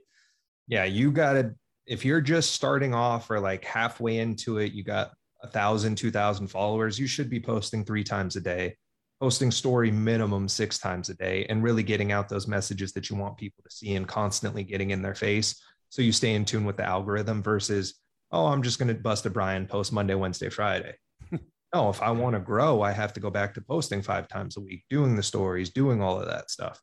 Yeah 0.67 0.85
you 0.85 1.11
got 1.11 1.33
to 1.33 1.55
if 1.85 2.05
you're 2.05 2.21
just 2.21 2.51
starting 2.51 2.93
off 2.93 3.29
or 3.29 3.39
like 3.39 3.63
halfway 3.65 4.19
into 4.19 4.57
it 4.59 4.71
you 4.71 4.83
got 4.83 5.11
a 5.43 5.47
thousand 5.47 5.97
two 5.97 6.11
thousand 6.11 6.47
followers 6.47 6.97
you 6.97 7.07
should 7.07 7.29
be 7.29 7.39
posting 7.39 7.83
three 7.83 8.03
times 8.03 8.35
a 8.35 8.41
day 8.41 8.75
posting 9.19 9.51
story 9.51 9.91
minimum 9.91 10.47
six 10.47 10.77
times 10.77 11.09
a 11.09 11.13
day 11.13 11.45
and 11.49 11.63
really 11.63 11.83
getting 11.83 12.11
out 12.11 12.29
those 12.29 12.47
messages 12.47 12.93
that 12.93 13.09
you 13.09 13.15
want 13.15 13.37
people 13.37 13.63
to 13.63 13.75
see 13.75 13.95
and 13.95 14.07
constantly 14.07 14.63
getting 14.63 14.91
in 14.91 15.01
their 15.01 15.15
face. 15.15 15.61
So 15.89 16.01
you 16.01 16.11
stay 16.11 16.35
in 16.35 16.45
tune 16.45 16.65
with 16.65 16.77
the 16.77 16.83
algorithm 16.83 17.41
versus 17.41 17.99
oh 18.31 18.47
i'm 18.47 18.63
just 18.63 18.79
going 18.79 18.87
to 18.87 19.01
bust 19.01 19.25
a 19.25 19.29
brian 19.29 19.65
post 19.65 19.93
monday 19.93 20.15
wednesday 20.15 20.49
friday. 20.49 20.95
No 21.73 21.89
if 21.89 22.01
i 22.01 22.09
want 22.11 22.35
to 22.35 22.39
grow 22.39 22.81
i 22.81 22.91
have 22.91 23.13
to 23.13 23.19
go 23.19 23.29
back 23.29 23.53
to 23.53 23.61
posting 23.61 24.01
five 24.01 24.27
times 24.27 24.55
a 24.55 24.61
week 24.61 24.83
doing 24.89 25.15
the 25.15 25.23
stories 25.23 25.71
doing 25.71 26.01
all 26.01 26.19
of 26.19 26.27
that 26.27 26.49
stuff. 26.49 26.79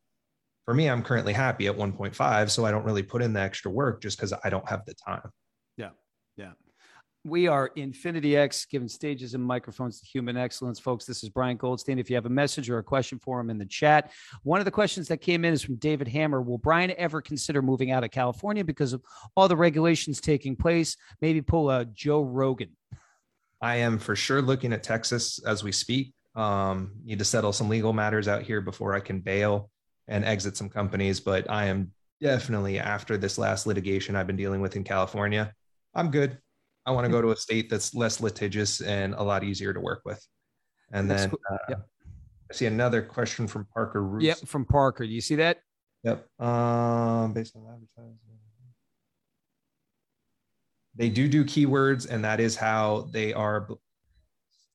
For 0.65 0.75
me 0.75 0.89
i'm 0.89 1.03
currently 1.03 1.33
happy 1.33 1.67
at 1.67 1.77
1.5 1.77 2.51
so 2.51 2.65
i 2.65 2.71
don't 2.71 2.85
really 2.85 3.03
put 3.03 3.23
in 3.23 3.33
the 3.33 3.41
extra 3.41 3.71
work 3.71 4.03
just 4.03 4.19
because 4.19 4.33
i 4.45 4.51
don't 4.51 4.69
have 4.69 4.85
the 4.87 4.95
time. 4.95 5.31
Yeah 5.77 5.91
yeah 6.37 6.53
we 7.25 7.47
are 7.47 7.71
Infinity 7.77 8.37
X, 8.37 8.65
giving 8.65 8.89
stages 8.89 9.35
and 9.35 9.45
microphones 9.45 10.01
to 10.01 10.07
human 10.07 10.37
excellence. 10.37 10.81
Folks, 10.81 11.05
this 11.05 11.23
is 11.23 11.29
Brian 11.29 11.57
Goldstein. 11.57 11.99
If 11.99 12.11
you 12.11 12.17
have 12.17 12.27
a 12.27 12.31
message 12.31 12.69
or 12.69 12.79
a 12.79 12.83
question 12.83 13.19
for 13.19 13.39
him 13.39 13.49
in 13.49 13.59
the 13.59 13.67
chat, 13.67 14.11
one 14.43 14.61
of 14.61 14.65
the 14.65 14.73
questions 14.73 15.07
that 15.09 15.19
came 15.19 15.45
in 15.45 15.53
is 15.53 15.63
from 15.63 15.77
David 15.77 16.09
Hammer. 16.09 16.43
Will 16.43 16.59
Brian 16.59 16.93
ever 16.99 17.21
consider 17.21 17.63
moving 17.63 17.93
out 17.93 18.03
of 18.03 18.11
California 18.11 18.65
because 18.65 18.93
of 18.93 19.03
all 19.37 19.47
the 19.47 19.57
regulations 19.57 20.21
taking 20.21 20.57
place? 20.57 20.97
Maybe 21.21 21.41
pull 21.41 21.71
a 21.71 21.85
Joe 21.85 22.23
Rogan. 22.23 22.71
I 23.61 23.77
am 23.77 23.99
for 23.99 24.17
sure 24.17 24.43
looking 24.43 24.73
at 24.73 24.83
Texas 24.83 25.39
as 25.47 25.63
we 25.63 25.71
speak. 25.71 26.15
Um, 26.35 26.93
need 27.05 27.21
to 27.21 27.25
settle 27.25 27.53
some 27.53 27.69
legal 27.69 27.93
matters 27.93 28.27
out 28.27 28.43
here 28.43 28.61
before 28.61 28.95
I 28.95 29.01
can 29.01 29.21
bail 29.21 29.71
and 30.09 30.25
exit 30.25 30.57
some 30.57 30.69
companies. 30.69 31.21
But 31.21 31.49
I 31.49 31.67
am 31.67 31.93
definitely 32.21 32.81
after 32.81 33.17
this 33.17 33.39
last 33.39 33.67
litigation 33.67 34.17
I've 34.17 34.27
been 34.27 34.37
dealing 34.37 34.61
with 34.61 34.75
in 34.75 34.83
California. 34.83 35.55
I'm 35.95 36.11
good. 36.11 36.39
I 36.85 36.91
want 36.91 37.05
to 37.05 37.11
go 37.11 37.23
to 37.23 37.31
a 37.31 37.37
state 37.37 37.71
that's 37.71 37.95
less 37.95 38.21
litigious 38.21 38.81
and 38.81 39.15
a 39.15 39.23
lot 39.23 39.45
easier 39.45 39.73
to 39.73 39.81
work 39.81 40.03
with. 40.05 40.25
And 40.93 41.11
then 41.11 41.31
cool. 41.31 41.39
uh, 41.51 41.57
yep. 41.69 41.89
I 42.51 42.55
see 42.55 42.67
another 42.67 43.03
question 43.03 43.47
from 43.47 43.67
Parker. 43.73 44.19
Yep, 44.21 44.39
from 44.47 44.65
Parker. 44.65 45.07
Do 45.07 45.13
you 45.13 45.21
see 45.21 45.37
that? 45.37 45.59
Yep. 46.05 46.27
Um, 46.41 47.33
based 47.33 47.57
on 47.57 47.63
advertising. 47.63 48.19
They 50.95 51.09
do 51.09 51.29
do 51.29 51.45
keywords, 51.45 52.11
and 52.11 52.25
that 52.25 52.41
is 52.41 52.57
how 52.57 53.09
they 53.13 53.33
are. 53.33 53.67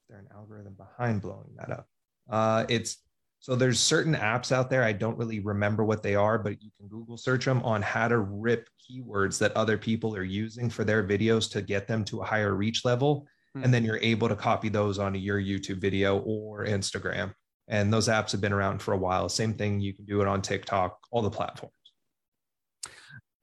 They're 0.10 0.20
an 0.20 0.28
algorithm 0.34 0.74
behind 0.74 1.22
blowing 1.22 1.50
that 1.58 1.70
up. 1.70 1.88
Uh, 2.30 2.66
it's 2.70 2.98
so 3.48 3.56
there's 3.56 3.80
certain 3.80 4.14
apps 4.14 4.52
out 4.52 4.70
there. 4.70 4.84
I 4.84 4.92
don't 4.92 5.18
really 5.18 5.40
remember 5.40 5.86
what 5.86 6.04
they 6.04 6.16
are, 6.16 6.38
but 6.38 6.62
you 6.62 6.70
can 6.78 6.90
Google 6.90 7.16
search 7.16 7.46
them 7.46 7.64
on 7.64 7.82
how 7.82 8.10
to 8.10 8.18
rip 8.18 8.68
keywords 8.78 9.40
that 9.40 9.56
other 9.56 9.78
people 9.78 10.14
are 10.18 10.24
using 10.24 10.70
for 10.70 10.84
their 10.84 11.02
videos 11.08 11.50
to 11.52 11.62
get 11.62 11.88
them 11.88 12.04
to 12.04 12.20
a 12.20 12.26
higher 12.26 12.56
reach 12.56 12.84
level. 12.84 13.26
Mm-hmm. 13.56 13.64
And 13.64 13.74
then 13.74 13.86
you're 13.86 14.00
able 14.02 14.28
to 14.28 14.36
copy 14.36 14.68
those 14.68 15.00
onto 15.00 15.18
your 15.18 15.40
YouTube 15.40 15.80
video 15.80 16.20
or 16.26 16.66
Instagram. 16.66 17.34
And 17.70 17.94
those 17.94 18.10
apps 18.10 18.34
have 18.34 18.42
been 18.42 18.52
around 18.52 18.82
for 18.82 18.94
a 18.94 18.98
while. 18.98 19.30
Same 19.30 19.54
thing, 19.54 19.80
you 19.80 19.94
can 19.94 20.04
do 20.04 20.20
it 20.20 20.28
on 20.28 20.42
TikTok, 20.42 21.00
all 21.10 21.22
the 21.22 21.30
platforms. 21.30 21.72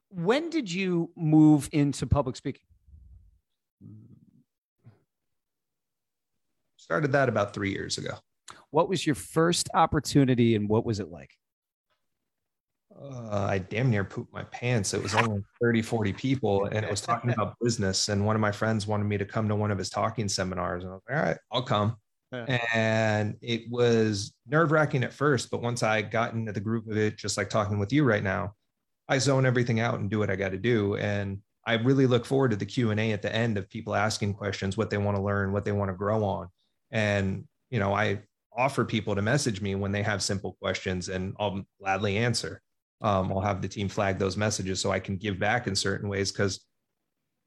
When 0.09 0.51
did 0.51 0.71
you 0.71 1.09
move 1.17 1.67
into 1.71 2.05
public 2.05 2.35
speaking? 2.35 2.61
Started 6.77 7.11
that 7.13 7.27
about 7.27 7.55
three 7.55 7.71
years 7.71 7.97
ago. 7.97 8.19
What 8.75 8.89
was 8.89 9.05
your 9.05 9.15
first 9.15 9.69
opportunity 9.73 10.55
and 10.55 10.67
what 10.67 10.85
was 10.85 10.99
it 10.99 11.09
like? 11.09 11.31
uh, 13.01 13.47
I 13.49 13.59
damn 13.59 13.89
near 13.89 14.03
pooped 14.03 14.33
my 14.33 14.43
pants. 14.45 14.93
It 14.93 15.01
was 15.01 15.15
only 15.15 15.43
30, 15.61 15.81
40 15.81 16.13
people, 16.13 16.65
and 16.65 16.83
it 16.85 16.91
was 16.91 17.01
talking 17.01 17.31
about 17.31 17.55
business. 17.61 18.09
And 18.09 18.25
one 18.25 18.35
of 18.35 18.41
my 18.41 18.51
friends 18.51 18.87
wanted 18.87 19.05
me 19.05 19.17
to 19.17 19.25
come 19.25 19.47
to 19.47 19.55
one 19.55 19.71
of 19.71 19.77
his 19.77 19.89
talking 19.89 20.29
seminars. 20.29 20.83
And 20.83 20.91
I 20.91 20.95
was 20.95 21.03
like, 21.09 21.17
all 21.17 21.25
right, 21.25 21.37
I'll 21.51 21.61
come. 21.61 21.97
Yeah. 22.31 22.57
And 22.73 23.35
it 23.41 23.69
was 23.69 24.33
nerve 24.47 24.71
wracking 24.71 25.03
at 25.03 25.13
first, 25.13 25.51
but 25.51 25.61
once 25.61 25.83
I 25.83 26.01
got 26.01 26.33
into 26.33 26.51
the 26.51 26.59
group 26.59 26.89
of 26.89 26.97
it, 26.97 27.17
just 27.17 27.37
like 27.37 27.49
talking 27.49 27.79
with 27.79 27.93
you 27.93 28.03
right 28.03 28.23
now, 28.23 28.55
I 29.07 29.19
zone 29.19 29.45
everything 29.45 29.79
out 29.79 29.99
and 29.99 30.09
do 30.09 30.19
what 30.19 30.29
I 30.29 30.35
got 30.35 30.51
to 30.51 30.57
do. 30.57 30.95
And 30.95 31.39
I 31.65 31.75
really 31.75 32.07
look 32.07 32.25
forward 32.25 32.51
to 32.51 32.57
the 32.57 32.65
Q 32.65 32.91
and 32.91 32.99
A 32.99 33.11
at 33.11 33.21
the 33.21 33.33
end 33.33 33.57
of 33.57 33.69
people 33.69 33.95
asking 33.95 34.33
questions, 34.33 34.75
what 34.75 34.89
they 34.89 34.97
want 34.97 35.15
to 35.15 35.23
learn, 35.23 35.53
what 35.53 35.63
they 35.63 35.71
want 35.71 35.89
to 35.89 35.95
grow 35.95 36.23
on. 36.25 36.49
And, 36.91 37.45
you 37.69 37.79
know, 37.79 37.93
I 37.93 38.23
offer 38.57 38.85
people 38.85 39.15
to 39.15 39.21
message 39.21 39.61
me 39.61 39.75
when 39.75 39.91
they 39.91 40.03
have 40.03 40.23
simple 40.23 40.53
questions 40.61 41.09
and 41.09 41.35
I'll 41.39 41.63
gladly 41.79 42.17
answer 42.17 42.61
um, 43.01 43.31
I'll 43.31 43.41
have 43.41 43.61
the 43.61 43.67
team 43.67 43.89
flag 43.89 44.17
those 44.17 44.37
messages 44.37 44.79
so 44.79 44.91
I 44.91 44.99
can 44.99 45.17
give 45.17 45.37
back 45.37 45.67
in 45.67 45.75
certain 45.75 46.09
ways 46.09 46.31
because 46.31 46.65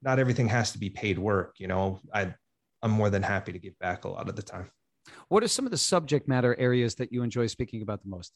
not 0.02 0.18
everything 0.18 0.48
has 0.48 0.72
to 0.72 0.78
be 0.78 0.90
paid 0.90 1.18
work. 1.18 1.56
You 1.58 1.68
know, 1.68 2.00
I 2.14 2.34
I'm 2.82 2.92
more 2.92 3.10
than 3.10 3.22
happy 3.22 3.52
to 3.52 3.58
give 3.58 3.78
back 3.78 4.04
a 4.04 4.08
lot 4.08 4.28
of 4.28 4.36
the 4.36 4.42
time. 4.42 4.70
What 5.28 5.42
are 5.42 5.48
some 5.48 5.64
of 5.64 5.72
the 5.72 5.78
subject 5.78 6.28
matter 6.28 6.54
areas 6.58 6.94
that 6.96 7.12
you 7.12 7.22
enjoy 7.22 7.46
speaking 7.48 7.82
about 7.82 8.02
the 8.02 8.08
most? 8.08 8.32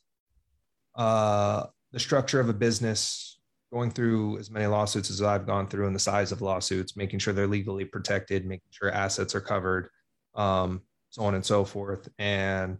Uh, 0.96 1.66
the 1.92 2.00
structure 2.00 2.40
of 2.40 2.48
a 2.48 2.54
business, 2.54 3.38
going 3.72 3.90
through 3.90 4.38
as 4.38 4.50
many 4.50 4.66
lawsuits 4.66 5.10
as 5.10 5.22
I've 5.22 5.46
gone 5.46 5.68
through, 5.68 5.86
and 5.86 5.94
the 5.94 6.00
size 6.00 6.32
of 6.32 6.42
lawsuits, 6.42 6.96
making 6.96 7.20
sure 7.20 7.32
they're 7.32 7.46
legally 7.46 7.84
protected, 7.84 8.46
making 8.46 8.68
sure 8.70 8.90
assets 8.90 9.34
are 9.34 9.40
covered, 9.40 9.90
um, 10.34 10.82
so 11.12 11.22
on 11.22 11.34
and 11.34 11.44
so 11.44 11.64
forth, 11.64 12.08
and 12.18 12.78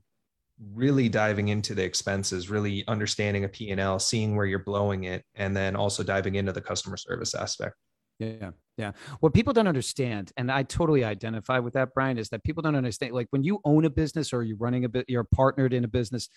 really 0.75 1.09
diving 1.09 1.49
into 1.49 1.75
the 1.75 1.85
expenses, 1.85 2.49
really 2.49 2.85
understanding 2.89 3.45
a 3.45 3.49
P&L, 3.49 3.99
seeing 3.99 4.37
where 4.37 4.47
you're 4.47 4.59
blowing 4.59 5.05
it, 5.05 5.23
and 5.35 5.57
then 5.57 5.77
also 5.77 6.03
diving 6.03 6.35
into 6.35 6.53
the 6.53 6.61
customer 6.61 6.97
service 6.97 7.35
aspect. 7.35 7.77
Yeah. 8.19 8.51
Yeah. 8.79 8.93
What 9.21 9.35
people 9.35 9.53
don't 9.53 9.69
understand, 9.69 10.33
and 10.39 10.51
I 10.51 10.63
totally 10.63 11.05
identify 11.05 11.59
with 11.59 11.75
that, 11.75 11.91
Brian, 11.95 12.17
is 12.17 12.31
that 12.31 12.43
people 12.43 12.63
don't 12.63 12.75
understand. 12.75 13.13
Like 13.13 13.27
when 13.31 13.45
you 13.45 13.61
own 13.67 13.85
a 13.85 13.91
business 13.91 14.33
or 14.33 14.43
you're 14.43 14.57
running 14.57 14.87
a 14.87 14.89
bit, 14.89 15.05
you're 15.09 15.25
partnered 15.25 15.75
in 15.75 15.85
a 15.85 15.89
business, 15.89 16.31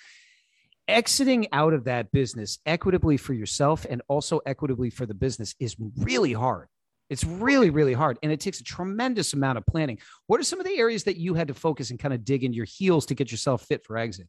exiting 0.89 1.47
out 1.53 1.73
of 1.73 1.85
that 1.85 2.11
business 2.11 2.59
equitably 2.65 3.15
for 3.15 3.33
yourself 3.33 3.85
and 3.89 4.01
also 4.09 4.41
equitably 4.45 4.89
for 4.89 5.05
the 5.05 5.13
business 5.13 5.55
is 5.59 5.77
really 5.97 6.33
hard 6.33 6.67
It's 7.09 7.23
really, 7.23 7.69
really 7.69 7.93
hard. 7.93 8.17
And 8.23 8.31
it 8.31 8.39
takes 8.39 8.59
a 8.59 8.63
tremendous 8.63 9.33
amount 9.33 9.57
of 9.57 9.65
planning. 9.65 9.99
What 10.27 10.39
are 10.39 10.43
some 10.43 10.59
of 10.59 10.65
the 10.65 10.77
areas 10.77 11.03
that 11.03 11.17
you 11.17 11.35
had 11.35 11.47
to 11.49 11.53
focus 11.53 11.91
and 11.91 11.99
kind 11.99 12.13
of 12.13 12.25
dig 12.25 12.43
into 12.43 12.55
your 12.55 12.65
heels 12.65 13.05
to 13.07 13.15
get 13.15 13.31
yourself 13.31 13.63
fit 13.63 13.85
for 13.85 13.97
exit? 13.97 14.27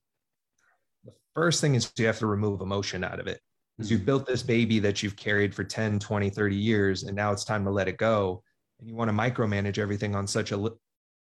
The 1.05 1.13
first 1.35 1.61
thing 1.61 1.75
is 1.75 1.91
you 1.97 2.07
have 2.07 2.19
to 2.19 2.27
remove 2.27 2.61
emotion 2.61 3.03
out 3.03 3.21
of 3.21 3.27
it. 3.27 3.41
Because 3.77 3.91
you've 3.91 4.03
mm. 4.03 4.07
built 4.07 4.27
this 4.27 4.43
baby 4.43 4.79
that 4.79 5.03
you've 5.03 5.17
carried 5.17 5.55
for 5.55 5.63
10, 5.63 5.99
20, 5.99 6.31
30 6.31 6.57
years, 6.57 7.03
and 7.03 7.15
now 7.15 7.33
it's 7.33 7.45
time 7.45 7.65
to 7.65 7.71
let 7.71 7.89
it 7.89 7.99
go. 7.99 8.43
And 8.81 8.89
you 8.89 8.95
want 8.95 9.11
to 9.11 9.17
micromanage 9.17 9.79
everything 9.79 10.15
on 10.15 10.27
such 10.27 10.53
a 10.53 10.71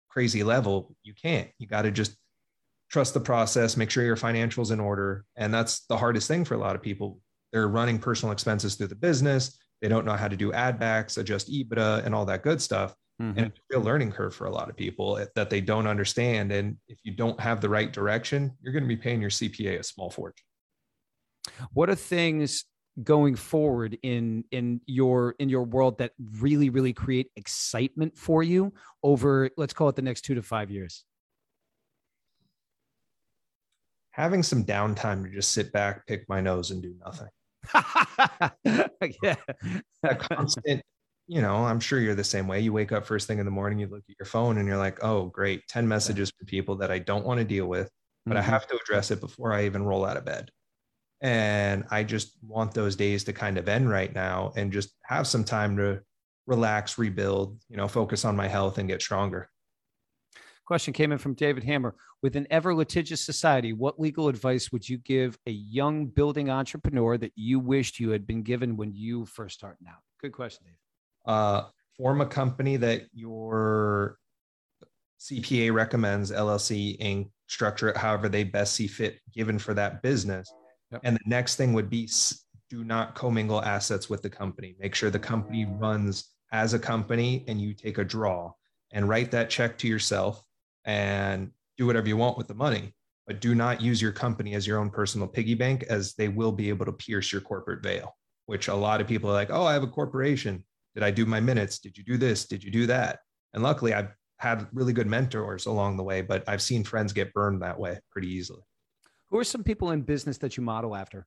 crazy 0.09 0.45
level. 0.45 0.95
You 1.03 1.15
can't. 1.15 1.51
You 1.59 1.67
got 1.67 1.83
to 1.83 1.91
just 1.91 2.17
trust 2.91 3.15
the 3.15 3.21
process, 3.21 3.77
make 3.77 3.91
sure 3.91 4.05
your 4.05 4.17
financials 4.17 4.71
in 4.71 4.79
order. 4.79 5.25
And 5.37 5.53
that's 5.53 5.81
the 5.87 5.97
hardest 5.97 6.29
thing 6.29 6.45
for 6.45 6.55
a 6.55 6.59
lot 6.59 6.77
of 6.77 6.83
people. 6.83 7.19
They're 7.53 7.69
running 7.69 7.99
personal 7.99 8.33
expenses 8.33 8.77
through 8.77 8.89
the 8.89 8.95
business. 8.95 9.59
They 9.85 9.91
don't 9.91 10.07
know 10.07 10.17
how 10.17 10.29
to 10.29 10.37
do 10.37 10.51
add 10.51 10.79
backs, 10.79 11.19
adjust 11.19 11.53
EBITDA, 11.53 12.07
and 12.07 12.15
all 12.15 12.25
that 12.25 12.43
good 12.43 12.63
stuff. 12.63 12.95
Mm-hmm. 13.21 13.39
And 13.39 13.47
it's 13.49 13.59
a 13.59 13.63
real 13.77 13.85
learning 13.85 14.13
curve 14.13 14.35
for 14.35 14.47
a 14.47 14.51
lot 14.51 14.71
of 14.71 14.77
people 14.79 15.23
that 15.35 15.51
they 15.51 15.61
don't 15.61 15.87
understand. 15.87 16.53
And 16.53 16.79
if 16.89 17.01
you 17.03 17.13
don't 17.13 17.39
have 17.39 17.61
the 17.61 17.69
right 17.69 17.93
direction, 17.93 18.57
you're 18.63 18.73
going 18.73 18.85
to 18.85 18.89
be 18.89 18.97
paying 18.97 19.21
your 19.21 19.29
CPA 19.29 19.81
a 19.81 19.83
small 19.83 20.09
fortune. 20.09 20.47
What 21.75 21.91
are 21.91 21.95
things 21.95 22.65
going 23.03 23.35
forward 23.35 23.99
in 24.03 24.45
in 24.53 24.81
your 24.87 25.35
in 25.39 25.51
your 25.51 25.65
world 25.65 25.99
that 25.99 26.13
really 26.39 26.71
really 26.71 26.95
create 26.95 27.31
excitement 27.37 28.17
for 28.17 28.43
you 28.43 28.73
over 29.03 29.51
let's 29.59 29.75
call 29.75 29.91
it 29.91 29.97
the 29.97 30.03
next 30.03 30.23
2 30.23 30.37
to 30.37 30.43
5 30.43 30.71
years? 30.71 31.05
Having 34.13 34.45
some 34.45 34.65
downtime 34.65 35.25
to 35.25 35.31
just 35.31 35.53
sit 35.53 35.73
back, 35.73 36.07
pick 36.07 36.27
my 36.27 36.41
nose 36.41 36.71
and 36.71 36.81
do 36.83 36.95
nothing. 37.05 37.29
yeah. 39.23 39.37
Constant 40.19 40.83
you 41.27 41.41
know, 41.41 41.57
I'm 41.57 41.81
sure 41.81 42.01
you're 42.01 42.15
the 42.15 42.25
same 42.25 42.47
way. 42.47 42.61
You 42.61 42.73
wake 42.73 42.93
up 42.93 43.07
first 43.07 43.27
thing 43.27 43.39
in 43.39 43.45
the 43.45 43.51
morning, 43.51 43.79
you 43.79 43.87
look 43.87 44.05
at 44.09 44.17
your 44.19 44.27
phone 44.27 44.59
and 44.59 44.69
you're 44.69 44.77
like, 44.77 45.03
oh, 45.03 45.27
great, 45.27 45.67
10 45.69 45.89
messages 45.89 46.31
from 46.31 46.47
people 46.47 46.77
that 46.77 46.91
I 46.91 46.99
don't 46.99 47.25
want 47.25 47.39
to 47.39 47.45
deal 47.45 47.67
with, 47.67 47.91
but 48.27 48.37
mm-hmm. 48.37 48.39
I 48.39 48.43
have 48.43 48.67
to 48.69 48.77
address 48.77 49.11
it 49.11 49.21
before 49.21 49.53
I 49.53 49.65
even 49.65 49.85
roll 49.85 50.05
out 50.05 50.17
of 50.17 50.25
bed. 50.25 50.51
And 51.23 51.85
I 51.91 52.05
just 52.05 52.33
want 52.43 52.75
those 52.75 52.97
days 52.97 53.25
to 53.25 53.33
kind 53.33 53.57
of 53.57 53.69
end 53.69 53.89
right 53.89 54.15
now 54.15 54.53
and 54.57 54.73
just 54.73 54.91
have 55.05 55.27
some 55.27 55.45
time 55.45 55.79
to 55.79 56.01
relax, 56.47 56.99
rebuild, 56.99 57.59
you 57.71 57.79
know, 57.79 57.89
focus 57.89 58.27
on 58.27 58.37
my 58.37 58.49
health 58.49 58.77
and 58.77 58.89
get 58.89 59.01
stronger. 59.01 59.49
Question 60.67 60.95
came 60.95 61.13
in 61.13 61.19
from 61.19 61.35
David 61.35 61.65
Hammer. 61.65 61.95
With 62.23 62.37
an 62.37 62.47
ever 62.51 62.75
litigious 62.75 63.21
society, 63.21 63.73
what 63.73 64.01
legal 64.01 64.29
advice 64.29 64.73
would 64.73 64.89
you 64.89 64.99
give 64.99 65.39
a 65.47 65.51
young 65.51 66.07
building 66.07 66.49
entrepreneur 66.49 67.19
that 67.19 67.33
you 67.37 67.61
wished 67.61 68.01
you 68.01 68.11
had 68.11 68.27
been 68.27 68.43
given 68.43 68.77
when 68.77 68.95
you 68.95 69.27
first 69.27 69.57
started 69.57 69.87
out? 69.87 70.01
Good 70.21 70.33
question, 70.33 70.65
Dave. 70.65 70.75
Uh, 71.27 71.65
form 71.97 72.23
a 72.23 72.27
company 72.27 72.77
that 72.79 73.03
your 73.13 74.19
CPA 75.21 75.73
recommends, 75.73 76.31
LLC, 76.31 76.99
Inc., 77.01 77.31
structure 77.47 77.91
it 77.91 77.97
however 77.97 78.29
they 78.29 78.43
best 78.43 78.75
see 78.75 78.87
fit 78.87 79.21
given 79.35 79.59
for 79.59 79.75
that 79.75 80.01
business 80.03 80.51
Yep. 80.95 81.01
And 81.03 81.17
the 81.17 81.29
next 81.29 81.57
thing 81.57 81.73
would 81.73 81.91
be 81.91 82.09
do 82.71 82.85
not 82.85 83.17
commingle 83.17 83.61
assets 83.63 84.09
with 84.09 84.23
the 84.23 84.31
company. 84.31 84.77
Make 84.79 84.95
sure 84.95 85.11
the 85.11 85.19
company 85.19 85.67
runs 85.67 86.31
as 86.53 86.73
a 86.73 86.79
company 86.79 87.45
and 87.49 87.61
you 87.61 87.75
take 87.75 87.99
a 87.99 88.05
draw 88.05 88.53
and 88.93 89.09
write 89.09 89.33
that 89.33 89.51
check 89.51 89.77
to 89.79 89.89
yourself 89.89 90.45
and 90.85 91.51
do 91.77 91.87
whatever 91.87 92.09
you 92.09 92.17
want 92.17 92.39
with 92.39 92.49
the 92.49 92.55
money. 92.55 92.95
But 93.27 93.41
do 93.41 93.55
not 93.55 93.81
use 93.81 94.03
your 94.03 94.13
company 94.13 94.55
as 94.55 94.67
your 94.67 94.79
own 94.79 94.91
personal 94.91 95.27
piggy 95.27 95.55
bank, 95.55 95.85
as 95.85 96.15
they 96.15 96.29
will 96.29 96.53
be 96.53 96.69
able 96.69 96.85
to 96.85 96.93
pierce 96.93 97.33
your 97.33 97.41
corporate 97.41 97.83
veil, 97.83 98.15
which 98.47 98.69
a 98.69 98.75
lot 98.75 99.01
of 99.01 99.07
people 99.07 99.31
are 99.31 99.35
like, 99.35 99.51
oh, 99.51 99.65
I 99.65 99.73
have 99.73 99.83
a 99.83 99.89
corporation. 99.89 100.63
Did 100.95 101.03
I 101.03 101.11
do 101.11 101.25
my 101.25 101.41
minutes? 101.41 101.79
Did 101.79 101.97
you 101.97 102.05
do 102.05 102.19
this? 102.19 102.45
Did 102.45 102.63
you 102.63 102.71
do 102.71 102.87
that? 102.87 103.21
And 103.55 103.63
luckily, 103.63 103.95
I've 103.95 104.15
had 104.39 104.67
really 104.73 104.93
good 104.93 105.07
mentors 105.07 105.67
along 105.67 105.97
the 105.97 106.03
way, 106.03 106.21
but 106.21 106.45
I've 106.47 106.61
seen 106.61 106.85
friends 106.85 107.13
get 107.13 107.33
burned 107.33 107.63
that 107.63 107.79
way 107.79 107.99
pretty 108.11 108.29
easily. 108.29 108.63
Who 109.31 109.39
are 109.39 109.45
some 109.45 109.65
people 109.65 109.91
in 109.93 110.03
business 110.03 110.39
that 110.39 110.57
you 110.57 110.63
model 110.63 110.95
after? 110.95 111.27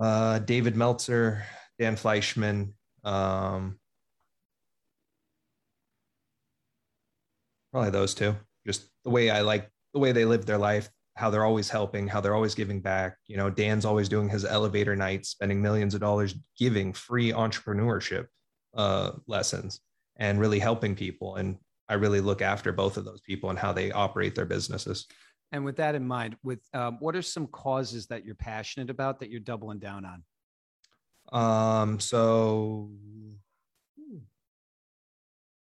Uh, 0.00 0.40
David 0.40 0.76
Meltzer, 0.76 1.44
Dan 1.78 1.96
Fleyshman. 1.96 2.72
Um, 3.04 3.78
probably 7.76 7.90
those 7.90 8.14
two. 8.14 8.34
Just 8.66 8.86
the 9.04 9.10
way 9.10 9.28
I 9.28 9.42
like 9.42 9.70
the 9.92 9.98
way 9.98 10.10
they 10.10 10.24
live 10.24 10.46
their 10.46 10.56
life, 10.56 10.88
how 11.14 11.28
they're 11.28 11.44
always 11.44 11.68
helping, 11.68 12.08
how 12.08 12.22
they're 12.22 12.34
always 12.34 12.54
giving 12.54 12.80
back. 12.80 13.18
You 13.26 13.36
know, 13.36 13.50
Dan's 13.50 13.84
always 13.84 14.08
doing 14.08 14.30
his 14.30 14.46
elevator 14.46 14.96
nights, 14.96 15.28
spending 15.28 15.60
millions 15.60 15.92
of 15.92 16.00
dollars 16.00 16.34
giving 16.58 16.94
free 16.94 17.32
entrepreneurship 17.32 18.28
uh, 18.72 19.12
lessons 19.26 19.80
and 20.16 20.40
really 20.40 20.58
helping 20.58 20.96
people. 20.96 21.36
And 21.36 21.58
I 21.86 21.94
really 21.94 22.22
look 22.22 22.40
after 22.40 22.72
both 22.72 22.96
of 22.96 23.04
those 23.04 23.20
people 23.20 23.50
and 23.50 23.58
how 23.58 23.74
they 23.74 23.92
operate 23.92 24.34
their 24.34 24.46
businesses. 24.46 25.06
And 25.52 25.62
with 25.62 25.76
that 25.76 25.94
in 25.94 26.06
mind, 26.06 26.38
with 26.42 26.60
um, 26.72 26.96
what 27.00 27.14
are 27.14 27.20
some 27.20 27.46
causes 27.46 28.06
that 28.06 28.24
you're 28.24 28.36
passionate 28.36 28.88
about 28.88 29.20
that 29.20 29.28
you're 29.28 29.40
doubling 29.40 29.80
down 29.80 30.06
on? 31.30 31.82
Um, 31.82 32.00
so 32.00 32.90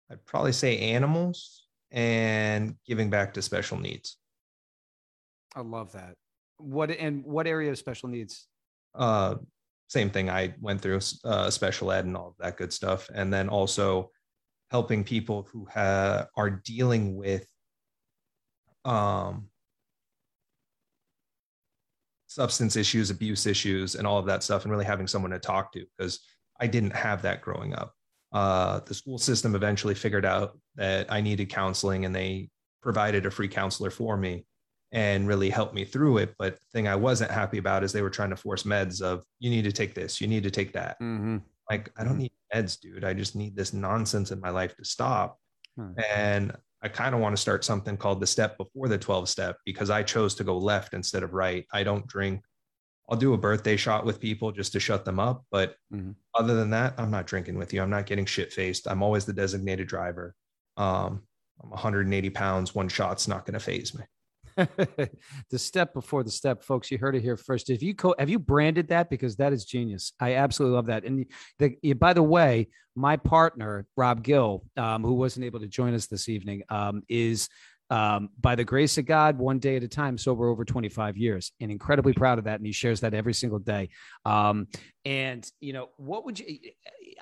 I'd 0.08 0.24
probably 0.24 0.52
say 0.52 0.78
animals 0.78 1.63
and 1.94 2.74
giving 2.86 3.08
back 3.08 3.32
to 3.32 3.40
special 3.40 3.78
needs. 3.78 4.18
I 5.54 5.60
love 5.60 5.92
that. 5.92 6.14
What 6.58 6.90
and 6.90 7.24
what 7.24 7.46
area 7.46 7.70
of 7.70 7.78
special 7.78 8.08
needs? 8.08 8.46
Uh, 8.94 9.36
same 9.88 10.10
thing. 10.10 10.28
I 10.28 10.54
went 10.60 10.80
through 10.80 11.00
uh, 11.24 11.50
special 11.50 11.92
ed 11.92 12.04
and 12.04 12.16
all 12.16 12.28
of 12.28 12.34
that 12.40 12.56
good 12.56 12.72
stuff, 12.72 13.08
and 13.14 13.32
then 13.32 13.48
also 13.48 14.10
helping 14.70 15.04
people 15.04 15.48
who 15.52 15.66
ha- 15.72 16.26
are 16.36 16.50
dealing 16.50 17.16
with 17.16 17.46
um, 18.84 19.48
substance 22.26 22.74
issues, 22.74 23.10
abuse 23.10 23.46
issues, 23.46 23.94
and 23.94 24.04
all 24.06 24.18
of 24.18 24.26
that 24.26 24.42
stuff, 24.42 24.64
and 24.64 24.72
really 24.72 24.84
having 24.84 25.06
someone 25.06 25.30
to 25.30 25.38
talk 25.38 25.72
to 25.72 25.86
because 25.96 26.18
I 26.60 26.66
didn't 26.66 26.94
have 26.94 27.22
that 27.22 27.40
growing 27.40 27.72
up. 27.72 27.94
Uh, 28.34 28.80
the 28.80 28.94
school 28.94 29.16
system 29.16 29.54
eventually 29.54 29.94
figured 29.94 30.24
out 30.24 30.58
that 30.74 31.10
I 31.10 31.20
needed 31.20 31.48
counseling 31.48 32.04
and 32.04 32.14
they 32.14 32.50
provided 32.82 33.24
a 33.24 33.30
free 33.30 33.48
counselor 33.48 33.90
for 33.90 34.16
me 34.16 34.44
and 34.90 35.28
really 35.28 35.50
helped 35.50 35.72
me 35.72 35.84
through 35.84 36.18
it. 36.18 36.34
But 36.36 36.56
the 36.56 36.66
thing 36.72 36.88
I 36.88 36.96
wasn't 36.96 37.30
happy 37.30 37.58
about 37.58 37.84
is 37.84 37.92
they 37.92 38.02
were 38.02 38.10
trying 38.10 38.30
to 38.30 38.36
force 38.36 38.64
meds 38.64 39.00
of 39.00 39.24
you 39.38 39.50
need 39.50 39.62
to 39.64 39.72
take 39.72 39.94
this, 39.94 40.20
you 40.20 40.26
need 40.26 40.42
to 40.42 40.50
take 40.50 40.72
that. 40.72 41.00
Mm-hmm. 41.00 41.38
Like, 41.70 41.90
I 41.96 42.02
don't 42.04 42.18
need 42.18 42.32
meds, 42.52 42.78
dude. 42.78 43.04
I 43.04 43.14
just 43.14 43.36
need 43.36 43.56
this 43.56 43.72
nonsense 43.72 44.32
in 44.32 44.40
my 44.40 44.50
life 44.50 44.76
to 44.76 44.84
stop. 44.84 45.38
Mm-hmm. 45.78 46.00
And 46.14 46.56
I 46.82 46.88
kind 46.88 47.14
of 47.14 47.20
want 47.20 47.34
to 47.34 47.40
start 47.40 47.64
something 47.64 47.96
called 47.96 48.20
the 48.20 48.26
step 48.26 48.58
before 48.58 48.88
the 48.88 48.98
12 48.98 49.28
step 49.28 49.56
because 49.64 49.90
I 49.90 50.02
chose 50.02 50.34
to 50.34 50.44
go 50.44 50.58
left 50.58 50.92
instead 50.92 51.22
of 51.22 51.34
right. 51.34 51.64
I 51.72 51.82
don't 51.82 52.06
drink. 52.06 52.42
I'll 53.08 53.16
do 53.16 53.34
a 53.34 53.38
birthday 53.38 53.76
shot 53.76 54.04
with 54.04 54.20
people 54.20 54.50
just 54.50 54.72
to 54.72 54.80
shut 54.80 55.04
them 55.04 55.20
up. 55.20 55.44
But 55.50 55.76
mm-hmm. 55.92 56.12
other 56.34 56.54
than 56.54 56.70
that, 56.70 56.94
I'm 56.96 57.10
not 57.10 57.26
drinking 57.26 57.58
with 57.58 57.72
you. 57.74 57.82
I'm 57.82 57.90
not 57.90 58.06
getting 58.06 58.24
shit 58.24 58.52
faced. 58.52 58.88
I'm 58.88 59.02
always 59.02 59.24
the 59.26 59.32
designated 59.32 59.88
driver. 59.88 60.34
Um, 60.76 61.22
I'm 61.62 61.70
180 61.70 62.30
pounds. 62.30 62.74
One 62.74 62.88
shot's 62.88 63.28
not 63.28 63.44
going 63.44 63.54
to 63.54 63.60
faze 63.60 63.94
me. 63.94 64.04
the 64.56 65.58
step 65.58 65.92
before 65.92 66.22
the 66.22 66.30
step, 66.30 66.62
folks. 66.62 66.90
You 66.90 66.98
heard 66.98 67.16
it 67.16 67.22
here 67.22 67.36
first. 67.36 67.70
If 67.70 67.82
you 67.82 67.94
co- 67.94 68.14
have 68.18 68.30
you 68.30 68.38
branded 68.38 68.88
that 68.88 69.10
because 69.10 69.36
that 69.36 69.52
is 69.52 69.64
genius. 69.64 70.12
I 70.20 70.34
absolutely 70.34 70.76
love 70.76 70.86
that. 70.86 71.04
And 71.04 71.26
the, 71.58 71.92
by 71.94 72.12
the 72.12 72.22
way, 72.22 72.68
my 72.94 73.16
partner 73.16 73.86
Rob 73.96 74.22
Gill, 74.22 74.64
um, 74.76 75.02
who 75.02 75.14
wasn't 75.14 75.44
able 75.44 75.60
to 75.60 75.66
join 75.66 75.94
us 75.94 76.06
this 76.06 76.28
evening, 76.28 76.62
um, 76.68 77.02
is 77.08 77.48
um, 77.94 78.28
by 78.40 78.56
the 78.56 78.64
grace 78.64 78.98
of 78.98 79.06
God, 79.06 79.38
one 79.38 79.60
day 79.60 79.76
at 79.76 79.84
a 79.84 79.88
time, 79.88 80.18
sober 80.18 80.48
over 80.48 80.64
25 80.64 81.16
years, 81.16 81.52
and 81.60 81.70
incredibly 81.70 82.12
proud 82.12 82.38
of 82.38 82.44
that. 82.44 82.58
And 82.58 82.66
he 82.66 82.72
shares 82.72 83.00
that 83.02 83.14
every 83.14 83.34
single 83.34 83.60
day. 83.60 83.88
Um, 84.24 84.66
and 85.04 85.48
you 85.60 85.72
know, 85.72 85.90
what 85.96 86.24
would 86.24 86.40
you? 86.40 86.58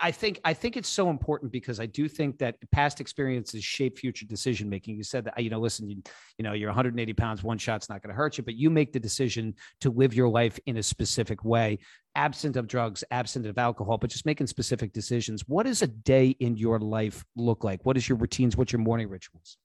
I 0.00 0.12
think 0.12 0.40
I 0.46 0.54
think 0.54 0.78
it's 0.78 0.88
so 0.88 1.11
important 1.11 1.52
because 1.52 1.78
I 1.78 1.85
do 1.85 2.08
think 2.08 2.38
that 2.38 2.56
past 2.70 3.02
experiences 3.02 3.62
shape 3.62 3.98
future 3.98 4.24
decision 4.24 4.70
making. 4.70 4.96
You 4.96 5.02
said 5.02 5.26
that 5.26 5.42
you 5.42 5.50
know, 5.50 5.61
listen, 5.61 5.90
you, 5.90 6.02
you 6.38 6.42
know, 6.42 6.54
you're 6.54 6.70
180 6.70 7.12
pounds, 7.12 7.42
one 7.42 7.58
shot's 7.58 7.90
not 7.90 8.02
going 8.02 8.08
to 8.08 8.16
hurt 8.16 8.38
you, 8.38 8.44
but 8.44 8.54
you 8.54 8.70
make 8.70 8.94
the 8.94 9.00
decision 9.00 9.54
to 9.83 9.90
live 9.90 10.14
your 10.14 10.31
life 10.31 10.58
in 10.64 10.79
a 10.79 10.83
specific 10.83 11.44
way, 11.44 11.81
absent 12.14 12.56
of 12.56 12.66
drugs, 12.66 13.04
absent 13.10 13.44
of 13.44 13.58
alcohol, 13.58 13.98
but 13.98 14.08
just 14.08 14.25
making 14.25 14.46
specific 14.46 14.94
decisions. 14.94 15.46
What 15.46 15.66
does 15.66 15.83
a 15.83 15.87
day 15.88 16.29
in 16.40 16.56
your 16.56 16.79
life 16.79 17.23
look 17.37 17.62
like? 17.62 17.85
What 17.85 17.98
is 17.98 18.08
your 18.08 18.16
routines? 18.16 18.56
What's 18.56 18.73
your 18.73 18.81
morning 18.81 19.10
rituals? 19.10 19.58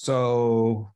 So 0.00 0.94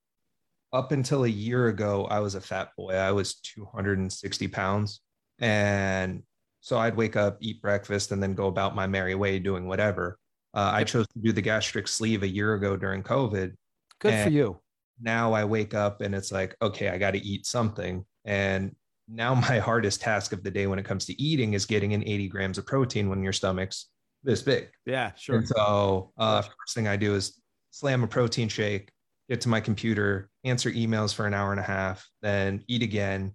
up 0.73 0.91
until 0.91 1.25
a 1.25 1.29
year 1.29 1.69
ago, 1.69 2.07
I 2.07 2.21
was 2.21 2.37
a 2.37 2.41
fat 2.41 2.71
boy. 2.75 2.95
I 2.95 3.13
was 3.13 3.35
260 3.35 4.49
pounds. 4.49 5.03
And 5.41 6.23
so 6.61 6.79
I'd 6.79 6.97
wake 6.97 7.15
up, 7.15 7.37
eat 7.41 7.61
breakfast, 7.61 8.13
and 8.13 8.23
then 8.23 8.33
go 8.33 8.47
about 8.47 8.75
my 8.75 8.87
merry 8.87 9.15
way 9.15 9.39
doing 9.39 9.69
whatever. 9.69 10.19
Uh, 10.55 10.71
I 10.73 10.85
chose 10.85 11.07
to 11.09 11.19
do 11.19 11.33
the 11.33 11.43
gastric 11.43 11.87
sleeve 11.87 12.23
a 12.23 12.27
year 12.27 12.55
ago 12.55 12.79
during 12.79 13.03
COVID. 13.03 13.53
Good 13.99 14.25
for 14.25 14.31
you. 14.31 14.59
Now 14.99 15.35
I 15.35 15.45
wake 15.45 15.75
up 15.75 16.01
and 16.01 16.15
it's 16.15 16.33
like, 16.33 16.57
okay, 16.63 16.89
I 16.89 16.97
got 16.97 17.11
to 17.11 17.23
eat 17.23 17.45
something. 17.45 18.07
And 18.25 18.75
now 19.07 19.35
my 19.51 19.59
hardest 19.59 20.01
task 20.01 20.33
of 20.33 20.43
the 20.43 20.51
day 20.51 20.67
when 20.67 20.79
it 20.79 20.87
comes 20.87 21.05
to 21.07 21.23
eating 21.23 21.53
is 21.53 21.67
getting 21.67 21.93
in 21.93 22.03
80 22.09 22.29
grams 22.29 22.57
of 22.57 22.65
protein 22.65 23.11
when 23.11 23.23
your 23.23 23.35
stomach's 23.35 23.91
this 24.23 24.41
big. 24.41 24.71
Yeah, 24.87 25.13
sure. 25.15 25.37
And 25.37 25.47
so 25.47 26.11
uh, 26.17 26.41
first 26.41 26.75
thing 26.75 26.89
I 26.89 26.97
do 26.97 27.15
is 27.15 27.39
slam 27.75 28.05
a 28.05 28.07
protein 28.07 28.49
shake, 28.49 28.89
get 29.29 29.41
to 29.43 29.49
my 29.49 29.61
computer, 29.61 30.29
answer 30.45 30.70
emails 30.70 31.14
for 31.14 31.27
an 31.27 31.35
hour 31.35 31.51
and 31.51 31.61
a 31.61 31.64
half, 31.64 32.09
then 32.22 32.62
eat 32.68 32.83
again. 32.83 33.33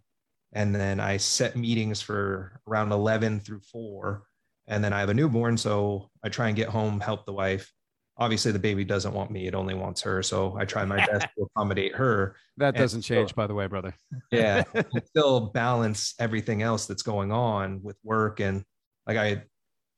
And 0.54 0.74
then 0.74 1.00
I 1.00 1.18
set 1.18 1.56
meetings 1.56 2.02
for 2.02 2.60
around 2.68 2.92
11 2.92 3.42
through 3.42 3.62
4. 3.72 4.24
And 4.68 4.84
then 4.84 4.94
I 4.94 5.00
have 5.00 5.10
a 5.10 5.14
newborn. 5.14 5.58
So 5.58 6.10
I 6.24 6.30
try 6.30 6.48
and 6.48 6.56
get 6.56 6.70
home, 6.70 7.00
help 7.00 7.26
the 7.26 7.34
wife. 7.34 7.72
Obviously, 8.18 8.52
the 8.52 8.60
baby 8.60 8.84
doesn't 8.84 9.14
want 9.14 9.32
me, 9.32 9.48
it 9.48 9.56
only 9.56 9.74
wants 9.74 10.02
her. 10.02 10.22
So 10.22 10.58
I 10.60 10.66
try 10.66 10.84
my 10.84 10.98
best 10.98 11.28
to 11.38 11.44
accommodate 11.56 11.96
her. 11.96 12.36
That 12.58 12.76
doesn't 12.76 13.02
change, 13.02 13.34
by 13.34 13.48
the 13.48 13.54
way, 13.54 13.68
brother. 13.68 13.96
Yeah. 14.32 14.64
still 15.06 15.52
balance 15.52 16.16
everything 16.20 16.62
else 16.62 16.86
that's 16.86 17.02
going 17.02 17.32
on 17.32 17.82
with 17.82 17.98
work. 18.04 18.42
And 18.42 18.64
like 19.08 19.18
I, 19.18 19.44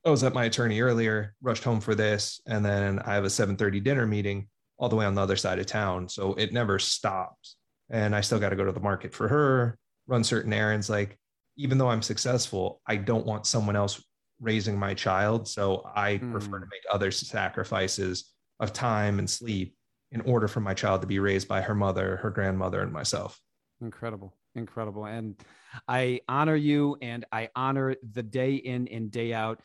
I 0.05 0.09
was 0.09 0.23
at 0.23 0.33
my 0.33 0.45
attorney 0.45 0.81
earlier, 0.81 1.33
rushed 1.41 1.63
home 1.63 1.81
for 1.81 1.95
this. 1.95 2.39
And 2.45 2.63
then 2.63 2.99
I 2.99 3.15
have 3.15 3.23
a 3.23 3.27
7:30 3.27 3.83
dinner 3.83 4.05
meeting 4.05 4.47
all 4.81 4.89
the 4.89 4.95
way 4.95 5.05
on 5.05 5.13
the 5.13 5.21
other 5.21 5.35
side 5.35 5.59
of 5.59 5.67
town. 5.67 6.09
So 6.09 6.33
it 6.33 6.51
never 6.51 6.79
stops. 6.79 7.55
And 7.91 8.15
I 8.15 8.21
still 8.21 8.39
got 8.39 8.49
to 8.49 8.55
go 8.55 8.65
to 8.65 8.71
the 8.71 8.79
market 8.79 9.13
for 9.13 9.27
her, 9.27 9.77
run 10.07 10.23
certain 10.23 10.51
errands. 10.51 10.89
Like, 10.89 11.17
even 11.55 11.77
though 11.77 11.89
I'm 11.89 12.01
successful, 12.01 12.81
I 12.87 12.95
don't 12.95 13.25
want 13.25 13.45
someone 13.45 13.75
else 13.75 14.03
raising 14.39 14.79
my 14.79 14.95
child. 14.95 15.47
So 15.47 15.87
I 15.95 16.17
mm. 16.17 16.31
prefer 16.31 16.59
to 16.59 16.65
hmm. 16.65 16.71
make 16.71 16.81
other 16.91 17.11
sacrifices 17.11 18.33
of 18.59 18.73
time 18.73 19.19
and 19.19 19.29
sleep 19.29 19.75
in 20.11 20.21
order 20.21 20.47
for 20.47 20.61
my 20.61 20.73
child 20.73 21.01
to 21.01 21.07
be 21.07 21.19
raised 21.19 21.47
by 21.47 21.61
her 21.61 21.75
mother, 21.75 22.17
her 22.17 22.31
grandmother, 22.31 22.81
and 22.81 22.91
myself. 22.91 23.39
Incredible. 23.81 24.35
Incredible. 24.55 25.05
And 25.05 25.35
I 25.87 26.21
honor 26.27 26.55
you 26.55 26.97
and 27.01 27.23
I 27.31 27.49
honor 27.55 27.95
the 28.13 28.23
day 28.23 28.55
in 28.55 28.87
and 28.87 29.11
day 29.11 29.31
out 29.31 29.61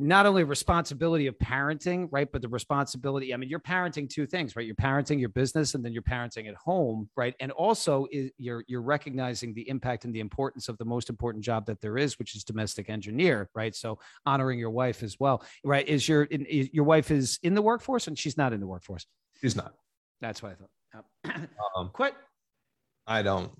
not 0.00 0.26
only 0.26 0.44
responsibility 0.44 1.26
of 1.26 1.36
parenting, 1.38 2.08
right, 2.12 2.30
but 2.30 2.40
the 2.40 2.48
responsibility. 2.48 3.34
I 3.34 3.36
mean, 3.36 3.48
you're 3.48 3.58
parenting 3.58 4.08
two 4.08 4.26
things, 4.26 4.54
right? 4.54 4.64
You're 4.64 4.76
parenting 4.76 5.18
your 5.18 5.28
business, 5.30 5.74
and 5.74 5.84
then 5.84 5.92
you're 5.92 6.02
parenting 6.02 6.48
at 6.48 6.54
home, 6.54 7.10
right? 7.16 7.34
And 7.40 7.50
also, 7.52 8.06
you're 8.38 8.64
you're 8.68 8.82
recognizing 8.82 9.52
the 9.54 9.68
impact 9.68 10.04
and 10.04 10.14
the 10.14 10.20
importance 10.20 10.68
of 10.68 10.78
the 10.78 10.84
most 10.84 11.10
important 11.10 11.44
job 11.44 11.66
that 11.66 11.80
there 11.80 11.98
is, 11.98 12.18
which 12.18 12.36
is 12.36 12.44
domestic 12.44 12.88
engineer, 12.88 13.50
right? 13.54 13.74
So 13.74 13.98
honoring 14.24 14.58
your 14.58 14.70
wife 14.70 15.02
as 15.02 15.18
well, 15.18 15.42
right? 15.64 15.86
Is 15.86 16.08
your 16.08 16.24
is, 16.24 16.70
your 16.72 16.84
wife 16.84 17.10
is 17.10 17.40
in 17.42 17.54
the 17.54 17.62
workforce, 17.62 18.06
and 18.06 18.16
she's 18.16 18.36
not 18.36 18.52
in 18.52 18.60
the 18.60 18.66
workforce. 18.68 19.04
She's 19.40 19.56
not. 19.56 19.74
That's 20.20 20.42
what 20.42 20.52
I 20.52 21.32
thought. 21.32 21.48
um, 21.76 21.90
Quit. 21.92 22.14
I 23.06 23.22
don't 23.22 23.50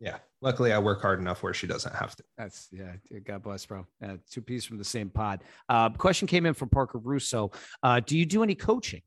yeah 0.00 0.18
luckily 0.46 0.72
i 0.72 0.78
work 0.78 1.02
hard 1.02 1.18
enough 1.18 1.42
where 1.42 1.52
she 1.52 1.66
doesn't 1.66 1.94
have 1.94 2.14
to. 2.14 2.22
That's 2.38 2.68
yeah 2.70 2.92
god 3.24 3.42
bless 3.42 3.66
bro. 3.66 3.84
Uh, 4.02 4.16
two 4.30 4.40
peas 4.40 4.64
from 4.64 4.78
the 4.78 4.84
same 4.84 5.10
pod. 5.10 5.42
Uh, 5.68 5.90
question 5.90 6.28
came 6.28 6.46
in 6.46 6.54
from 6.54 6.68
parker 6.68 6.98
russo. 6.98 7.50
Uh, 7.82 8.00
do 8.00 8.16
you 8.16 8.24
do 8.24 8.42
any 8.42 8.54
coaching? 8.54 9.02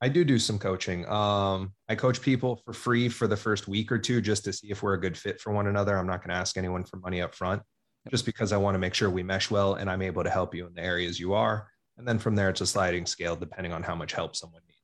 I 0.00 0.08
do 0.08 0.24
do 0.24 0.38
some 0.38 0.58
coaching. 0.58 1.06
Um, 1.08 1.72
i 1.88 1.94
coach 1.94 2.22
people 2.22 2.62
for 2.64 2.72
free 2.72 3.08
for 3.08 3.26
the 3.26 3.36
first 3.36 3.68
week 3.68 3.92
or 3.92 3.98
two 3.98 4.20
just 4.20 4.44
to 4.44 4.52
see 4.52 4.70
if 4.70 4.82
we're 4.82 4.94
a 4.94 5.00
good 5.00 5.16
fit 5.16 5.40
for 5.40 5.52
one 5.52 5.66
another. 5.66 5.96
I'm 5.96 6.06
not 6.06 6.20
going 6.22 6.30
to 6.30 6.40
ask 6.40 6.56
anyone 6.56 6.84
for 6.84 6.96
money 6.96 7.20
up 7.20 7.34
front 7.34 7.62
just 8.10 8.24
because 8.24 8.52
i 8.52 8.56
want 8.56 8.74
to 8.74 8.78
make 8.78 8.94
sure 8.94 9.10
we 9.10 9.22
mesh 9.22 9.50
well 9.50 9.74
and 9.74 9.90
i'm 9.90 10.00
able 10.00 10.24
to 10.24 10.30
help 10.30 10.54
you 10.54 10.66
in 10.66 10.72
the 10.74 10.82
areas 10.82 11.20
you 11.20 11.34
are. 11.34 11.68
And 11.98 12.06
then 12.08 12.18
from 12.18 12.34
there 12.36 12.48
it's 12.48 12.62
a 12.62 12.66
sliding 12.66 13.06
scale 13.06 13.36
depending 13.36 13.72
on 13.72 13.82
how 13.82 13.94
much 13.94 14.12
help 14.12 14.34
someone 14.34 14.62
needs 14.66 14.77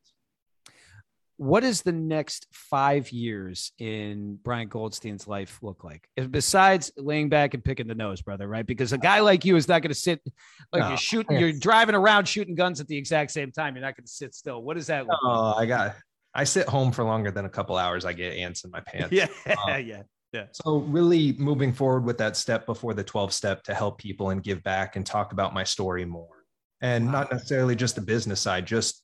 what 1.36 1.60
does 1.60 1.82
the 1.82 1.92
next 1.92 2.46
five 2.52 3.10
years 3.10 3.72
in 3.78 4.38
Brian 4.42 4.68
Goldstein's 4.68 5.26
life 5.26 5.58
look 5.62 5.82
like? 5.82 6.08
Besides 6.30 6.92
laying 6.96 7.28
back 7.28 7.54
and 7.54 7.64
picking 7.64 7.88
the 7.88 7.94
nose, 7.94 8.22
brother, 8.22 8.46
right? 8.46 8.64
Because 8.64 8.92
a 8.92 8.98
guy 8.98 9.20
like 9.20 9.44
you 9.44 9.56
is 9.56 9.66
not 9.66 9.82
going 9.82 9.92
to 9.92 9.98
sit 9.98 10.20
like 10.72 10.82
no, 10.82 10.88
you're 10.88 10.96
shooting, 10.96 11.38
you're 11.38 11.52
driving 11.52 11.94
around 11.94 12.26
shooting 12.26 12.54
guns 12.54 12.80
at 12.80 12.86
the 12.86 12.96
exact 12.96 13.32
same 13.32 13.50
time. 13.50 13.74
You're 13.74 13.82
not 13.82 13.96
going 13.96 14.06
to 14.06 14.12
sit 14.12 14.34
still. 14.34 14.62
What 14.62 14.76
does 14.76 14.86
that 14.86 15.06
oh, 15.10 15.54
like? 15.56 15.62
I 15.62 15.66
got, 15.66 15.96
I 16.34 16.44
sit 16.44 16.68
home 16.68 16.92
for 16.92 17.04
longer 17.04 17.30
than 17.30 17.44
a 17.44 17.50
couple 17.50 17.76
hours. 17.76 18.04
I 18.04 18.12
get 18.12 18.34
ants 18.34 18.64
in 18.64 18.70
my 18.70 18.80
pants. 18.86 19.12
yeah. 19.12 19.26
Um, 19.46 19.56
yeah. 19.86 20.02
Yeah. 20.32 20.46
So 20.50 20.78
really 20.78 21.34
moving 21.34 21.72
forward 21.72 22.04
with 22.04 22.18
that 22.18 22.36
step 22.36 22.66
before 22.66 22.92
the 22.92 23.04
12 23.04 23.32
step 23.32 23.62
to 23.64 23.74
help 23.74 23.98
people 23.98 24.30
and 24.30 24.42
give 24.42 24.64
back 24.64 24.96
and 24.96 25.06
talk 25.06 25.32
about 25.32 25.54
my 25.54 25.62
story 25.62 26.04
more. 26.04 26.44
And 26.80 27.06
wow. 27.06 27.12
not 27.12 27.32
necessarily 27.32 27.76
just 27.76 27.94
the 27.94 28.02
business 28.02 28.40
side, 28.40 28.66
just 28.66 29.03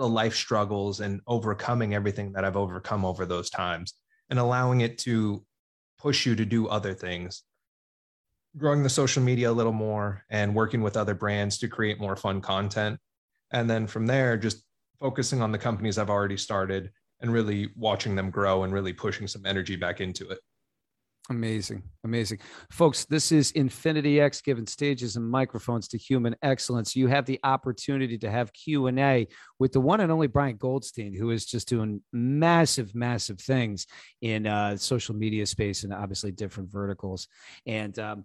the 0.00 0.08
life 0.08 0.34
struggles 0.34 1.00
and 1.00 1.20
overcoming 1.26 1.94
everything 1.94 2.32
that 2.32 2.42
I've 2.42 2.56
overcome 2.56 3.04
over 3.04 3.26
those 3.26 3.50
times 3.50 3.92
and 4.30 4.38
allowing 4.38 4.80
it 4.80 4.96
to 5.00 5.44
push 5.98 6.24
you 6.24 6.34
to 6.36 6.46
do 6.46 6.68
other 6.68 6.94
things. 6.94 7.42
Growing 8.56 8.82
the 8.82 8.88
social 8.88 9.22
media 9.22 9.50
a 9.50 9.52
little 9.52 9.74
more 9.74 10.24
and 10.30 10.54
working 10.54 10.80
with 10.80 10.96
other 10.96 11.14
brands 11.14 11.58
to 11.58 11.68
create 11.68 12.00
more 12.00 12.16
fun 12.16 12.40
content. 12.40 12.98
And 13.52 13.68
then 13.68 13.86
from 13.86 14.06
there, 14.06 14.38
just 14.38 14.64
focusing 14.98 15.42
on 15.42 15.52
the 15.52 15.58
companies 15.58 15.98
I've 15.98 16.08
already 16.08 16.38
started 16.38 16.90
and 17.20 17.30
really 17.30 17.68
watching 17.76 18.16
them 18.16 18.30
grow 18.30 18.64
and 18.64 18.72
really 18.72 18.94
pushing 18.94 19.26
some 19.26 19.44
energy 19.44 19.76
back 19.76 20.00
into 20.00 20.30
it. 20.30 20.38
Amazing. 21.30 21.84
Amazing. 22.02 22.40
Folks, 22.72 23.04
this 23.04 23.30
is 23.30 23.52
Infinity 23.52 24.20
X 24.20 24.40
giving 24.40 24.66
stages 24.66 25.14
and 25.14 25.24
microphones 25.24 25.86
to 25.88 25.96
human 25.96 26.34
excellence. 26.42 26.96
You 26.96 27.06
have 27.06 27.24
the 27.24 27.38
opportunity 27.44 28.18
to 28.18 28.28
have 28.28 28.52
Q&A 28.52 29.28
with 29.60 29.70
the 29.70 29.80
one 29.80 30.00
and 30.00 30.10
only 30.10 30.26
Brian 30.26 30.56
Goldstein, 30.56 31.14
who 31.14 31.30
is 31.30 31.46
just 31.46 31.68
doing 31.68 32.02
massive, 32.12 32.96
massive 32.96 33.38
things 33.38 33.86
in 34.22 34.48
uh, 34.48 34.76
social 34.76 35.14
media 35.14 35.46
space 35.46 35.84
and 35.84 35.94
obviously 35.94 36.32
different 36.32 36.68
verticals. 36.68 37.28
And, 37.64 37.96
um, 38.00 38.24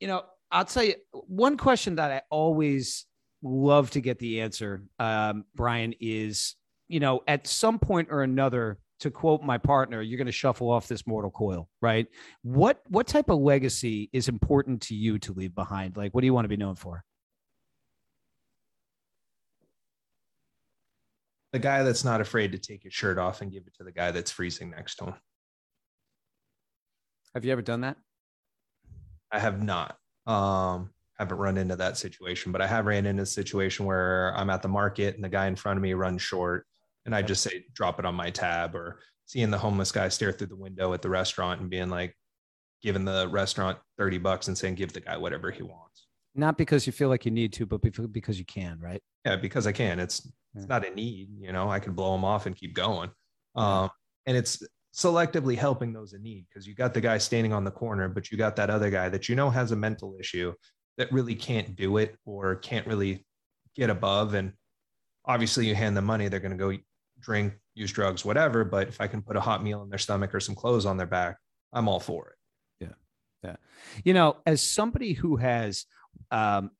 you 0.00 0.08
know, 0.08 0.22
I'll 0.50 0.64
tell 0.64 0.84
you 0.84 0.94
one 1.12 1.58
question 1.58 1.96
that 1.96 2.10
I 2.10 2.22
always 2.30 3.04
love 3.42 3.90
to 3.90 4.00
get 4.00 4.18
the 4.20 4.40
answer, 4.40 4.84
um, 4.98 5.44
Brian, 5.54 5.92
is, 6.00 6.56
you 6.88 7.00
know, 7.00 7.20
at 7.28 7.46
some 7.46 7.78
point 7.78 8.08
or 8.10 8.22
another, 8.22 8.78
to 9.00 9.10
quote 9.10 9.42
my 9.42 9.58
partner, 9.58 10.02
you're 10.02 10.18
going 10.18 10.26
to 10.26 10.32
shuffle 10.32 10.70
off 10.70 10.88
this 10.88 11.06
mortal 11.06 11.30
coil, 11.30 11.68
right? 11.80 12.06
What 12.42 12.82
what 12.88 13.06
type 13.06 13.28
of 13.28 13.38
legacy 13.38 14.10
is 14.12 14.28
important 14.28 14.82
to 14.82 14.94
you 14.94 15.18
to 15.20 15.32
leave 15.32 15.54
behind? 15.54 15.96
Like, 15.96 16.14
what 16.14 16.22
do 16.22 16.26
you 16.26 16.34
want 16.34 16.44
to 16.44 16.48
be 16.48 16.56
known 16.56 16.74
for? 16.74 17.04
The 21.52 21.58
guy 21.58 21.82
that's 21.82 22.04
not 22.04 22.20
afraid 22.20 22.52
to 22.52 22.58
take 22.58 22.82
his 22.82 22.92
shirt 22.92 23.18
off 23.18 23.40
and 23.40 23.50
give 23.50 23.64
it 23.66 23.74
to 23.78 23.84
the 23.84 23.92
guy 23.92 24.10
that's 24.10 24.30
freezing 24.30 24.70
next 24.70 24.96
to 24.96 25.06
him. 25.06 25.14
Have 27.34 27.44
you 27.44 27.52
ever 27.52 27.62
done 27.62 27.82
that? 27.82 27.96
I 29.30 29.38
have 29.38 29.62
not. 29.62 29.96
Um, 30.26 30.90
haven't 31.18 31.38
run 31.38 31.56
into 31.56 31.76
that 31.76 31.96
situation, 31.96 32.52
but 32.52 32.60
I 32.60 32.66
have 32.66 32.86
ran 32.86 33.06
into 33.06 33.22
a 33.24 33.26
situation 33.26 33.86
where 33.86 34.32
I'm 34.36 34.50
at 34.50 34.62
the 34.62 34.68
market 34.68 35.16
and 35.16 35.24
the 35.24 35.28
guy 35.28 35.46
in 35.46 35.56
front 35.56 35.76
of 35.76 35.82
me 35.82 35.94
runs 35.94 36.22
short 36.22 36.66
and 37.08 37.14
I 37.14 37.22
just 37.22 37.42
say 37.42 37.64
drop 37.72 37.98
it 37.98 38.04
on 38.04 38.14
my 38.14 38.28
tab 38.28 38.74
or 38.74 39.00
seeing 39.24 39.50
the 39.50 39.56
homeless 39.56 39.90
guy 39.90 40.10
stare 40.10 40.30
through 40.30 40.48
the 40.48 40.56
window 40.56 40.92
at 40.92 41.00
the 41.00 41.08
restaurant 41.08 41.58
and 41.58 41.70
being 41.70 41.88
like 41.88 42.14
giving 42.82 43.06
the 43.06 43.26
restaurant 43.30 43.78
30 43.96 44.18
bucks 44.18 44.48
and 44.48 44.58
saying 44.58 44.74
give 44.74 44.92
the 44.92 45.00
guy 45.00 45.16
whatever 45.16 45.50
he 45.50 45.62
wants. 45.62 46.06
Not 46.34 46.58
because 46.58 46.86
you 46.86 46.92
feel 46.92 47.08
like 47.08 47.24
you 47.24 47.30
need 47.30 47.54
to, 47.54 47.64
but 47.64 47.80
because 47.80 48.38
you 48.38 48.44
can, 48.44 48.78
right? 48.78 49.00
Yeah, 49.24 49.36
because 49.36 49.66
I 49.66 49.72
can. 49.72 49.98
It's 49.98 50.30
it's 50.54 50.68
not 50.68 50.86
a 50.86 50.94
need, 50.94 51.30
you 51.40 51.50
know. 51.50 51.70
I 51.70 51.80
can 51.80 51.94
blow 51.94 52.12
them 52.12 52.26
off 52.26 52.44
and 52.44 52.54
keep 52.54 52.74
going. 52.74 53.10
Um, 53.54 53.88
and 54.26 54.36
it's 54.36 54.62
selectively 54.94 55.56
helping 55.56 55.94
those 55.94 56.12
in 56.12 56.22
need 56.22 56.44
because 56.46 56.68
you 56.68 56.74
got 56.74 56.92
the 56.92 57.00
guy 57.00 57.16
standing 57.16 57.54
on 57.54 57.64
the 57.64 57.70
corner, 57.70 58.10
but 58.10 58.30
you 58.30 58.36
got 58.36 58.54
that 58.56 58.68
other 58.68 58.90
guy 58.90 59.08
that 59.08 59.30
you 59.30 59.34
know 59.34 59.48
has 59.48 59.72
a 59.72 59.76
mental 59.76 60.14
issue 60.20 60.52
that 60.98 61.10
really 61.10 61.34
can't 61.34 61.74
do 61.74 61.96
it 61.96 62.16
or 62.26 62.56
can't 62.56 62.86
really 62.86 63.24
get 63.74 63.88
above. 63.88 64.34
And 64.34 64.52
obviously, 65.24 65.66
you 65.66 65.74
hand 65.74 65.96
them 65.96 66.04
money, 66.04 66.28
they're 66.28 66.38
going 66.38 66.52
to 66.52 66.58
go 66.58 66.78
drink, 67.20 67.54
use 67.74 67.92
drugs, 67.92 68.24
whatever. 68.24 68.64
But 68.64 68.88
if 68.88 69.00
I 69.00 69.06
can 69.06 69.22
put 69.22 69.36
a 69.36 69.40
hot 69.40 69.62
meal 69.62 69.82
in 69.82 69.90
their 69.90 69.98
stomach 69.98 70.34
or 70.34 70.40
some 70.40 70.54
clothes 70.54 70.86
on 70.86 70.96
their 70.96 71.06
back, 71.06 71.36
I'm 71.72 71.88
all 71.88 72.00
for 72.00 72.28
it. 72.30 72.86
Yeah. 72.86 72.94
Yeah. 73.50 73.56
You 74.04 74.14
know, 74.14 74.36
as 74.46 74.62
somebody 74.62 75.12
who 75.12 75.36
has 75.36 75.86
um, 76.30 76.70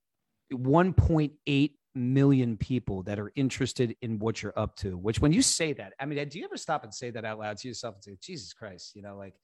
1.8 0.52 1.72
million 1.94 2.56
people 2.56 3.02
that 3.02 3.18
are 3.18 3.32
interested 3.34 3.96
in 4.00 4.18
what 4.18 4.42
you're 4.42 4.58
up 4.58 4.76
to, 4.76 4.96
which 4.96 5.20
when 5.20 5.32
you 5.32 5.42
say 5.42 5.72
that, 5.74 5.92
I 6.00 6.06
mean, 6.06 6.26
do 6.28 6.38
you 6.38 6.44
ever 6.44 6.56
stop 6.56 6.84
and 6.84 6.94
say 6.94 7.10
that 7.10 7.24
out 7.24 7.38
loud 7.38 7.58
to 7.58 7.68
yourself 7.68 7.96
and 7.96 8.04
say, 8.04 8.16
Jesus 8.20 8.52
Christ, 8.52 8.94
you 8.94 9.02
know, 9.02 9.16
like 9.16 9.34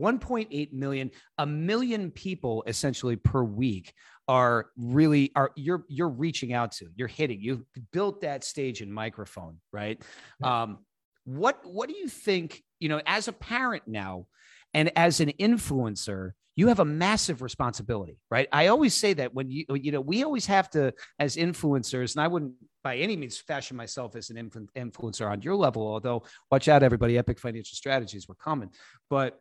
1.8 0.00 0.72
million, 0.72 1.10
a 1.38 1.46
million 1.46 2.10
people 2.10 2.64
essentially 2.66 3.16
per 3.16 3.42
week 3.42 3.92
are 4.30 4.70
really 4.76 5.32
are 5.34 5.50
you're 5.56 5.84
you're 5.88 6.08
reaching 6.08 6.52
out 6.52 6.70
to 6.70 6.86
you're 6.94 7.08
hitting 7.08 7.40
you've 7.42 7.64
built 7.92 8.20
that 8.20 8.44
stage 8.44 8.80
and 8.80 8.92
microphone 8.94 9.56
right? 9.72 10.00
Um 10.42 10.78
what 11.24 11.60
what 11.64 11.88
do 11.88 11.96
you 11.96 12.08
think 12.08 12.62
you 12.78 12.88
know 12.88 13.02
as 13.06 13.26
a 13.26 13.32
parent 13.32 13.82
now 13.86 14.26
and 14.72 14.90
as 14.96 15.20
an 15.20 15.32
influencer 15.40 16.30
you 16.54 16.68
have 16.68 16.78
a 16.78 16.84
massive 16.84 17.42
responsibility 17.42 18.18
right? 18.30 18.48
I 18.52 18.68
always 18.68 18.94
say 18.94 19.14
that 19.14 19.34
when 19.34 19.50
you 19.50 19.64
you 19.74 19.90
know 19.90 20.00
we 20.00 20.22
always 20.22 20.46
have 20.46 20.70
to 20.70 20.94
as 21.18 21.36
influencers 21.36 22.14
and 22.14 22.22
i 22.22 22.28
wouldn't 22.28 22.54
by 22.84 22.96
any 22.96 23.16
means 23.16 23.36
fashion 23.38 23.76
myself 23.76 24.14
as 24.14 24.30
an 24.30 24.50
influencer 24.76 25.28
on 25.28 25.42
your 25.42 25.56
level 25.56 25.82
although 25.86 26.22
watch 26.52 26.68
out 26.68 26.84
everybody 26.84 27.18
epic 27.18 27.38
financial 27.38 27.74
strategies 27.74 28.28
were 28.28 28.36
coming 28.36 28.70
but 29.08 29.40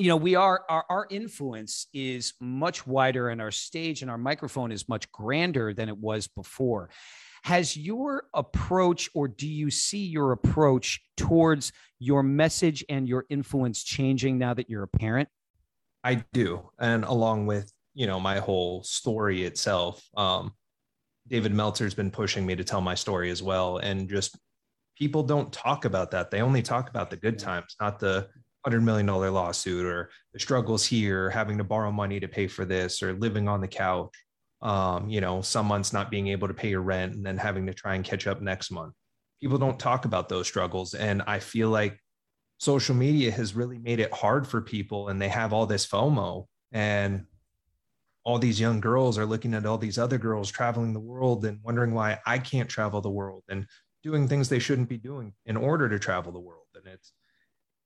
you 0.00 0.08
know 0.08 0.16
we 0.16 0.34
are 0.34 0.64
our, 0.68 0.84
our 0.88 1.06
influence 1.10 1.86
is 1.92 2.32
much 2.40 2.86
wider 2.86 3.28
and 3.28 3.40
our 3.40 3.50
stage 3.50 4.00
and 4.00 4.10
our 4.10 4.16
microphone 4.16 4.72
is 4.72 4.88
much 4.88 5.10
grander 5.12 5.74
than 5.74 5.88
it 5.88 5.98
was 5.98 6.26
before. 6.26 6.88
Has 7.44 7.76
your 7.76 8.24
approach 8.34 9.10
or 9.14 9.28
do 9.28 9.46
you 9.46 9.70
see 9.70 10.04
your 10.06 10.32
approach 10.32 11.00
towards 11.16 11.72
your 11.98 12.22
message 12.22 12.84
and 12.88 13.06
your 13.06 13.26
influence 13.28 13.82
changing 13.82 14.38
now 14.38 14.54
that 14.54 14.70
you're 14.70 14.82
a 14.84 14.88
parent? 14.88 15.28
I 16.02 16.24
do 16.32 16.70
and 16.78 17.04
along 17.04 17.46
with 17.46 17.70
you 17.92 18.06
know 18.06 18.18
my 18.18 18.38
whole 18.38 18.82
story 18.84 19.44
itself 19.44 20.02
um 20.16 20.52
david 21.28 21.52
meltzer's 21.52 21.92
been 21.92 22.10
pushing 22.10 22.46
me 22.46 22.56
to 22.56 22.64
tell 22.64 22.80
my 22.80 22.94
story 22.94 23.30
as 23.30 23.42
well 23.42 23.78
and 23.78 24.08
just 24.08 24.38
people 25.00 25.22
don't 25.22 25.50
talk 25.50 25.86
about 25.86 26.10
that. 26.10 26.30
They 26.30 26.42
only 26.42 26.62
talk 26.62 26.90
about 26.90 27.10
the 27.10 27.16
good 27.16 27.38
times 27.38 27.74
not 27.80 27.98
the 27.98 28.28
hundred 28.64 28.82
million 28.82 29.06
dollar 29.06 29.30
lawsuit 29.30 29.86
or 29.86 30.10
the 30.32 30.40
struggles 30.40 30.84
here, 30.84 31.30
having 31.30 31.58
to 31.58 31.64
borrow 31.64 31.90
money 31.90 32.20
to 32.20 32.28
pay 32.28 32.46
for 32.46 32.64
this, 32.64 33.02
or 33.02 33.14
living 33.14 33.48
on 33.48 33.60
the 33.60 33.68
couch. 33.68 34.14
Um, 34.62 35.08
you 35.08 35.22
know, 35.22 35.40
some 35.40 35.66
months 35.66 35.92
not 35.92 36.10
being 36.10 36.28
able 36.28 36.46
to 36.48 36.54
pay 36.54 36.68
your 36.68 36.82
rent 36.82 37.14
and 37.14 37.24
then 37.24 37.38
having 37.38 37.66
to 37.66 37.74
try 37.74 37.94
and 37.94 38.04
catch 38.04 38.26
up 38.26 38.42
next 38.42 38.70
month. 38.70 38.92
People 39.40 39.56
don't 39.56 39.78
talk 39.78 40.04
about 40.04 40.28
those 40.28 40.46
struggles. 40.46 40.92
And 40.92 41.22
I 41.26 41.38
feel 41.38 41.70
like 41.70 41.98
social 42.58 42.94
media 42.94 43.30
has 43.30 43.56
really 43.56 43.78
made 43.78 44.00
it 44.00 44.12
hard 44.12 44.46
for 44.46 44.60
people 44.60 45.08
and 45.08 45.20
they 45.20 45.28
have 45.28 45.54
all 45.54 45.64
this 45.64 45.86
FOMO 45.86 46.44
and 46.72 47.24
all 48.22 48.38
these 48.38 48.60
young 48.60 48.80
girls 48.80 49.16
are 49.16 49.24
looking 49.24 49.54
at 49.54 49.64
all 49.64 49.78
these 49.78 49.98
other 49.98 50.18
girls 50.18 50.50
traveling 50.50 50.92
the 50.92 51.00
world 51.00 51.44
and 51.46 51.58
wondering 51.62 51.94
why 51.94 52.18
I 52.26 52.38
can't 52.38 52.68
travel 52.68 53.00
the 53.00 53.10
world 53.10 53.44
and 53.48 53.66
doing 54.02 54.28
things 54.28 54.48
they 54.48 54.58
shouldn't 54.58 54.90
be 54.90 54.98
doing 54.98 55.32
in 55.46 55.56
order 55.56 55.88
to 55.88 55.98
travel 55.98 56.32
the 56.32 56.38
world. 56.38 56.66
And 56.74 56.86
it's 56.86 57.12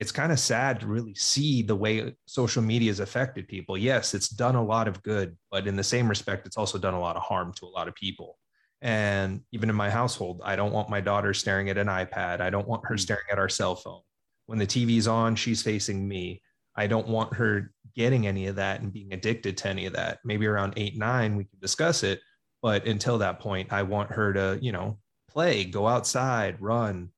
it's 0.04 0.12
kind 0.12 0.32
of 0.32 0.38
sad 0.38 0.80
to 0.80 0.86
really 0.86 1.14
see 1.14 1.62
the 1.62 1.74
way 1.74 2.14
social 2.26 2.60
media 2.60 2.90
has 2.90 3.00
affected 3.00 3.48
people. 3.48 3.78
Yes, 3.78 4.12
it's 4.12 4.28
done 4.28 4.54
a 4.54 4.62
lot 4.62 4.86
of 4.86 5.02
good, 5.02 5.34
but 5.50 5.66
in 5.66 5.76
the 5.76 5.82
same 5.82 6.08
respect, 6.08 6.46
it's 6.46 6.58
also 6.58 6.76
done 6.76 6.92
a 6.92 7.00
lot 7.00 7.16
of 7.16 7.22
harm 7.22 7.54
to 7.54 7.64
a 7.64 7.72
lot 7.72 7.88
of 7.88 7.94
people. 7.94 8.36
And 8.82 9.40
even 9.52 9.70
in 9.70 9.74
my 9.74 9.88
household, 9.88 10.42
I 10.44 10.56
don't 10.56 10.74
want 10.74 10.90
my 10.90 11.00
daughter 11.00 11.32
staring 11.32 11.70
at 11.70 11.78
an 11.78 11.86
iPad. 11.86 12.42
I 12.42 12.50
don't 12.50 12.68
want 12.68 12.82
her 12.84 12.96
mm. 12.96 13.00
staring 13.00 13.24
at 13.32 13.38
our 13.38 13.48
cell 13.48 13.76
phone. 13.76 14.02
When 14.44 14.58
the 14.58 14.66
TV's 14.66 15.08
on, 15.08 15.36
she's 15.36 15.62
facing 15.62 16.06
me. 16.06 16.42
I 16.76 16.86
don't 16.86 17.08
want 17.08 17.32
her 17.36 17.72
getting 17.96 18.26
any 18.26 18.46
of 18.48 18.56
that 18.56 18.82
and 18.82 18.92
being 18.92 19.14
addicted 19.14 19.56
to 19.56 19.68
any 19.70 19.86
of 19.86 19.94
that. 19.94 20.18
Maybe 20.22 20.46
around 20.46 20.74
eight, 20.76 20.98
nine, 20.98 21.34
we 21.34 21.44
can 21.44 21.58
discuss 21.62 22.02
it. 22.02 22.20
But 22.60 22.84
until 22.84 23.16
that 23.18 23.40
point, 23.40 23.72
I 23.72 23.84
want 23.84 24.10
her 24.10 24.34
to, 24.34 24.58
you 24.60 24.72
know, 24.72 24.98
play, 25.30 25.64
go 25.64 25.88
outside, 25.88 26.60
run, 26.60 27.08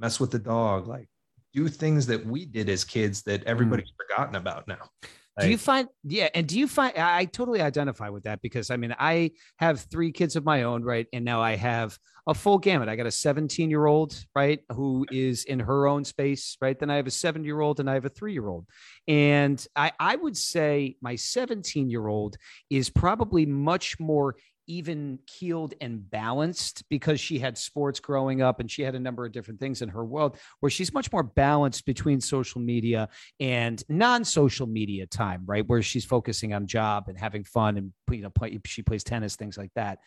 mess 0.00 0.18
with 0.18 0.32
the 0.32 0.40
dog, 0.40 0.88
like 0.88 1.06
do 1.52 1.68
things 1.68 2.06
that 2.06 2.24
we 2.24 2.44
did 2.46 2.68
as 2.68 2.84
kids 2.84 3.22
that 3.22 3.44
everybody's 3.44 3.90
mm. 3.90 4.08
forgotten 4.08 4.36
about 4.36 4.66
now. 4.68 4.90
Like, 5.36 5.46
do 5.46 5.50
you 5.50 5.56
find 5.56 5.88
yeah 6.04 6.28
and 6.34 6.46
do 6.46 6.58
you 6.58 6.68
find 6.68 6.94
i 6.98 7.24
totally 7.24 7.62
identify 7.62 8.10
with 8.10 8.24
that 8.24 8.42
because 8.42 8.70
i 8.70 8.76
mean 8.76 8.94
i 8.98 9.30
have 9.56 9.80
three 9.80 10.12
kids 10.12 10.36
of 10.36 10.44
my 10.44 10.64
own 10.64 10.82
right 10.82 11.06
and 11.10 11.24
now 11.24 11.40
i 11.40 11.56
have 11.56 11.98
a 12.26 12.34
full 12.34 12.58
gamut 12.58 12.90
i 12.90 12.96
got 12.96 13.06
a 13.06 13.10
17 13.10 13.70
year 13.70 13.86
old 13.86 14.14
right 14.36 14.60
who 14.70 15.06
is 15.10 15.44
in 15.44 15.58
her 15.58 15.86
own 15.86 16.04
space 16.04 16.58
right 16.60 16.78
then 16.78 16.90
i 16.90 16.96
have 16.96 17.06
a 17.06 17.10
seven 17.10 17.44
year 17.44 17.60
old 17.60 17.80
and 17.80 17.88
i 17.88 17.94
have 17.94 18.04
a 18.04 18.10
three 18.10 18.34
year 18.34 18.46
old 18.46 18.66
and 19.08 19.66
i 19.74 19.90
i 19.98 20.16
would 20.16 20.36
say 20.36 20.96
my 21.00 21.16
17 21.16 21.88
year 21.88 22.08
old 22.08 22.36
is 22.68 22.90
probably 22.90 23.46
much 23.46 23.98
more 23.98 24.36
even 24.66 25.18
keeled 25.26 25.74
and 25.80 26.08
balanced 26.10 26.84
because 26.88 27.20
she 27.20 27.38
had 27.38 27.56
sports 27.58 28.00
growing 28.00 28.42
up 28.42 28.60
and 28.60 28.70
she 28.70 28.82
had 28.82 28.94
a 28.94 29.00
number 29.00 29.24
of 29.24 29.32
different 29.32 29.60
things 29.60 29.82
in 29.82 29.88
her 29.88 30.04
world 30.04 30.36
where 30.60 30.70
she's 30.70 30.92
much 30.92 31.10
more 31.12 31.22
balanced 31.22 31.84
between 31.84 32.20
social 32.20 32.60
media 32.60 33.08
and 33.40 33.82
non-social 33.88 34.66
media 34.66 35.06
time 35.06 35.42
right? 35.46 35.66
Where 35.66 35.82
she's 35.82 36.04
focusing 36.04 36.52
on 36.54 36.66
job 36.66 37.04
and 37.08 37.18
having 37.18 37.44
fun 37.44 37.76
and 37.76 37.92
you 38.10 38.22
know 38.22 38.30
play, 38.30 38.58
she 38.64 38.82
plays 38.82 39.04
tennis 39.04 39.36
things 39.36 39.58
like 39.58 39.72
that 39.74 39.98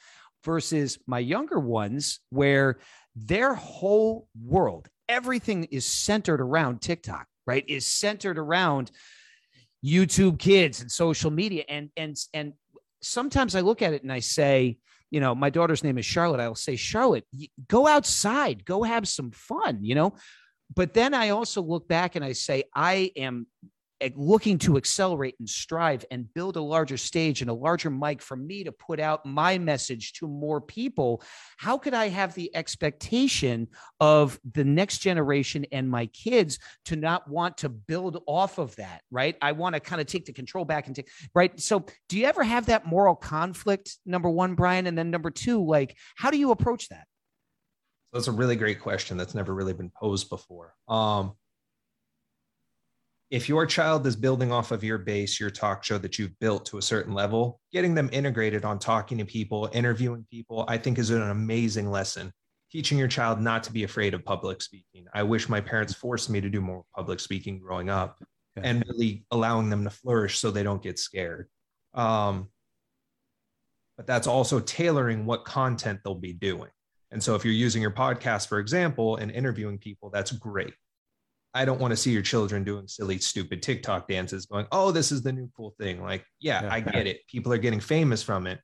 versus 0.43 0.99
my 1.08 1.20
younger 1.20 1.60
ones 1.60 2.20
where 2.30 2.78
their 3.16 3.53
whole 3.53 4.28
world 4.41 4.88
everything 5.08 5.66
is 5.66 5.86
centered 5.86 6.41
around 6.41 6.82
TikTok 6.82 7.28
right? 7.45 7.64
Is 7.68 7.88
centered 7.88 8.38
around 8.38 8.91
YouTube 9.84 10.39
kids 10.39 10.82
and 10.82 10.91
social 10.91 11.32
media 11.32 11.64
and 11.70 11.89
and 11.95 12.18
and 12.34 12.53
sometimes 13.06 13.56
I 13.56 13.62
look 13.62 13.82
at 13.82 13.93
it 13.93 14.03
and 14.03 14.12
I 14.12 14.20
say, 14.20 14.78
you 15.12 15.20
know, 15.20 15.36
my 15.36 15.49
daughter's 15.49 15.84
name 15.84 15.97
is 15.97 16.06
Charlotte. 16.06 16.39
I'll 16.41 16.56
say, 16.56 16.76
Charlotte, 16.76 17.26
go 17.68 17.88
outside, 17.88 18.66
go 18.66 18.84
have 18.84 19.08
some 19.08 19.32
fun, 19.32 19.84
you 19.84 19.95
know. 19.95 20.16
But 20.76 20.93
then 20.93 21.14
I 21.14 21.30
also 21.30 21.62
look 21.62 21.88
back 21.88 22.16
and 22.16 22.26
I 22.26 22.32
say, 22.32 22.64
I 22.74 23.12
am 23.16 23.45
looking 24.15 24.57
to 24.59 24.77
accelerate 24.77 25.35
and 25.39 25.49
strive 25.49 26.05
and 26.11 26.31
build 26.33 26.57
a 26.57 26.61
larger 26.61 26.97
stage 26.97 27.41
and 27.41 27.49
a 27.49 27.53
larger 27.53 27.89
mic 27.89 28.21
for 28.21 28.35
me 28.35 28.63
to 28.63 28.71
put 28.71 28.99
out 28.99 29.25
my 29.25 29.57
message 29.57 30.13
to 30.13 30.27
more 30.27 30.59
people 30.59 31.23
how 31.57 31.77
could 31.77 31.93
i 31.93 32.09
have 32.09 32.33
the 32.33 32.53
expectation 32.55 33.67
of 33.99 34.39
the 34.53 34.63
next 34.63 34.99
generation 34.99 35.65
and 35.71 35.89
my 35.89 36.05
kids 36.07 36.59
to 36.83 36.95
not 36.95 37.29
want 37.29 37.57
to 37.57 37.69
build 37.69 38.21
off 38.27 38.57
of 38.57 38.75
that 38.75 39.01
right? 39.11 39.37
I 39.41 39.53
want 39.53 39.75
to 39.75 39.79
kind 39.79 40.01
of 40.01 40.07
take 40.07 40.25
the 40.25 40.33
control 40.33 40.65
back 40.65 40.87
and 40.87 40.95
take 40.95 41.09
right? 41.33 41.57
So 41.59 41.85
do 42.09 42.17
you 42.17 42.25
ever 42.25 42.43
have 42.43 42.67
that 42.67 42.85
moral 42.85 43.15
conflict 43.15 43.97
number 44.05 44.29
one 44.29 44.55
brian? 44.55 44.87
And 44.87 44.97
then 44.97 45.11
number 45.11 45.31
two 45.31 45.65
like 45.65 45.95
how 46.15 46.31
do 46.31 46.37
you 46.37 46.51
approach 46.51 46.89
that? 46.89 47.05
So 48.11 48.19
that's 48.19 48.27
a 48.27 48.31
really 48.31 48.55
great 48.55 48.79
question 48.79 49.17
that's 49.17 49.35
never 49.35 49.53
really 49.53 49.73
been 49.73 49.89
posed 49.89 50.29
before. 50.29 50.73
Um 50.87 51.33
if 53.32 53.49
your 53.49 53.65
child 53.65 54.05
is 54.05 54.15
building 54.15 54.51
off 54.51 54.71
of 54.71 54.84
your 54.84 54.99
base, 54.99 55.39
your 55.39 55.49
talk 55.49 55.84
show 55.84 55.97
that 55.97 56.19
you've 56.19 56.38
built 56.39 56.65
to 56.67 56.78
a 56.78 56.82
certain 56.82 57.13
level, 57.13 57.59
getting 57.71 57.95
them 57.95 58.09
integrated 58.13 58.63
on 58.63 58.78
talking 58.78 59.17
to 59.17 59.26
people, 59.26 59.69
interviewing 59.73 60.26
people, 60.30 60.65
I 60.67 60.78
think 60.78 60.99
is 60.99 61.09
an 61.09 61.21
amazing 61.21 61.89
lesson. 61.89 62.32
Teaching 62.71 62.97
your 62.97 63.07
child 63.07 63.39
not 63.39 63.63
to 63.63 63.71
be 63.71 63.84
afraid 63.84 64.13
of 64.13 64.26
public 64.26 64.61
speaking. 64.61 65.05
I 65.13 65.23
wish 65.23 65.49
my 65.49 65.61
parents 65.61 65.93
forced 65.93 66.30
me 66.30 66.41
to 66.41 66.49
do 66.49 66.61
more 66.61 66.84
public 66.95 67.19
speaking 67.19 67.59
growing 67.59 67.89
up 67.89 68.23
and 68.57 68.84
really 68.89 69.26
allowing 69.32 69.69
them 69.69 69.84
to 69.86 69.89
flourish 69.89 70.39
so 70.39 70.51
they 70.51 70.63
don't 70.63 70.82
get 70.82 70.99
scared. 70.99 71.47
Um, 71.93 72.49
but 73.97 74.07
that's 74.07 74.28
also 74.28 74.59
tailoring 74.59 75.26
what 75.26 75.45
content 75.45 76.01
they'll 76.03 76.15
be 76.15 76.34
doing. 76.34 76.69
And 77.11 77.23
so 77.23 77.36
if 77.36 77.45
you're 77.45 77.53
using 77.53 77.82
your 77.82 77.91
podcast, 77.91 78.47
for 78.47 78.59
example, 78.59 79.15
and 79.15 79.32
interviewing 79.32 79.78
people, 79.78 80.09
that's 80.09 80.32
great 80.32 80.73
I 81.56 81.64
don't 81.64 81.80
want 81.80 81.91
to 81.91 81.97
see 81.97 82.12
your 82.12 82.22
children 82.22 82.66
doing 82.66 82.88
silly, 82.88 83.18
stupid 83.18 83.64
TikTok 83.64 84.10
dances 84.10 84.45
going, 84.45 84.68
oh, 84.74 84.91
this 84.91 85.12
is 85.12 85.24
the 85.24 85.32
new 85.32 85.49
cool 85.56 85.74
thing. 85.80 86.03
Like, 86.03 86.26
yeah, 86.41 86.64
yeah, 86.64 86.74
I 86.74 86.82
get 86.82 87.08
it. 87.08 87.26
People 87.28 87.53
are 87.53 87.58
getting 87.58 87.80
famous 87.80 88.22
from 88.22 88.45
it. 88.45 88.60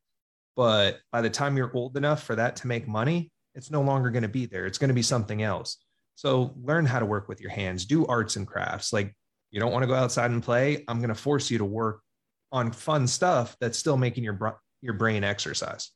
But 0.58 1.00
by 1.12 1.22
the 1.22 1.30
time 1.30 1.56
you're 1.56 1.72
old 1.74 1.96
enough 1.96 2.22
for 2.22 2.36
that 2.36 2.58
to 2.58 2.68
make 2.68 2.90
money, 2.90 3.32
it's 3.56 3.72
no 3.72 3.82
longer 3.82 4.10
going 4.10 4.24
to 4.24 4.30
be 4.30 4.46
there. 4.46 4.66
It's 4.66 4.78
going 4.78 4.90
to 4.90 4.94
be 4.94 5.02
something 5.02 5.42
else. 5.42 5.78
So 6.16 6.54
learn 6.62 6.86
how 6.86 7.00
to 7.00 7.06
work 7.06 7.30
with 7.30 7.40
your 7.40 7.50
hands, 7.52 7.86
do 7.86 8.06
arts 8.08 8.36
and 8.36 8.46
crafts. 8.46 8.92
Like, 8.92 9.16
you 9.52 9.62
don't 9.62 9.72
want 9.72 9.84
to 9.84 9.88
go 9.88 9.96
outside 9.96 10.32
and 10.32 10.44
play. 10.44 10.84
I'm 10.90 11.00
going 11.00 11.10
to 11.10 11.16
force 11.16 11.50
you 11.50 11.58
to 11.60 11.66
work 11.66 12.02
on 12.52 12.74
fun 12.74 13.08
stuff 13.08 13.56
that's 13.62 13.78
still 13.78 13.96
making 13.96 14.26
your, 14.26 14.60
your 14.82 14.94
brain 14.94 15.24
exercise 15.24 15.92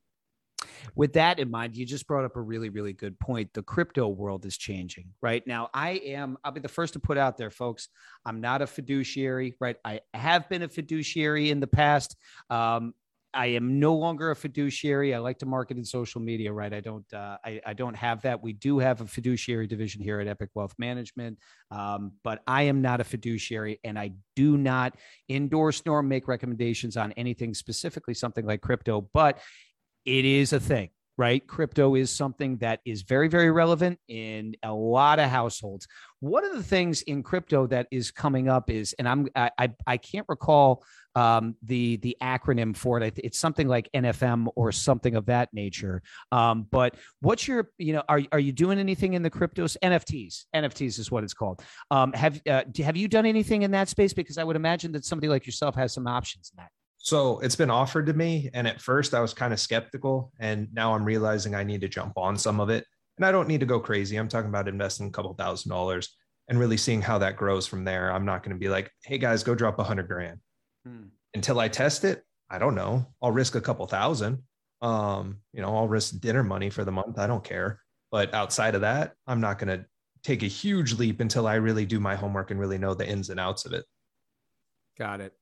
with 0.96 1.14
that 1.14 1.40
in 1.40 1.50
mind, 1.50 1.76
you 1.76 1.86
just 1.86 2.08
brought 2.08 2.26
up 2.26 2.36
a 2.36 2.42
really, 2.42 2.70
really 2.70 2.94
good 2.94 3.20
point. 3.20 3.54
The 3.54 3.64
crypto 3.64 4.08
world 4.08 4.46
is 4.46 4.58
changing 4.58 5.10
right 5.22 5.46
now. 5.46 5.70
I 5.74 5.92
am, 6.06 6.38
I'll 6.44 6.52
be 6.52 6.62
the 6.62 6.68
first 6.68 6.94
to 6.94 7.00
put 7.00 7.18
out 7.18 7.38
there, 7.38 7.52
folks. 7.52 7.90
I'm 8.26 8.42
not 8.42 8.62
a 8.62 8.68
fiduciary, 8.68 9.56
right? 9.60 9.78
I 9.84 10.02
have 10.14 10.48
been 10.50 10.62
a 10.62 10.70
fiduciary 10.70 11.50
in 11.50 11.60
the 11.60 11.68
past. 11.68 12.16
Um, 12.50 12.94
I 13.36 13.48
am 13.48 13.80
no 13.80 13.94
longer 13.94 14.32
a 14.32 14.36
fiduciary. 14.36 15.14
I 15.14 15.18
like 15.18 15.40
to 15.40 15.46
market 15.46 15.76
in 15.76 15.84
social 15.84 16.22
media, 16.22 16.54
right? 16.54 16.74
I 16.74 16.80
don't, 16.80 17.14
uh, 17.14 17.38
I, 17.44 17.60
I, 17.66 17.74
don't 17.74 17.96
have 17.96 18.22
that. 18.22 18.42
We 18.42 18.54
do 18.54 18.80
have 18.80 19.02
a 19.02 19.06
fiduciary 19.06 19.68
division 19.68 20.02
here 20.02 20.22
at 20.22 20.28
Epic 20.28 20.52
Wealth 20.54 20.74
Management, 20.78 21.38
um, 21.70 22.14
but 22.24 22.42
I 22.48 22.64
am 22.64 22.82
not 22.82 23.02
a 23.02 23.04
fiduciary, 23.04 23.82
and 23.84 24.00
I 24.00 24.14
do 24.38 24.58
not 24.58 24.96
endorse 25.28 25.82
nor 25.86 26.02
make 26.02 26.30
recommendations 26.30 26.96
on 26.96 27.12
anything 27.14 27.54
specifically 27.54 28.14
something 28.14 28.46
like 28.46 28.62
crypto. 28.62 29.02
But 29.14 29.40
it 30.06 30.26
is 30.26 30.54
a 30.54 30.60
thing 30.60 30.90
right? 31.18 31.46
Crypto 31.48 31.96
is 31.96 32.12
something 32.12 32.58
that 32.58 32.82
is 32.86 33.04
very, 33.04 33.28
very 33.28 33.52
relevant 33.52 34.00
in 34.08 34.56
a 34.64 34.74
lot 34.74 35.20
of 35.20 35.30
households. 35.30 35.88
One 36.20 36.44
of 36.44 36.56
the 36.56 36.64
things 36.64 37.02
in 37.04 37.24
crypto 37.24 37.68
that 37.68 37.88
is 37.92 38.12
coming 38.12 38.50
up 38.50 38.70
is, 38.70 38.94
and 39.00 39.08
I'm 39.08 39.28
I 39.36 39.70
I, 39.86 39.98
can't 39.98 40.26
recall 40.28 40.84
um, 41.16 41.56
the 41.64 41.98
the 41.98 42.18
acronym 42.22 42.76
for 42.76 43.00
it. 43.00 43.20
It's 43.24 43.40
something 43.40 43.68
like 43.68 43.90
NFM 43.96 44.48
or 44.56 44.72
something 44.72 45.16
of 45.16 45.28
that 45.28 45.54
nature. 45.54 46.02
Um, 46.32 46.68
but 46.70 46.96
what's 47.22 47.48
your 47.48 47.70
you 47.78 47.94
know 47.94 48.04
are 48.10 48.22
are 48.32 48.40
you 48.40 48.52
doing 48.52 48.80
anything 48.80 49.14
in 49.14 49.22
the 49.22 49.32
cryptos? 49.32 49.78
NFTs. 49.82 50.46
NFTs 50.56 51.00
is 51.00 51.12
what 51.12 51.24
it's 51.24 51.34
called. 51.34 51.62
Um, 51.92 52.12
have 52.14 52.42
uh, 52.50 52.64
have 52.80 52.98
you 52.98 53.08
done 53.08 53.26
anything 53.26 53.62
in 53.62 53.72
that 53.72 53.88
space? 53.88 54.14
Because 54.14 54.38
I 54.38 54.44
would 54.44 54.56
imagine 54.56 54.92
that 54.94 55.06
somebody 55.06 55.30
like 55.30 55.46
yourself 55.46 55.76
has 55.76 55.94
some 55.94 56.08
options 56.08 56.52
in 56.54 56.62
that. 56.62 56.72
So 57.06 57.38
it's 57.42 57.56
been 57.56 57.70
offered 57.70 58.08
to 58.08 58.14
me. 58.14 58.50
And 58.56 58.68
at 58.68 58.82
first 58.82 59.14
I 59.14 59.20
was 59.20 59.32
kind 59.32 59.54
of 59.54 59.60
skeptical. 59.60 60.34
And 60.40 60.68
now 60.74 60.96
I'm 60.96 61.06
realizing 61.06 61.54
I 61.54 61.64
need 61.64 61.82
to 61.82 61.88
jump 61.88 62.18
on 62.18 62.36
some 62.36 62.60
of 62.60 62.72
it. 62.72 62.84
And 63.18 63.26
I 63.28 63.32
don't 63.32 63.48
need 63.48 63.60
to 63.60 63.68
go 63.68 63.80
crazy. 63.80 64.16
I'm 64.16 64.28
talking 64.28 64.50
about 64.50 64.68
investing 64.68 65.08
a 65.10 65.12
couple 65.12 65.32
thousand 65.36 65.70
dollars. 65.70 66.10
and 66.48 66.60
really 66.60 66.78
seeing 66.78 67.04
how 67.04 67.20
that 67.20 67.38
grows 67.38 67.68
from 67.68 67.84
there. 67.84 68.12
I'm 68.12 68.26
not 68.26 68.42
going 68.42 68.56
to 68.56 68.60
be 68.60 68.70
like, 68.70 68.92
hey 69.04 69.20
guys, 69.20 69.44
go 69.44 69.54
drop 69.54 69.78
a 69.78 69.84
hundred 69.84 70.08
grand. 70.08 70.40
Hmm. 70.84 71.10
Until 71.36 71.60
I 71.60 71.68
test 71.68 72.04
it, 72.06 72.24
I 72.50 72.58
don't 72.58 72.76
know. 72.76 73.06
I'll 73.22 73.32
risk 73.32 73.54
a 73.56 73.62
couple 73.62 73.86
thousand. 73.86 74.42
Um, 74.82 75.42
you 75.54 75.62
know, 75.62 75.76
I'll 75.76 75.88
risk 75.88 76.20
dinner 76.20 76.44
money 76.44 76.72
for 76.72 76.84
the 76.86 76.92
month. 76.92 77.20
I 77.20 77.28
don't 77.28 77.44
care. 77.44 77.82
But 78.12 78.34
outside 78.34 78.74
of 78.76 78.82
that, 78.82 79.14
I'm 79.28 79.42
not 79.42 79.60
going 79.60 79.78
to 79.78 79.86
take 80.24 80.42
a 80.44 80.48
huge 80.48 80.94
leap 80.94 81.20
until 81.20 81.48
I 81.48 81.56
really 81.56 81.86
do 81.86 82.00
my 82.00 82.16
homework 82.16 82.50
and 82.50 82.60
really 82.60 82.78
know 82.80 82.96
the 82.96 83.08
ins 83.08 83.30
and 83.30 83.40
outs 83.40 83.66
of 83.66 83.74
it. 83.74 83.86
Got 84.98 85.22
it. 85.22 85.34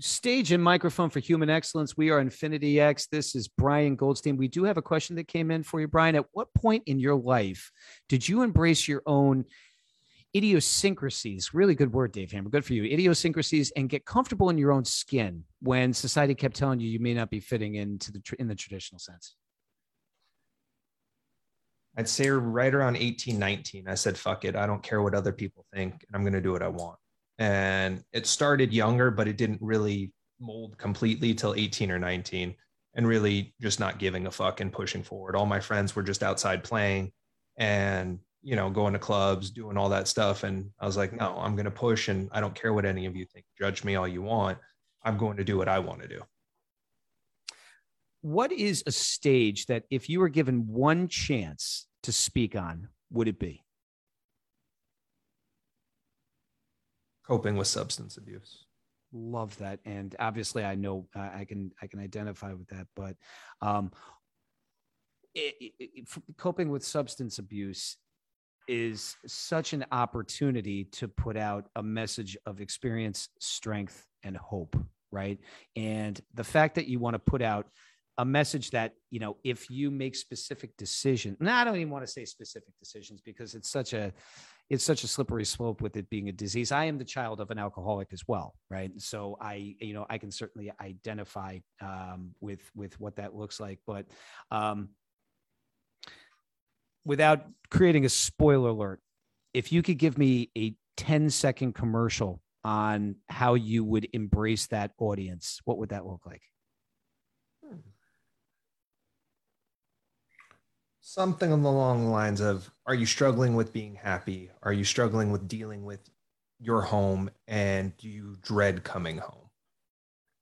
Stage 0.00 0.52
and 0.52 0.62
microphone 0.62 1.10
for 1.10 1.18
human 1.18 1.50
excellence. 1.50 1.96
We 1.96 2.10
are 2.10 2.20
Infinity 2.20 2.78
X. 2.78 3.08
This 3.08 3.34
is 3.34 3.48
Brian 3.48 3.96
Goldstein. 3.96 4.36
We 4.36 4.46
do 4.46 4.62
have 4.62 4.76
a 4.76 4.82
question 4.82 5.16
that 5.16 5.26
came 5.26 5.50
in 5.50 5.64
for 5.64 5.80
you, 5.80 5.88
Brian. 5.88 6.14
At 6.14 6.26
what 6.30 6.54
point 6.54 6.84
in 6.86 7.00
your 7.00 7.16
life 7.16 7.72
did 8.08 8.28
you 8.28 8.42
embrace 8.42 8.86
your 8.86 9.02
own 9.06 9.44
idiosyncrasies? 10.36 11.52
Really 11.52 11.74
good 11.74 11.92
word, 11.92 12.12
Dave 12.12 12.30
Hammer. 12.30 12.48
Good 12.48 12.64
for 12.64 12.74
you. 12.74 12.84
Idiosyncrasies 12.84 13.72
and 13.72 13.88
get 13.88 14.04
comfortable 14.04 14.50
in 14.50 14.58
your 14.58 14.70
own 14.70 14.84
skin 14.84 15.42
when 15.62 15.92
society 15.92 16.36
kept 16.36 16.54
telling 16.54 16.78
you 16.78 16.88
you 16.88 17.00
may 17.00 17.14
not 17.14 17.28
be 17.28 17.40
fitting 17.40 17.74
into 17.74 18.12
the 18.12 18.22
in 18.38 18.46
the 18.46 18.54
traditional 18.54 19.00
sense. 19.00 19.34
I'd 21.96 22.08
say 22.08 22.28
right 22.30 22.72
around 22.72 22.94
18, 22.94 23.36
19, 23.36 23.88
I 23.88 23.96
said, 23.96 24.16
fuck 24.16 24.44
it. 24.44 24.54
I 24.54 24.64
don't 24.64 24.82
care 24.82 25.02
what 25.02 25.16
other 25.16 25.32
people 25.32 25.66
think. 25.74 26.04
And 26.06 26.14
I'm 26.14 26.22
going 26.22 26.34
to 26.34 26.40
do 26.40 26.52
what 26.52 26.62
I 26.62 26.68
want 26.68 26.98
and 27.38 28.02
it 28.12 28.26
started 28.26 28.72
younger 28.72 29.10
but 29.10 29.28
it 29.28 29.36
didn't 29.36 29.60
really 29.60 30.12
mold 30.40 30.76
completely 30.78 31.34
till 31.34 31.54
18 31.54 31.90
or 31.90 31.98
19 31.98 32.54
and 32.94 33.06
really 33.06 33.54
just 33.60 33.80
not 33.80 33.98
giving 33.98 34.26
a 34.26 34.30
fuck 34.30 34.60
and 34.60 34.72
pushing 34.72 35.02
forward. 35.02 35.36
All 35.36 35.46
my 35.46 35.60
friends 35.60 35.94
were 35.94 36.02
just 36.02 36.22
outside 36.22 36.64
playing 36.64 37.12
and 37.56 38.18
you 38.42 38.56
know 38.56 38.70
going 38.70 38.92
to 38.92 38.98
clubs 38.98 39.50
doing 39.50 39.76
all 39.76 39.88
that 39.90 40.08
stuff. 40.08 40.44
And 40.44 40.70
i 40.80 40.86
was 40.86 40.96
like 40.96 41.12
no 41.12 41.36
i'm 41.38 41.54
going 41.54 41.64
to 41.64 41.70
push 41.70 42.08
and 42.08 42.28
i 42.32 42.40
don't 42.40 42.54
care 42.54 42.72
what 42.72 42.84
any 42.84 43.06
of 43.06 43.16
you 43.16 43.24
think. 43.24 43.44
Judge 43.58 43.84
me 43.84 43.96
all 43.96 44.08
you 44.08 44.22
want. 44.22 44.58
I'm 45.02 45.16
going 45.16 45.36
to 45.36 45.44
do 45.44 45.56
what 45.56 45.68
i 45.68 45.78
want 45.78 46.02
to 46.02 46.08
do. 46.08 46.22
What 48.20 48.50
is 48.50 48.82
a 48.86 48.92
stage 48.92 49.66
that 49.66 49.84
if 49.90 50.08
you 50.08 50.18
were 50.20 50.28
given 50.28 50.66
one 50.66 51.08
chance 51.08 51.86
to 52.02 52.12
speak 52.12 52.56
on 52.56 52.88
would 53.10 53.28
it 53.28 53.38
be 53.38 53.62
coping 57.28 57.56
with 57.56 57.66
substance 57.66 58.16
abuse. 58.16 58.64
Love 59.12 59.56
that. 59.58 59.80
And 59.84 60.14
obviously 60.18 60.64
i 60.64 60.74
know 60.74 61.06
uh, 61.14 61.30
i 61.34 61.44
can 61.44 61.72
i 61.82 61.86
can 61.86 62.00
identify 62.00 62.52
with 62.52 62.68
that 62.68 62.86
but 62.94 63.16
um 63.62 63.90
it, 65.34 65.54
it, 65.60 65.72
it, 65.78 66.08
coping 66.36 66.68
with 66.68 66.84
substance 66.84 67.38
abuse 67.38 67.96
is 68.66 69.16
such 69.26 69.72
an 69.72 69.84
opportunity 69.92 70.84
to 70.84 71.06
put 71.06 71.36
out 71.36 71.68
a 71.76 71.82
message 71.82 72.36
of 72.44 72.60
experience 72.60 73.28
strength 73.38 74.06
and 74.24 74.36
hope 74.36 74.76
right? 75.10 75.38
And 75.76 76.20
the 76.34 76.44
fact 76.44 76.74
that 76.74 76.86
you 76.86 76.98
want 76.98 77.14
to 77.14 77.18
put 77.18 77.42
out 77.42 77.66
a 78.18 78.24
message 78.24 78.72
that 78.72 78.94
you 79.10 79.20
know 79.20 79.36
if 79.44 79.70
you 79.70 79.92
make 79.92 80.16
specific 80.16 80.76
decisions 80.76 81.36
and 81.38 81.48
i 81.48 81.62
don't 81.62 81.76
even 81.76 81.88
want 81.88 82.04
to 82.04 82.10
say 82.10 82.24
specific 82.24 82.74
decisions 82.80 83.20
because 83.20 83.54
it's 83.54 83.70
such 83.70 83.92
a 83.92 84.12
it's 84.70 84.84
such 84.84 85.02
a 85.02 85.08
slippery 85.08 85.44
slope 85.44 85.80
with 85.80 85.96
it 85.96 86.10
being 86.10 86.28
a 86.28 86.32
disease. 86.32 86.72
I 86.72 86.84
am 86.84 86.98
the 86.98 87.04
child 87.04 87.40
of 87.40 87.50
an 87.50 87.58
alcoholic 87.58 88.08
as 88.12 88.22
well, 88.28 88.54
right? 88.70 88.90
So 88.98 89.36
I, 89.40 89.74
you 89.80 89.94
know, 89.94 90.06
I 90.10 90.18
can 90.18 90.30
certainly 90.30 90.70
identify 90.80 91.58
um, 91.80 92.34
with 92.40 92.70
with 92.74 92.98
what 93.00 93.16
that 93.16 93.34
looks 93.34 93.60
like, 93.60 93.80
but 93.86 94.06
um, 94.50 94.90
without 97.04 97.46
creating 97.70 98.04
a 98.04 98.10
spoiler 98.10 98.70
alert, 98.70 99.00
if 99.54 99.72
you 99.72 99.82
could 99.82 99.98
give 99.98 100.18
me 100.18 100.50
a 100.56 100.74
10 100.98 101.30
second 101.30 101.74
commercial 101.74 102.42
on 102.64 103.16
how 103.28 103.54
you 103.54 103.84
would 103.84 104.06
embrace 104.12 104.66
that 104.66 104.90
audience, 104.98 105.60
what 105.64 105.78
would 105.78 105.88
that 105.90 106.04
look 106.04 106.26
like? 106.26 106.42
Something 111.08 111.52
along 111.52 112.04
the 112.04 112.10
lines 112.10 112.40
of 112.40 112.70
are 112.84 112.94
you 112.94 113.06
struggling 113.06 113.56
with 113.56 113.72
being 113.72 113.94
happy? 113.94 114.50
Are 114.62 114.74
you 114.74 114.84
struggling 114.84 115.32
with 115.32 115.48
dealing 115.48 115.86
with 115.86 116.00
your 116.60 116.82
home? 116.82 117.30
And 117.46 117.96
do 117.96 118.08
you 118.08 118.36
dread 118.42 118.84
coming 118.84 119.16
home? 119.16 119.48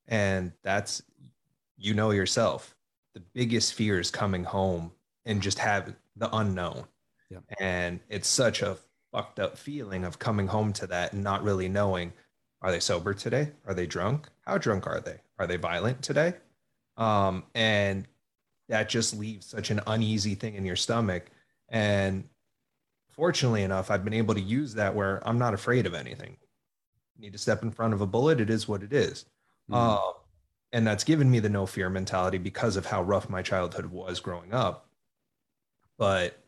And 0.08 0.52
that's 0.64 1.02
you 1.76 1.94
know 1.94 2.10
yourself 2.10 2.74
the 3.14 3.20
biggest 3.32 3.74
fear 3.74 4.00
is 4.00 4.10
coming 4.10 4.42
home 4.42 4.90
and 5.24 5.40
just 5.40 5.58
have 5.60 5.94
the 6.16 6.34
unknown. 6.36 6.84
Yeah. 7.30 7.38
and 7.58 7.98
it's 8.08 8.28
such 8.28 8.62
a 8.62 8.76
fucked 9.12 9.40
up 9.40 9.58
feeling 9.58 10.04
of 10.04 10.20
coming 10.20 10.46
home 10.46 10.72
to 10.74 10.86
that 10.86 11.12
and 11.12 11.24
not 11.24 11.42
really 11.42 11.68
knowing 11.68 12.12
are 12.62 12.70
they 12.70 12.78
sober 12.78 13.14
today? 13.14 13.50
Are 13.66 13.74
they 13.74 13.86
drunk? 13.86 14.28
How 14.42 14.58
drunk 14.58 14.86
are 14.86 15.00
they? 15.00 15.18
Are 15.38 15.46
they 15.46 15.56
violent 15.56 16.02
today? 16.02 16.34
Um, 16.96 17.44
and 17.54 18.06
that 18.68 18.88
just 18.88 19.16
leaves 19.16 19.46
such 19.46 19.70
an 19.70 19.80
uneasy 19.86 20.34
thing 20.34 20.54
in 20.54 20.64
your 20.64 20.76
stomach. 20.76 21.26
And 21.68 22.24
fortunately 23.10 23.62
enough, 23.62 23.90
I've 23.90 24.04
been 24.04 24.14
able 24.14 24.34
to 24.34 24.40
use 24.40 24.74
that 24.74 24.94
where 24.94 25.26
I'm 25.26 25.38
not 25.38 25.54
afraid 25.54 25.86
of 25.86 25.94
anything. 25.94 26.36
need 27.18 27.32
to 27.32 27.38
step 27.38 27.62
in 27.62 27.70
front 27.70 27.94
of 27.94 28.00
a 28.00 28.06
bullet. 28.06 28.40
It 28.40 28.50
is 28.50 28.68
what 28.68 28.82
it 28.82 28.92
is. 28.92 29.24
Mm-hmm. 29.70 29.74
Uh, 29.74 30.12
and 30.72 30.86
that's 30.86 31.04
given 31.04 31.30
me 31.30 31.38
the 31.38 31.48
no 31.48 31.64
fear 31.66 31.88
mentality 31.88 32.38
because 32.38 32.76
of 32.76 32.86
how 32.86 33.02
rough 33.02 33.28
my 33.28 33.42
childhood 33.42 33.86
was 33.86 34.20
growing 34.20 34.52
up. 34.52 34.88
But 35.96 36.38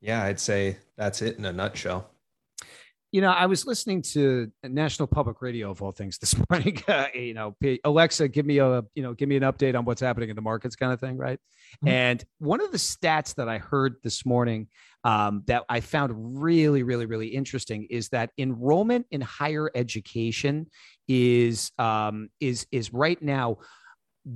yeah, 0.00 0.24
I'd 0.24 0.40
say 0.40 0.78
that's 0.96 1.22
it 1.22 1.38
in 1.38 1.44
a 1.44 1.52
nutshell 1.52 2.10
you 3.14 3.20
know, 3.20 3.30
I 3.30 3.46
was 3.46 3.64
listening 3.64 4.02
to 4.02 4.50
National 4.64 5.06
Public 5.06 5.40
Radio 5.40 5.70
of 5.70 5.80
all 5.80 5.92
things 5.92 6.18
this 6.18 6.34
morning. 6.50 6.82
Uh, 6.88 7.06
you 7.14 7.32
know, 7.32 7.54
Alexa, 7.84 8.26
give 8.26 8.44
me 8.44 8.58
a 8.58 8.82
you 8.96 9.04
know, 9.04 9.14
give 9.14 9.28
me 9.28 9.36
an 9.36 9.44
update 9.44 9.78
on 9.78 9.84
what's 9.84 10.00
happening 10.00 10.30
in 10.30 10.34
the 10.34 10.42
markets, 10.42 10.74
kind 10.74 10.92
of 10.92 10.98
thing, 10.98 11.16
right? 11.16 11.38
Mm-hmm. 11.76 11.88
And 11.90 12.24
one 12.38 12.60
of 12.60 12.72
the 12.72 12.76
stats 12.76 13.36
that 13.36 13.48
I 13.48 13.58
heard 13.58 13.94
this 14.02 14.26
morning 14.26 14.66
um, 15.04 15.44
that 15.46 15.62
I 15.68 15.78
found 15.78 16.42
really, 16.42 16.82
really, 16.82 17.06
really 17.06 17.28
interesting 17.28 17.86
is 17.88 18.08
that 18.08 18.30
enrollment 18.36 19.06
in 19.12 19.20
higher 19.20 19.70
education 19.76 20.66
is 21.06 21.70
um, 21.78 22.30
is 22.40 22.66
is 22.72 22.92
right 22.92 23.22
now 23.22 23.58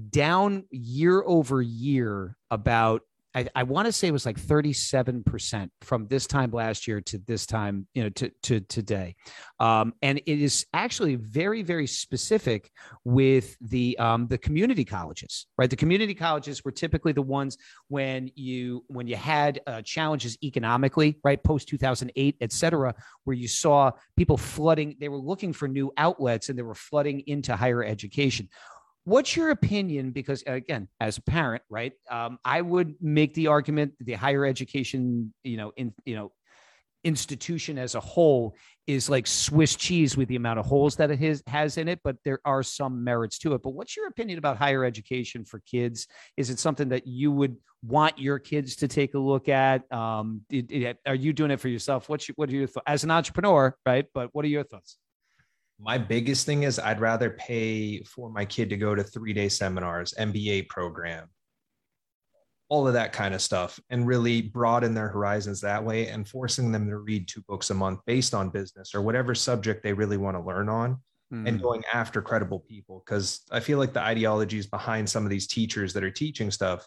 down 0.08 0.66
year 0.70 1.24
over 1.26 1.60
year 1.60 2.36
about 2.48 3.02
I, 3.34 3.46
I 3.54 3.62
want 3.64 3.86
to 3.86 3.92
say 3.92 4.08
it 4.08 4.12
was 4.12 4.24
like 4.24 4.40
37% 4.40 5.70
from 5.82 6.06
this 6.08 6.26
time 6.26 6.50
last 6.50 6.88
year 6.88 7.00
to 7.02 7.18
this 7.18 7.46
time, 7.46 7.86
you 7.94 8.02
know, 8.02 8.08
to, 8.10 8.30
to 8.44 8.60
today. 8.60 9.16
Um, 9.60 9.92
and 10.00 10.18
it 10.18 10.40
is 10.40 10.66
actually 10.72 11.16
very, 11.16 11.62
very 11.62 11.86
specific 11.86 12.70
with 13.04 13.56
the, 13.60 13.98
um, 13.98 14.28
the 14.28 14.38
community 14.38 14.84
colleges, 14.84 15.46
right? 15.58 15.68
The 15.68 15.76
community 15.76 16.14
colleges 16.14 16.64
were 16.64 16.72
typically 16.72 17.12
the 17.12 17.22
ones 17.22 17.58
when 17.88 18.30
you, 18.34 18.84
when 18.88 19.06
you 19.06 19.16
had 19.16 19.60
uh, 19.66 19.82
challenges 19.82 20.38
economically, 20.42 21.18
right? 21.22 21.42
Post 21.42 21.68
2008, 21.68 22.36
et 22.40 22.52
cetera, 22.52 22.94
where 23.24 23.36
you 23.36 23.48
saw 23.48 23.90
people 24.16 24.38
flooding, 24.38 24.96
they 25.00 25.10
were 25.10 25.18
looking 25.18 25.52
for 25.52 25.68
new 25.68 25.92
outlets 25.98 26.48
and 26.48 26.58
they 26.58 26.62
were 26.62 26.74
flooding 26.74 27.20
into 27.26 27.54
higher 27.54 27.84
education 27.84 28.48
What's 29.09 29.34
your 29.34 29.48
opinion? 29.48 30.11
Because 30.11 30.44
again, 30.46 30.86
as 31.00 31.16
a 31.16 31.22
parent, 31.22 31.62
right, 31.70 31.94
um, 32.11 32.38
I 32.44 32.61
would 32.61 32.94
make 33.00 33.32
the 33.32 33.46
argument 33.46 33.94
that 33.96 34.04
the 34.04 34.12
higher 34.12 34.44
education, 34.44 35.32
you 35.42 35.56
know, 35.56 35.72
in 35.78 35.94
you 36.04 36.14
know, 36.14 36.30
institution 37.04 37.78
as 37.78 37.94
a 37.94 38.00
whole 38.00 38.54
is 38.86 39.09
like 39.09 39.26
Swiss 39.26 39.76
cheese 39.76 40.14
with 40.14 40.28
the 40.28 40.36
amount 40.36 40.59
of 40.59 40.66
holes 40.66 40.96
that 40.96 41.11
it 41.11 41.18
has, 41.20 41.42
has 41.46 41.78
in 41.78 41.88
it, 41.88 42.00
but 42.04 42.16
there 42.22 42.40
are 42.44 42.62
some 42.62 43.02
merits 43.02 43.38
to 43.38 43.54
it. 43.54 43.62
But 43.62 43.70
what's 43.70 43.96
your 43.96 44.09
opinion 44.09 44.38
about 44.38 44.59
higher 44.59 44.84
education 44.84 45.46
for 45.46 45.61
kids? 45.61 46.06
Is 46.36 46.50
it 46.50 46.59
something 46.59 46.90
that 46.90 47.06
you 47.06 47.32
would 47.32 47.56
want 47.82 48.18
your 48.18 48.38
kids 48.38 48.76
to 48.76 48.88
take 48.88 49.14
a 49.14 49.18
look 49.18 49.48
at? 49.48 49.90
Um, 49.90 50.42
it, 50.50 50.70
it, 50.70 50.98
are 51.06 51.14
you 51.14 51.32
doing 51.32 51.50
it 51.50 51.61
for 51.61 51.68
yourself? 51.68 52.11
What's 52.11 52.28
your, 52.28 52.34
what 52.36 52.50
are 52.50 52.52
your 52.52 52.66
thoughts 52.66 52.84
as 52.86 53.04
an 53.04 53.11
entrepreneur, 53.11 53.74
right? 53.86 54.04
But 54.12 54.34
what 54.34 54.44
are 54.44 54.48
your 54.48 54.64
thoughts? 54.64 54.98
My 55.80 55.96
biggest 55.96 56.44
thing 56.44 56.64
is 56.64 56.78
I'd 56.78 57.00
rather 57.00 57.30
pay 57.30 58.02
for 58.02 58.30
my 58.30 58.44
kid 58.44 58.70
to 58.70 58.76
go 58.76 58.94
to 58.94 59.04
three 59.04 59.32
day 59.32 59.48
seminars, 59.48 60.12
MBA 60.18 60.68
program, 60.68 61.28
all 62.68 62.86
of 62.86 62.94
that 62.94 63.12
kind 63.12 63.34
of 63.34 63.40
stuff, 63.40 63.78
and 63.88 64.06
really 64.06 64.42
broaden 64.42 64.92
their 64.92 65.08
horizons 65.08 65.60
that 65.60 65.84
way 65.84 66.08
and 66.08 66.28
forcing 66.28 66.72
them 66.72 66.88
to 66.88 66.98
read 66.98 67.28
two 67.28 67.42
books 67.48 67.70
a 67.70 67.74
month 67.74 68.00
based 68.06 68.34
on 68.34 68.50
business 68.50 68.94
or 68.94 69.02
whatever 69.02 69.34
subject 69.34 69.82
they 69.82 69.92
really 69.92 70.16
want 70.16 70.36
to 70.36 70.42
learn 70.42 70.68
on 70.68 70.94
mm. 71.32 71.46
and 71.46 71.58
hmm. 71.58 71.62
going 71.62 71.82
after 71.92 72.20
credible 72.20 72.60
people. 72.60 73.02
Cause 73.06 73.42
I 73.52 73.60
feel 73.60 73.78
like 73.78 73.92
the 73.92 74.02
ideologies 74.02 74.66
behind 74.66 75.08
some 75.08 75.24
of 75.24 75.30
these 75.30 75.46
teachers 75.46 75.92
that 75.92 76.02
are 76.02 76.10
teaching 76.10 76.50
stuff 76.50 76.86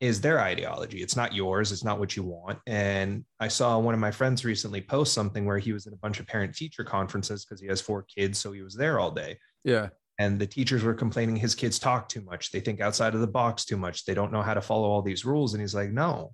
is 0.00 0.20
their 0.20 0.40
ideology. 0.40 1.02
It's 1.02 1.16
not 1.16 1.34
yours. 1.34 1.72
It's 1.72 1.84
not 1.84 1.98
what 1.98 2.16
you 2.16 2.22
want. 2.22 2.58
And 2.66 3.24
I 3.38 3.48
saw 3.48 3.78
one 3.78 3.92
of 3.92 4.00
my 4.00 4.10
friends 4.10 4.44
recently 4.44 4.80
post 4.80 5.12
something 5.12 5.44
where 5.44 5.58
he 5.58 5.72
was 5.72 5.86
at 5.86 5.92
a 5.92 5.98
bunch 5.98 6.20
of 6.20 6.26
parent 6.26 6.54
teacher 6.54 6.84
conferences 6.84 7.44
because 7.44 7.60
he 7.60 7.66
has 7.68 7.82
four 7.82 8.02
kids. 8.04 8.38
So 8.38 8.52
he 8.52 8.62
was 8.62 8.74
there 8.74 8.98
all 8.98 9.10
day. 9.10 9.36
Yeah. 9.62 9.88
And 10.18 10.38
the 10.38 10.46
teachers 10.46 10.82
were 10.82 10.94
complaining 10.94 11.36
his 11.36 11.54
kids 11.54 11.78
talk 11.78 12.08
too 12.08 12.22
much. 12.22 12.50
They 12.50 12.60
think 12.60 12.80
outside 12.80 13.14
of 13.14 13.20
the 13.20 13.26
box 13.26 13.64
too 13.66 13.76
much. 13.76 14.04
They 14.04 14.14
don't 14.14 14.32
know 14.32 14.42
how 14.42 14.54
to 14.54 14.60
follow 14.62 14.88
all 14.88 15.02
these 15.02 15.24
rules. 15.24 15.52
And 15.52 15.60
he's 15.60 15.74
like, 15.74 15.90
no, 15.90 16.32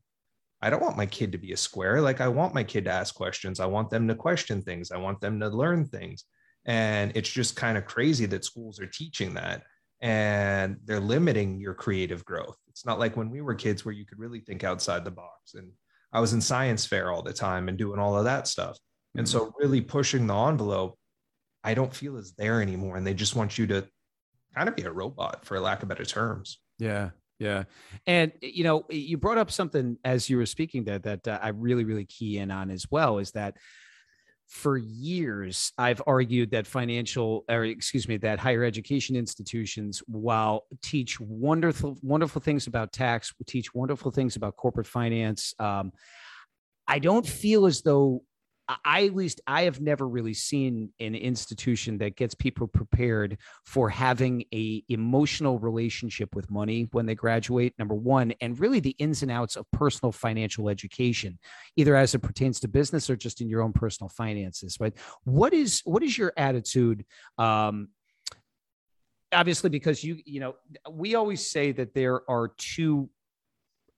I 0.62 0.70
don't 0.70 0.82
want 0.82 0.96
my 0.96 1.06
kid 1.06 1.32
to 1.32 1.38
be 1.38 1.52
a 1.52 1.56
square. 1.56 2.00
Like 2.00 2.20
I 2.20 2.28
want 2.28 2.54
my 2.54 2.64
kid 2.64 2.84
to 2.84 2.92
ask 2.92 3.14
questions. 3.14 3.60
I 3.60 3.66
want 3.66 3.90
them 3.90 4.06
to 4.08 4.14
question 4.14 4.62
things. 4.62 4.92
I 4.92 4.96
want 4.96 5.20
them 5.20 5.40
to 5.40 5.48
learn 5.48 5.86
things. 5.86 6.24
And 6.64 7.12
it's 7.14 7.30
just 7.30 7.56
kind 7.56 7.76
of 7.76 7.84
crazy 7.84 8.26
that 8.26 8.44
schools 8.44 8.80
are 8.80 8.86
teaching 8.86 9.34
that 9.34 9.62
and 10.00 10.76
they're 10.84 11.00
limiting 11.00 11.60
your 11.60 11.74
creative 11.74 12.24
growth. 12.24 12.56
It's 12.68 12.84
not 12.84 12.98
like 12.98 13.16
when 13.16 13.30
we 13.30 13.40
were 13.40 13.54
kids 13.54 13.84
where 13.84 13.94
you 13.94 14.04
could 14.04 14.18
really 14.18 14.40
think 14.40 14.64
outside 14.64 15.04
the 15.04 15.10
box. 15.10 15.54
And 15.54 15.70
I 16.12 16.20
was 16.20 16.32
in 16.32 16.40
science 16.40 16.84
fair 16.84 17.10
all 17.10 17.22
the 17.22 17.32
time 17.32 17.68
and 17.68 17.78
doing 17.78 17.98
all 17.98 18.16
of 18.16 18.24
that 18.24 18.46
stuff. 18.46 18.78
And 19.16 19.28
so 19.28 19.40
mm-hmm. 19.40 19.58
really 19.58 19.80
pushing 19.80 20.26
the 20.26 20.34
envelope, 20.34 20.98
I 21.64 21.74
don't 21.74 21.94
feel 21.94 22.16
is 22.16 22.34
there 22.34 22.60
anymore. 22.60 22.96
And 22.96 23.06
they 23.06 23.14
just 23.14 23.34
want 23.34 23.56
you 23.58 23.66
to 23.68 23.86
kind 24.54 24.68
of 24.68 24.76
be 24.76 24.82
a 24.82 24.92
robot 24.92 25.44
for 25.44 25.58
lack 25.58 25.82
of 25.82 25.88
better 25.88 26.04
terms. 26.04 26.58
Yeah. 26.78 27.10
Yeah. 27.38 27.64
And, 28.06 28.32
you 28.40 28.64
know, 28.64 28.84
you 28.88 29.18
brought 29.18 29.38
up 29.38 29.50
something 29.50 29.98
as 30.04 30.30
you 30.30 30.38
were 30.38 30.46
speaking 30.46 30.84
there 30.84 30.98
that 31.00 31.28
uh, 31.28 31.38
I 31.42 31.48
really, 31.48 31.84
really 31.84 32.06
key 32.06 32.38
in 32.38 32.50
on 32.50 32.70
as 32.70 32.86
well 32.90 33.18
is 33.18 33.32
that 33.32 33.56
for 34.48 34.76
years 34.76 35.72
I've 35.76 36.00
argued 36.06 36.52
that 36.52 36.66
financial 36.66 37.44
or 37.48 37.64
excuse 37.64 38.06
me 38.06 38.16
that 38.18 38.38
higher 38.38 38.62
education 38.62 39.16
institutions 39.16 40.02
while 40.06 40.66
teach 40.82 41.18
wonderful 41.18 41.98
wonderful 42.02 42.40
things 42.40 42.66
about 42.66 42.92
tax 42.92 43.34
teach 43.46 43.74
wonderful 43.74 44.10
things 44.10 44.36
about 44.36 44.56
corporate 44.56 44.86
finance 44.86 45.54
um, 45.58 45.92
I 46.86 47.00
don't 47.00 47.26
feel 47.26 47.66
as 47.66 47.82
though 47.82 48.22
I 48.84 49.06
at 49.06 49.14
least 49.14 49.40
I 49.46 49.62
have 49.62 49.80
never 49.80 50.08
really 50.08 50.34
seen 50.34 50.92
an 50.98 51.14
institution 51.14 51.98
that 51.98 52.16
gets 52.16 52.34
people 52.34 52.66
prepared 52.66 53.38
for 53.64 53.88
having 53.88 54.44
a 54.52 54.82
emotional 54.88 55.58
relationship 55.58 56.34
with 56.34 56.50
money 56.50 56.88
when 56.92 57.06
they 57.06 57.14
graduate 57.14 57.74
number 57.78 57.94
1 57.94 58.34
and 58.40 58.58
really 58.58 58.80
the 58.80 58.96
ins 58.98 59.22
and 59.22 59.30
outs 59.30 59.56
of 59.56 59.70
personal 59.72 60.10
financial 60.10 60.68
education 60.68 61.38
either 61.76 61.94
as 61.94 62.14
it 62.14 62.20
pertains 62.20 62.58
to 62.60 62.68
business 62.68 63.08
or 63.08 63.16
just 63.16 63.40
in 63.40 63.48
your 63.48 63.62
own 63.62 63.72
personal 63.72 64.08
finances 64.08 64.78
right? 64.80 64.94
What 65.24 65.52
is 65.52 65.82
what 65.84 66.02
is 66.02 66.18
your 66.18 66.32
attitude 66.36 67.04
um 67.38 67.88
obviously 69.32 69.70
because 69.70 70.02
you 70.02 70.18
you 70.24 70.40
know 70.40 70.54
we 70.90 71.14
always 71.14 71.48
say 71.48 71.72
that 71.72 71.94
there 71.94 72.28
are 72.30 72.52
two 72.58 73.08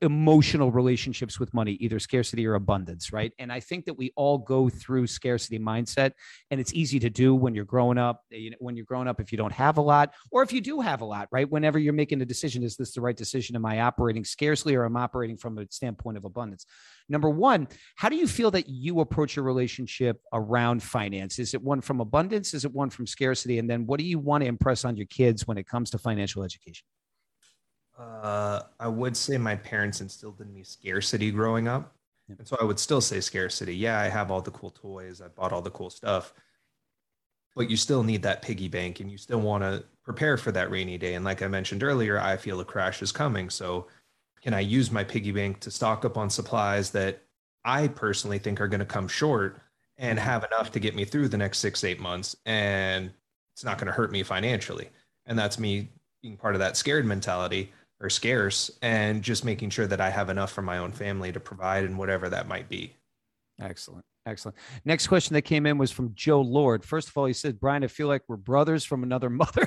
emotional 0.01 0.71
relationships 0.71 1.41
with 1.41 1.53
money, 1.53 1.73
either 1.81 1.99
scarcity 1.99 2.47
or 2.47 2.55
abundance, 2.55 3.13
right? 3.13 3.33
And 3.39 3.53
I 3.53 3.61
think 3.61 3.85
that 3.87 3.95
we 3.95 4.13
all 4.17 4.39
go 4.39 4.69
through 4.69 5.07
scarcity 5.09 5.59
mindset, 5.59 6.13
and 6.51 6.61
it's 6.61 6.73
easy 6.73 6.99
to 7.01 7.11
do 7.11 7.35
when 7.35 7.55
you're 7.55 7.65
growing 7.65 7.99
up. 7.99 8.23
Eh, 8.33 8.37
you 8.37 8.51
know, 8.51 8.57
when 8.61 8.77
you're 8.77 8.85
growing 8.85 9.09
up, 9.09 9.21
if 9.21 9.33
you 9.33 9.39
don't 9.39 9.53
have 9.53 9.79
a 9.79 9.81
lot, 9.81 10.15
or 10.31 10.43
if 10.43 10.53
you 10.53 10.61
do 10.61 10.81
have 10.81 11.01
a 11.01 11.05
lot, 11.05 11.29
right? 11.33 11.51
Whenever 11.51 11.79
you're 11.79 11.93
making 11.93 12.23
a 12.23 12.27
decision, 12.27 12.63
is 12.63 12.77
this 12.77 12.93
the 12.93 13.01
right 13.01 13.17
decision? 13.17 13.57
Am 13.57 13.67
I 13.67 13.81
operating 13.81 14.25
scarcely, 14.25 14.75
or 14.75 14.85
am 14.85 14.97
I 14.97 15.03
operating 15.03 15.37
from 15.37 15.59
a 15.59 15.67
standpoint 15.71 16.17
of 16.17 16.25
abundance? 16.25 16.67
Number 17.09 17.31
one, 17.31 17.69
how 17.97 18.09
do 18.09 18.17
you 18.17 18.29
feel 18.29 18.51
that 18.53 18.69
you 18.69 19.01
approach 19.01 19.37
your 19.37 19.45
relationship 19.45 20.21
around 20.33 20.83
finance? 20.83 21.39
Is 21.39 21.55
it 21.55 21.63
one 21.63 21.81
from 21.81 22.01
abundance? 22.01 22.55
Is 22.55 22.65
it 22.65 22.73
one 22.73 22.91
from 22.91 23.07
scarcity? 23.07 23.59
And 23.59 23.69
then 23.69 23.87
what 23.87 23.99
do 23.99 24.05
you 24.05 24.19
want 24.19 24.43
to 24.43 24.49
impress 24.49 24.85
on 24.85 24.97
your 24.97 25.07
kids 25.07 25.47
when 25.47 25.59
it 25.59 25.67
comes 25.67 25.91
to 25.91 25.99
financial 25.99 26.43
education? 26.43 26.85
Uh, 27.99 28.63
I 28.79 28.87
would 28.87 29.17
say 29.17 29.39
my 29.39 29.57
parents 29.57 30.01
instilled 30.01 30.41
in 30.41 30.53
me 30.55 30.63
scarcity 30.63 31.31
growing 31.31 31.67
up. 31.67 31.95
And 32.29 32.47
so 32.47 32.57
I 32.61 32.65
would 32.65 32.79
still 32.79 33.01
say 33.01 33.21
scarcity. 33.21 33.75
Yeah, 33.75 33.99
I 33.99 34.09
have 34.09 34.31
all 34.31 34.41
the 34.41 34.51
cool 34.51 34.71
toys, 34.71 35.21
I 35.21 35.29
bought 35.29 35.53
all 35.53 35.63
the 35.63 35.71
cool 35.71 35.91
stuff. 35.91 36.33
But 37.57 37.71
you 37.71 37.77
still 37.77 38.05
need 38.05 38.23
that 38.23 38.43
piggy 38.43 38.69
bank 38.69 39.01
and 39.01 39.11
you 39.11 39.19
still 39.19 39.41
want 39.41 39.65
to 39.65 39.85
prepare 40.05 40.37
for 40.37 40.53
that 40.53 40.71
rainy 40.71 40.97
day. 40.97 41.15
And 41.15 41.25
like 41.25 41.43
I 41.43 41.49
mentioned 41.49 41.83
earlier, 41.83 42.21
I 42.21 42.37
feel 42.37 42.61
a 42.61 42.65
crash 42.65 43.03
is 43.03 43.11
coming. 43.11 43.51
So 43.51 43.89
can 44.43 44.55
I 44.55 44.61
use 44.61 44.93
my 44.93 45.03
piggy 45.03 45.33
bank 45.33 45.59
to 45.61 45.71
stock 45.71 46.05
up 46.05 46.17
on 46.17 46.31
supplies 46.31 46.91
that 46.93 47.23
I 47.65 47.89
personally 47.89 48.39
think 48.39 48.61
are 48.61 48.69
going 48.69 48.79
to 48.81 48.87
come 48.87 49.09
short 49.09 49.61
and 49.97 50.19
have 50.19 50.45
enough 50.45 50.71
to 50.73 50.79
get 50.79 50.95
me 50.95 51.05
through 51.05 51.29
the 51.29 51.37
next 51.37 51.59
six, 51.59 51.83
eight 51.83 51.99
months? 51.99 52.37
And 52.47 53.11
it's 53.55 53.65
not 53.65 53.79
going 53.79 53.89
to 53.89 53.93
hurt 53.93 54.13
me 54.13 54.23
financially. 54.23 54.91
And 55.27 55.37
that's 55.37 55.59
me 55.59 55.89
being 56.23 56.37
part 56.37 56.55
of 56.55 56.61
that 56.61 56.77
scared 56.77 57.05
mentality 57.05 57.73
are 58.01 58.11
scarce 58.11 58.71
and 58.83 59.23
just 59.23 59.45
making 59.45 59.71
sure 59.71 59.87
that 59.87 60.01
I 60.01 60.11
have 60.11 60.31
enough 60.31 60.53
for 60.53 60.63
my 60.63 60.79
own 60.79 60.93
family 60.93 61.33
to 61.33 61.41
provide 61.41 61.85
and 61.85 61.99
whatever 61.99 62.29
that 62.29 62.49
might 62.49 62.69
be. 62.69 62.95
Excellent. 63.61 64.05
Excellent. 64.29 64.59
Next 64.85 65.07
question 65.07 65.33
that 65.35 65.43
came 65.43 65.65
in 65.65 65.79
was 65.79 65.91
from 65.91 66.13
Joe 66.15 66.43
Lord. 66.43 66.85
First 66.85 67.09
of 67.09 67.17
all, 67.17 67.25
he 67.25 67.33
said, 67.33 67.59
Brian, 67.59 67.83
I 67.83 67.87
feel 67.87 68.09
like 68.09 68.21
we're 68.29 68.37
brothers 68.37 68.85
from 68.85 69.03
another 69.03 69.31
mother. 69.31 69.67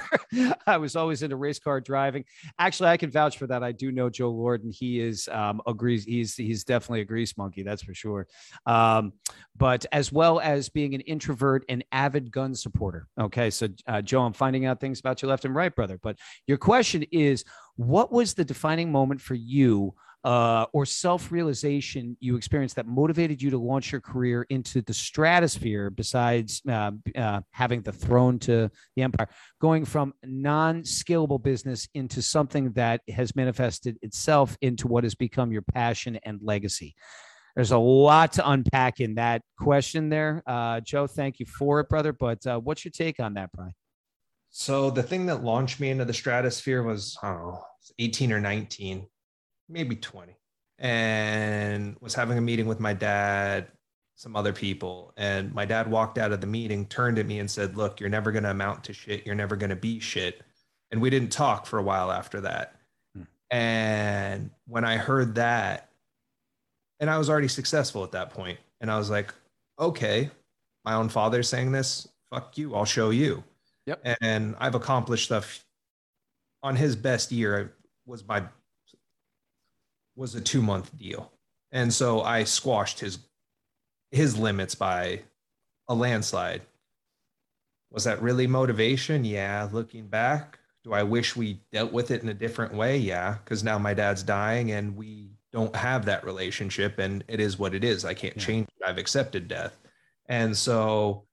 I 0.67 0.77
was 0.77 0.95
always 0.95 1.23
into 1.23 1.35
race 1.35 1.57
car 1.57 1.81
driving. 1.81 2.25
Actually, 2.59 2.89
I 2.89 2.97
can 2.97 3.09
vouch 3.09 3.39
for 3.39 3.47
that. 3.47 3.63
I 3.63 3.71
do 3.71 3.91
know 3.91 4.09
Joe 4.09 4.29
Lord, 4.29 4.63
and 4.63 4.71
he 4.71 4.99
is 4.99 5.27
um, 5.31 5.61
agrees. 5.65 6.05
He's 6.05 6.35
he's 6.35 6.63
definitely 6.63 7.01
a 7.01 7.05
grease 7.05 7.35
monkey, 7.37 7.63
that's 7.63 7.81
for 7.81 7.95
sure. 7.95 8.27
Um, 8.67 9.13
but 9.57 9.87
as 9.91 10.11
well 10.11 10.39
as 10.39 10.69
being 10.69 10.93
an 10.93 11.01
introvert 11.01 11.65
and 11.67 11.83
avid 11.91 12.31
gun 12.31 12.53
supporter. 12.53 13.07
Okay, 13.19 13.49
so 13.49 13.67
uh, 13.87 14.03
Joe, 14.03 14.21
I'm 14.21 14.33
finding 14.33 14.67
out 14.67 14.79
things 14.79 14.99
about 14.99 15.23
you 15.23 15.27
left 15.27 15.43
and 15.43 15.55
right, 15.55 15.75
brother. 15.75 15.99
But 16.01 16.17
your 16.45 16.57
question 16.57 17.03
is, 17.11 17.43
what 17.87 18.11
was 18.11 18.33
the 18.33 18.45
defining 18.45 18.91
moment 18.91 19.21
for 19.21 19.35
you? 19.35 19.93
uh, 20.23 20.65
or 20.73 20.85
self 20.85 21.31
realization 21.31 22.15
you 22.19 22.35
experienced 22.35 22.75
that 22.75 22.85
motivated 22.85 23.41
you 23.41 23.49
to 23.49 23.57
launch 23.57 23.91
your 23.91 24.01
career 24.01 24.45
into 24.49 24.81
the 24.81 24.93
stratosphere 24.93 25.89
besides 25.89 26.61
uh, 26.69 26.91
uh, 27.15 27.41
having 27.51 27.81
the 27.81 27.91
throne 27.91 28.37
to 28.39 28.69
the 28.95 29.01
empire, 29.01 29.27
going 29.59 29.85
from 29.85 30.13
non 30.23 30.83
scalable 30.83 31.41
business 31.41 31.87
into 31.95 32.21
something 32.21 32.71
that 32.73 33.01
has 33.09 33.35
manifested 33.35 33.97
itself 34.01 34.57
into 34.61 34.87
what 34.87 35.03
has 35.03 35.15
become 35.15 35.51
your 35.51 35.63
passion 35.63 36.19
and 36.23 36.39
legacy? 36.43 36.95
There's 37.55 37.71
a 37.71 37.77
lot 37.77 38.33
to 38.33 38.49
unpack 38.49 39.01
in 39.01 39.15
that 39.15 39.41
question 39.59 40.09
there. 40.09 40.41
Uh, 40.45 40.79
Joe, 40.79 41.07
thank 41.07 41.39
you 41.39 41.45
for 41.45 41.79
it, 41.81 41.89
brother. 41.89 42.13
But 42.13 42.45
uh, 42.45 42.59
what's 42.59 42.85
your 42.85 42.91
take 42.91 43.19
on 43.19 43.33
that, 43.33 43.51
Brian? 43.51 43.73
So 44.51 44.91
the 44.91 45.03
thing 45.03 45.25
that 45.27 45.43
launched 45.43 45.79
me 45.79 45.89
into 45.89 46.05
the 46.05 46.13
stratosphere 46.13 46.83
was, 46.83 47.17
I 47.23 47.29
don't 47.29 47.41
know, 47.41 47.63
18 47.99 48.31
or 48.31 48.39
19 48.39 49.07
maybe 49.69 49.95
20 49.95 50.35
and 50.79 51.95
was 52.01 52.13
having 52.13 52.37
a 52.37 52.41
meeting 52.41 52.67
with 52.67 52.79
my 52.79 52.93
dad 52.93 53.67
some 54.15 54.35
other 54.35 54.53
people 54.53 55.13
and 55.17 55.53
my 55.53 55.65
dad 55.65 55.89
walked 55.89 56.17
out 56.17 56.31
of 56.31 56.41
the 56.41 56.47
meeting 56.47 56.85
turned 56.85 57.17
at 57.17 57.25
me 57.25 57.39
and 57.39 57.49
said 57.49 57.75
look 57.75 57.99
you're 57.99 58.09
never 58.09 58.31
going 58.31 58.43
to 58.43 58.51
amount 58.51 58.83
to 58.83 58.93
shit. 58.93 59.25
You're 59.25 59.35
never 59.35 59.55
going 59.55 59.69
to 59.69 59.75
be 59.75 59.99
shit. 59.99 60.41
And 60.91 61.01
we 61.01 61.09
didn't 61.09 61.31
talk 61.31 61.65
for 61.65 61.79
a 61.79 61.83
while 61.83 62.11
after 62.11 62.41
that. 62.41 62.75
Hmm. 63.15 63.23
and 63.49 64.51
when 64.67 64.83
i 64.83 64.97
heard 64.97 65.35
that 65.35 65.89
and 66.99 67.09
i 67.09 67.17
was 67.17 67.29
already 67.29 67.47
successful 67.47 68.03
at 68.03 68.11
that 68.11 68.29
point 68.29 68.59
and 68.79 68.91
i 68.91 68.97
was 68.97 69.09
like 69.09 69.33
okay 69.79 70.29
my 70.83 70.93
own 70.93 71.09
father's 71.09 71.47
saying 71.47 71.71
this. 71.71 72.07
Fuck 72.31 72.57
you. 72.57 72.75
I'll 72.75 72.85
show 72.85 73.09
you 73.09 73.43
yep 73.85 74.01
and 74.21 74.55
i've 74.59 74.75
accomplished 74.75 75.25
stuff 75.25 75.65
on 76.63 76.75
his 76.75 76.95
best 76.95 77.31
year 77.31 77.73
was 78.05 78.27
my 78.27 78.43
was 80.15 80.35
a 80.35 80.41
two 80.41 80.61
month 80.61 80.95
deal. 80.97 81.31
And 81.71 81.93
so 81.93 82.21
I 82.21 82.43
squashed 82.43 82.99
his 82.99 83.19
his 84.11 84.37
limits 84.37 84.75
by 84.75 85.21
a 85.87 85.95
landslide. 85.95 86.61
Was 87.91 88.03
that 88.05 88.21
really 88.21 88.47
motivation? 88.47 89.25
Yeah. 89.25 89.67
Looking 89.71 90.07
back, 90.07 90.59
do 90.83 90.93
I 90.93 91.03
wish 91.03 91.35
we 91.35 91.59
dealt 91.71 91.91
with 91.91 92.11
it 92.11 92.23
in 92.23 92.29
a 92.29 92.33
different 92.33 92.73
way? 92.73 92.97
Yeah. 92.97 93.37
Because 93.43 93.63
now 93.63 93.77
my 93.77 93.93
dad's 93.93 94.23
dying 94.23 94.71
and 94.71 94.95
we 94.95 95.31
don't 95.51 95.75
have 95.75 96.05
that 96.05 96.25
relationship 96.25 96.99
and 96.99 97.23
it 97.27 97.39
is 97.39 97.59
what 97.59 97.73
it 97.73 97.83
is. 97.83 98.05
I 98.05 98.13
can't 98.13 98.37
yeah. 98.37 98.43
change 98.43 98.67
it. 98.67 98.87
I've 98.87 98.97
accepted 98.97 99.47
death. 99.47 99.77
And 100.27 100.55
so 100.55 101.23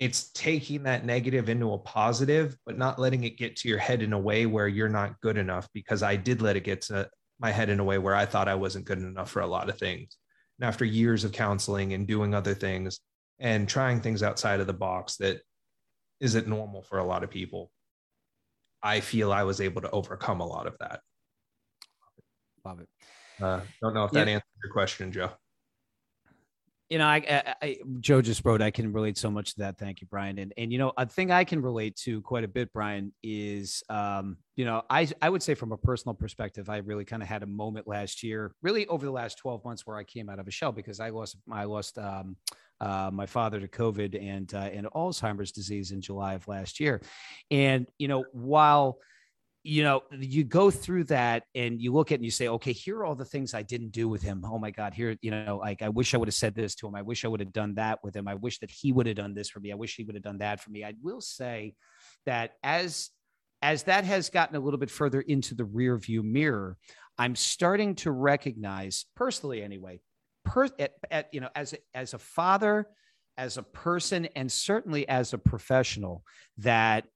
it's 0.00 0.30
taking 0.32 0.82
that 0.84 1.04
negative 1.04 1.48
into 1.48 1.72
a 1.72 1.78
positive, 1.78 2.56
but 2.66 2.76
not 2.76 2.98
letting 2.98 3.24
it 3.24 3.38
get 3.38 3.56
to 3.56 3.68
your 3.68 3.78
head 3.78 4.02
in 4.02 4.12
a 4.12 4.18
way 4.18 4.46
where 4.46 4.66
you're 4.66 4.88
not 4.88 5.20
good 5.20 5.38
enough 5.38 5.68
because 5.72 6.02
I 6.02 6.16
did 6.16 6.42
let 6.42 6.56
it 6.56 6.64
get 6.64 6.82
to 6.82 7.08
my 7.38 7.50
head 7.50 7.68
in 7.68 7.80
a 7.80 7.84
way 7.84 7.98
where 7.98 8.14
I 8.14 8.26
thought 8.26 8.48
I 8.48 8.56
wasn't 8.56 8.86
good 8.86 8.98
enough 8.98 9.30
for 9.30 9.40
a 9.40 9.46
lot 9.46 9.68
of 9.68 9.78
things. 9.78 10.16
And 10.58 10.68
after 10.68 10.84
years 10.84 11.24
of 11.24 11.32
counseling 11.32 11.92
and 11.92 12.06
doing 12.06 12.34
other 12.34 12.54
things 12.54 13.00
and 13.38 13.68
trying 13.68 14.00
things 14.00 14.22
outside 14.22 14.60
of 14.60 14.66
the 14.66 14.72
box 14.72 15.16
that 15.16 15.40
isn't 16.20 16.48
normal 16.48 16.82
for 16.82 16.98
a 16.98 17.04
lot 17.04 17.22
of 17.22 17.30
people, 17.30 17.70
I 18.82 19.00
feel 19.00 19.32
I 19.32 19.44
was 19.44 19.60
able 19.60 19.82
to 19.82 19.90
overcome 19.90 20.40
a 20.40 20.46
lot 20.46 20.66
of 20.66 20.76
that. 20.78 21.00
Love 22.64 22.80
it. 22.80 22.88
Uh, 23.40 23.60
don't 23.80 23.94
know 23.94 24.04
if 24.04 24.10
that 24.12 24.26
yeah. 24.26 24.34
answers 24.34 24.50
your 24.62 24.72
question, 24.72 25.12
Joe 25.12 25.32
you 26.90 26.98
know, 26.98 27.06
I, 27.06 27.16
I, 27.16 27.54
I, 27.62 27.76
Joe 28.00 28.20
just 28.20 28.44
wrote, 28.44 28.60
I 28.60 28.70
can 28.70 28.92
relate 28.92 29.16
so 29.16 29.30
much 29.30 29.54
to 29.54 29.60
that. 29.60 29.78
Thank 29.78 30.00
you, 30.00 30.06
Brian. 30.10 30.38
And, 30.38 30.52
and, 30.56 30.70
you 30.70 30.78
know, 30.78 30.92
a 30.96 31.06
thing 31.06 31.30
I 31.30 31.44
can 31.44 31.62
relate 31.62 31.96
to 32.04 32.20
quite 32.20 32.44
a 32.44 32.48
bit, 32.48 32.72
Brian, 32.72 33.12
is, 33.22 33.82
um, 33.88 34.36
you 34.56 34.64
know, 34.64 34.82
I, 34.90 35.08
I 35.22 35.30
would 35.30 35.42
say 35.42 35.54
from 35.54 35.72
a 35.72 35.78
personal 35.78 36.14
perspective, 36.14 36.68
I 36.68 36.78
really 36.78 37.04
kind 37.04 37.22
of 37.22 37.28
had 37.28 37.42
a 37.42 37.46
moment 37.46 37.88
last 37.88 38.22
year, 38.22 38.54
really 38.62 38.86
over 38.88 39.06
the 39.06 39.12
last 39.12 39.38
12 39.38 39.64
months 39.64 39.86
where 39.86 39.96
I 39.96 40.04
came 40.04 40.28
out 40.28 40.38
of 40.38 40.46
a 40.46 40.50
shell 40.50 40.72
because 40.72 41.00
I 41.00 41.08
lost, 41.08 41.36
I 41.50 41.64
lost, 41.64 41.98
um, 41.98 42.36
uh, 42.80 43.10
my 43.12 43.24
father 43.24 43.60
to 43.60 43.68
COVID 43.68 44.20
and, 44.20 44.52
uh, 44.52 44.58
and 44.58 44.86
Alzheimer's 44.94 45.52
disease 45.52 45.90
in 45.90 46.02
July 46.02 46.34
of 46.34 46.46
last 46.48 46.80
year. 46.80 47.00
And, 47.50 47.88
you 47.98 48.08
know, 48.08 48.24
while, 48.32 48.98
you 49.66 49.82
know, 49.82 50.02
you 50.12 50.44
go 50.44 50.70
through 50.70 51.04
that 51.04 51.44
and 51.54 51.80
you 51.80 51.90
look 51.90 52.12
at 52.12 52.16
and 52.16 52.24
you 52.24 52.30
say, 52.30 52.48
okay, 52.48 52.72
here 52.72 52.98
are 52.98 53.06
all 53.06 53.14
the 53.14 53.24
things 53.24 53.54
I 53.54 53.62
didn't 53.62 53.92
do 53.92 54.10
with 54.10 54.20
him. 54.20 54.44
Oh 54.46 54.58
my 54.58 54.70
God, 54.70 54.92
here, 54.92 55.16
you 55.22 55.30
know, 55.30 55.56
like 55.56 55.80
I 55.80 55.88
wish 55.88 56.12
I 56.12 56.18
would 56.18 56.28
have 56.28 56.34
said 56.34 56.54
this 56.54 56.74
to 56.76 56.86
him. 56.86 56.94
I 56.94 57.00
wish 57.00 57.24
I 57.24 57.28
would 57.28 57.40
have 57.40 57.52
done 57.52 57.74
that 57.76 58.04
with 58.04 58.14
him. 58.14 58.28
I 58.28 58.34
wish 58.34 58.58
that 58.58 58.70
he 58.70 58.92
would 58.92 59.06
have 59.06 59.16
done 59.16 59.32
this 59.32 59.48
for 59.48 59.60
me. 59.60 59.72
I 59.72 59.76
wish 59.76 59.96
he 59.96 60.04
would 60.04 60.16
have 60.16 60.22
done 60.22 60.38
that 60.38 60.60
for 60.60 60.70
me. 60.70 60.84
I 60.84 60.92
will 61.02 61.22
say 61.22 61.74
that 62.26 62.52
as 62.62 63.08
as 63.62 63.84
that 63.84 64.04
has 64.04 64.28
gotten 64.28 64.54
a 64.54 64.60
little 64.60 64.78
bit 64.78 64.90
further 64.90 65.22
into 65.22 65.54
the 65.54 65.64
rear 65.64 65.96
view 65.96 66.22
mirror, 66.22 66.76
I'm 67.16 67.34
starting 67.34 67.94
to 67.96 68.10
recognize 68.10 69.06
personally 69.16 69.62
anyway, 69.62 70.00
per, 70.44 70.68
at, 70.78 70.92
at, 71.10 71.32
you 71.32 71.40
know, 71.40 71.48
as 71.54 71.72
a, 71.72 71.78
as 71.94 72.12
a 72.12 72.18
father, 72.18 72.86
as 73.38 73.56
a 73.56 73.62
person, 73.62 74.26
and 74.36 74.52
certainly 74.52 75.08
as 75.08 75.32
a 75.32 75.38
professional, 75.38 76.24
that 76.58 77.06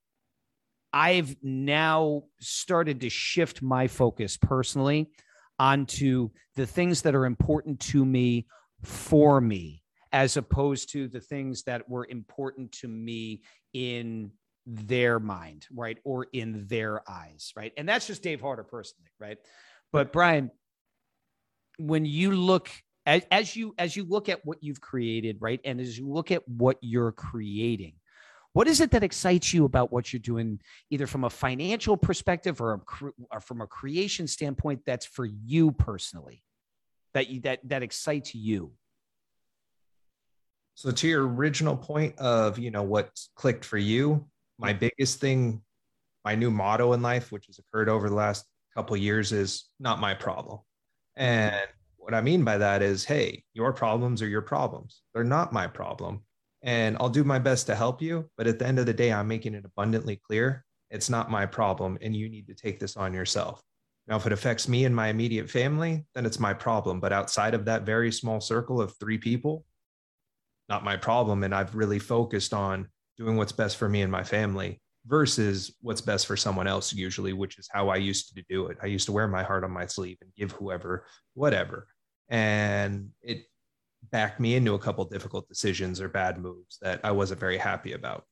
I've 0.92 1.36
now 1.42 2.24
started 2.40 3.00
to 3.02 3.10
shift 3.10 3.62
my 3.62 3.88
focus 3.88 4.36
personally 4.36 5.10
onto 5.58 6.30
the 6.56 6.66
things 6.66 7.02
that 7.02 7.14
are 7.14 7.26
important 7.26 7.80
to 7.80 8.04
me 8.04 8.46
for 8.82 9.40
me, 9.40 9.82
as 10.12 10.36
opposed 10.36 10.92
to 10.92 11.08
the 11.08 11.20
things 11.20 11.64
that 11.64 11.88
were 11.88 12.06
important 12.08 12.72
to 12.72 12.88
me 12.88 13.42
in 13.72 14.30
their 14.66 15.18
mind, 15.18 15.66
right? 15.74 15.98
Or 16.04 16.26
in 16.32 16.66
their 16.68 17.02
eyes, 17.10 17.52
right? 17.56 17.72
And 17.76 17.88
that's 17.88 18.06
just 18.06 18.22
Dave 18.22 18.40
Harder 18.40 18.64
personally, 18.64 19.10
right? 19.18 19.38
But 19.92 20.12
Brian, 20.12 20.50
when 21.78 22.04
you 22.04 22.32
look 22.32 22.68
as, 23.06 23.22
as 23.30 23.56
you 23.56 23.74
as 23.78 23.96
you 23.96 24.04
look 24.04 24.28
at 24.28 24.44
what 24.44 24.62
you've 24.62 24.80
created, 24.80 25.38
right? 25.40 25.60
And 25.64 25.80
as 25.80 25.98
you 25.98 26.08
look 26.08 26.30
at 26.30 26.46
what 26.46 26.76
you're 26.82 27.12
creating, 27.12 27.94
what 28.58 28.66
is 28.66 28.80
it 28.80 28.90
that 28.90 29.04
excites 29.04 29.54
you 29.54 29.64
about 29.64 29.92
what 29.92 30.12
you're 30.12 30.18
doing, 30.18 30.60
either 30.90 31.06
from 31.06 31.22
a 31.22 31.30
financial 31.30 31.96
perspective 31.96 32.60
or, 32.60 32.74
a, 32.74 32.80
or 33.30 33.40
from 33.40 33.60
a 33.60 33.68
creation 33.68 34.26
standpoint? 34.26 34.80
That's 34.84 35.06
for 35.06 35.24
you 35.24 35.70
personally, 35.70 36.42
that 37.14 37.28
you, 37.28 37.40
that 37.42 37.60
that 37.68 37.84
excites 37.84 38.34
you. 38.34 38.72
So 40.74 40.90
to 40.90 41.06
your 41.06 41.28
original 41.28 41.76
point 41.76 42.18
of 42.18 42.58
you 42.58 42.72
know 42.72 42.82
what 42.82 43.12
clicked 43.36 43.64
for 43.64 43.78
you, 43.78 44.26
my 44.58 44.72
biggest 44.72 45.20
thing, 45.20 45.62
my 46.24 46.34
new 46.34 46.50
motto 46.50 46.94
in 46.94 47.00
life, 47.00 47.30
which 47.30 47.46
has 47.46 47.60
occurred 47.60 47.88
over 47.88 48.08
the 48.08 48.16
last 48.16 48.44
couple 48.74 48.96
years, 48.96 49.30
is 49.30 49.68
not 49.78 50.00
my 50.00 50.14
problem. 50.14 50.58
Mm-hmm. 51.16 51.22
And 51.22 51.68
what 51.96 52.12
I 52.12 52.20
mean 52.22 52.42
by 52.42 52.58
that 52.58 52.82
is, 52.82 53.04
hey, 53.04 53.44
your 53.54 53.72
problems 53.72 54.20
are 54.20 54.28
your 54.28 54.42
problems. 54.42 55.02
They're 55.14 55.22
not 55.22 55.52
my 55.52 55.68
problem 55.68 56.22
and 56.68 56.98
I'll 57.00 57.08
do 57.08 57.24
my 57.24 57.38
best 57.38 57.64
to 57.68 57.74
help 57.74 58.02
you. 58.02 58.28
But 58.36 58.46
at 58.46 58.58
the 58.58 58.66
end 58.66 58.78
of 58.78 58.84
the 58.84 58.92
day, 58.92 59.10
I'm 59.10 59.26
making 59.26 59.54
it 59.54 59.64
abundantly 59.64 60.16
clear 60.16 60.66
it's 60.90 61.08
not 61.08 61.30
my 61.30 61.46
problem, 61.46 61.96
and 62.02 62.14
you 62.14 62.28
need 62.28 62.46
to 62.48 62.54
take 62.54 62.78
this 62.78 62.94
on 62.94 63.14
yourself. 63.14 63.62
Now, 64.06 64.16
if 64.16 64.26
it 64.26 64.32
affects 64.32 64.68
me 64.68 64.84
and 64.84 64.94
my 64.94 65.08
immediate 65.08 65.48
family, 65.48 66.04
then 66.14 66.26
it's 66.26 66.38
my 66.38 66.52
problem. 66.52 67.00
But 67.00 67.12
outside 67.12 67.54
of 67.54 67.64
that 67.64 67.86
very 67.86 68.12
small 68.12 68.38
circle 68.42 68.82
of 68.82 68.94
three 68.98 69.16
people, 69.16 69.64
not 70.68 70.84
my 70.84 70.98
problem. 70.98 71.42
And 71.42 71.54
I've 71.54 71.74
really 71.74 71.98
focused 71.98 72.52
on 72.52 72.88
doing 73.16 73.38
what's 73.38 73.52
best 73.52 73.78
for 73.78 73.88
me 73.88 74.02
and 74.02 74.12
my 74.12 74.22
family 74.22 74.78
versus 75.06 75.74
what's 75.80 76.02
best 76.02 76.26
for 76.26 76.36
someone 76.36 76.66
else, 76.66 76.92
usually, 76.92 77.32
which 77.32 77.58
is 77.58 77.66
how 77.72 77.88
I 77.88 77.96
used 77.96 78.34
to 78.34 78.44
do 78.46 78.66
it. 78.66 78.76
I 78.82 78.86
used 78.86 79.06
to 79.06 79.12
wear 79.12 79.26
my 79.26 79.42
heart 79.42 79.64
on 79.64 79.70
my 79.70 79.86
sleeve 79.86 80.18
and 80.20 80.34
give 80.36 80.52
whoever 80.52 81.06
whatever. 81.32 81.86
And 82.28 83.10
it 83.22 83.46
backed 84.10 84.40
me 84.40 84.54
into 84.54 84.74
a 84.74 84.78
couple 84.78 85.04
difficult 85.04 85.48
decisions 85.48 86.00
or 86.00 86.08
bad 86.08 86.38
moves 86.38 86.78
that 86.82 87.00
I 87.04 87.12
wasn't 87.12 87.40
very 87.40 87.58
happy 87.58 87.92
about. 87.92 88.24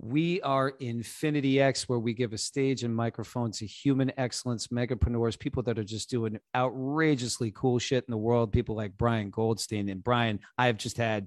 We 0.00 0.40
are 0.42 0.68
Infinity 0.78 1.60
X, 1.60 1.88
where 1.88 1.98
we 1.98 2.14
give 2.14 2.32
a 2.32 2.38
stage 2.38 2.84
and 2.84 2.94
microphone 2.94 3.50
to 3.52 3.66
human 3.66 4.12
excellence 4.16 4.68
megapreneurs, 4.68 5.36
people 5.36 5.64
that 5.64 5.76
are 5.76 5.84
just 5.84 6.08
doing 6.08 6.38
outrageously 6.54 7.50
cool 7.50 7.80
shit 7.80 8.04
in 8.06 8.12
the 8.12 8.16
world. 8.16 8.52
People 8.52 8.76
like 8.76 8.96
Brian 8.96 9.30
Goldstein. 9.30 9.88
And 9.88 10.04
Brian, 10.04 10.38
I 10.56 10.66
have 10.66 10.76
just 10.76 10.98
had 10.98 11.26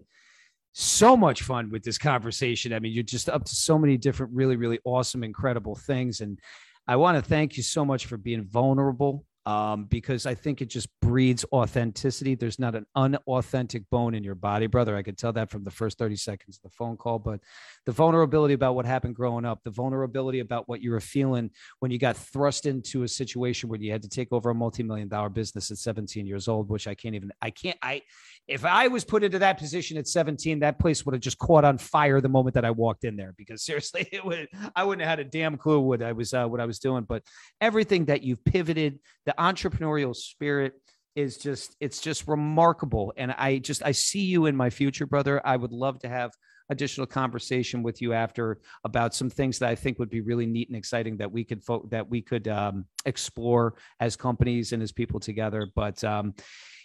so 0.72 1.18
much 1.18 1.43
fun 1.43 1.70
with 1.70 1.84
this 1.84 1.97
conversation. 1.97 2.72
I 2.72 2.80
mean, 2.80 2.93
you're 2.93 3.04
just 3.04 3.28
up 3.28 3.43
to 3.43 3.56
so 3.56 3.78
many 3.78 3.97
different, 3.97 4.32
really, 4.34 4.56
really 4.56 4.80
awesome, 4.86 5.24
incredible 5.24 5.76
things. 5.76 6.22
And 6.22 6.39
I 6.88 6.95
want 6.95 7.18
to 7.18 7.30
thank 7.30 7.58
you 7.58 7.64
so 7.64 7.84
much 7.84 8.06
for 8.06 8.16
being 8.16 8.45
vulnerable 8.45 9.26
um, 9.46 9.86
because 9.86 10.26
I 10.26 10.36
think 10.36 10.62
it 10.62 10.68
just 10.68 10.88
breeds 11.02 11.44
authenticity. 11.52 12.36
There's 12.36 12.60
not 12.60 12.76
an 12.76 12.86
unauthentic 12.96 13.89
bone 13.89 14.14
in 14.14 14.24
your 14.24 14.36
body, 14.36 14.68
brother. 14.68 14.96
I 14.96 15.02
could 15.02 15.18
tell 15.18 15.34
that 15.34 15.50
from 15.50 15.64
the 15.64 15.72
first 15.72 15.98
30 15.98 16.16
seconds 16.16 16.58
of 16.58 16.64
the 16.70 16.76
phone 16.76 16.96
call. 16.96 17.18
But 17.18 17.39
the 17.86 17.92
vulnerability 17.92 18.54
about 18.54 18.76
what 18.76 18.86
happened 18.86 19.16
growing 19.16 19.46
up, 19.46 19.60
the 19.64 19.72
vulnerability 19.72 20.39
about 20.39 20.70
what 20.70 20.82
you 20.82 20.92
were 20.92 21.00
feeling 21.00 21.50
when 21.80 21.89
you 21.89 21.98
got 21.98 22.18
thrust 22.18 22.68
into 22.68 23.04
a 23.04 23.08
situation 23.08 23.68
where 23.70 23.80
you 23.80 23.92
had 23.92 24.04
to 24.04 24.10
take 24.10 24.32
over 24.32 24.52
a 24.52 24.56
multi-million 24.56 25.08
dollar 25.08 25.30
business 25.30 25.72
at 25.72 25.78
17 25.78 26.28
years 26.28 26.48
old, 26.48 26.70
which 26.70 26.88
I 26.88 26.94
can't 26.94 27.16
even, 27.16 27.32
I 27.42 27.50
can't, 27.50 27.78
I, 27.82 28.04
if 28.48 28.66
I 28.66 28.88
was 28.88 29.06
put 29.06 29.24
into 29.24 29.39
that 29.39 29.58
position 29.58 29.98
at 29.98 30.08
17, 30.08 30.60
that 30.60 30.80
place 30.80 31.06
would 31.06 31.14
have 31.14 31.22
just 31.22 31.38
caught 31.38 31.64
on 31.64 31.78
fire 31.78 32.20
the 32.20 32.30
moment 32.30 32.56
that 32.56 32.66
I 32.66 32.72
walked 32.72 33.04
in 33.04 33.16
there. 33.16 33.34
Because 33.38 33.64
seriously, 33.66 34.08
it 34.12 34.24
would, 34.26 34.48
I 34.76 34.84
wouldn't 34.84 35.08
have 35.08 35.20
had 35.20 35.26
a 35.26 35.30
damn 35.30 35.58
clue 35.58 35.80
what 35.80 36.02
I 36.02 36.12
was, 36.12 36.34
uh, 36.34 36.48
what 36.48 36.60
I 36.60 36.66
was 36.66 36.80
doing. 36.80 37.04
But 37.04 37.24
everything 37.60 38.06
that 38.06 38.24
you've 38.24 38.44
pivoted, 38.44 39.00
the 39.26 39.36
entrepreneurial 39.38 40.16
spirit 40.16 40.74
is 41.16 41.38
just 41.38 41.76
it's 41.82 42.00
just 42.00 42.26
remarkable 42.28 43.12
and 43.18 43.34
i 43.38 43.58
just 43.58 43.84
i 43.84 43.92
see 43.92 44.22
you 44.22 44.46
in 44.46 44.56
my 44.56 44.70
future 44.70 45.06
brother 45.06 45.46
i 45.46 45.58
would 45.58 45.74
love 45.74 46.00
to 46.00 46.08
have 46.08 46.32
additional 46.70 47.06
conversation 47.06 47.84
with 47.84 48.02
you 48.02 48.14
after 48.14 48.60
about 48.86 49.14
some 49.14 49.30
things 49.30 49.60
that 49.60 49.68
i 49.68 49.76
think 49.76 50.00
would 50.00 50.10
be 50.10 50.22
really 50.22 50.46
neat 50.46 50.70
and 50.70 50.78
exciting 50.78 51.18
that 51.18 51.30
we 51.30 51.44
could 51.44 51.62
fo- 51.62 51.86
that 51.92 52.10
we 52.10 52.22
could 52.22 52.48
um, 52.48 52.86
explore 53.06 53.74
as 54.00 54.16
companies 54.16 54.72
and 54.72 54.82
as 54.82 54.94
people 54.94 55.20
together 55.20 55.68
but 55.76 56.02
um, 56.06 56.34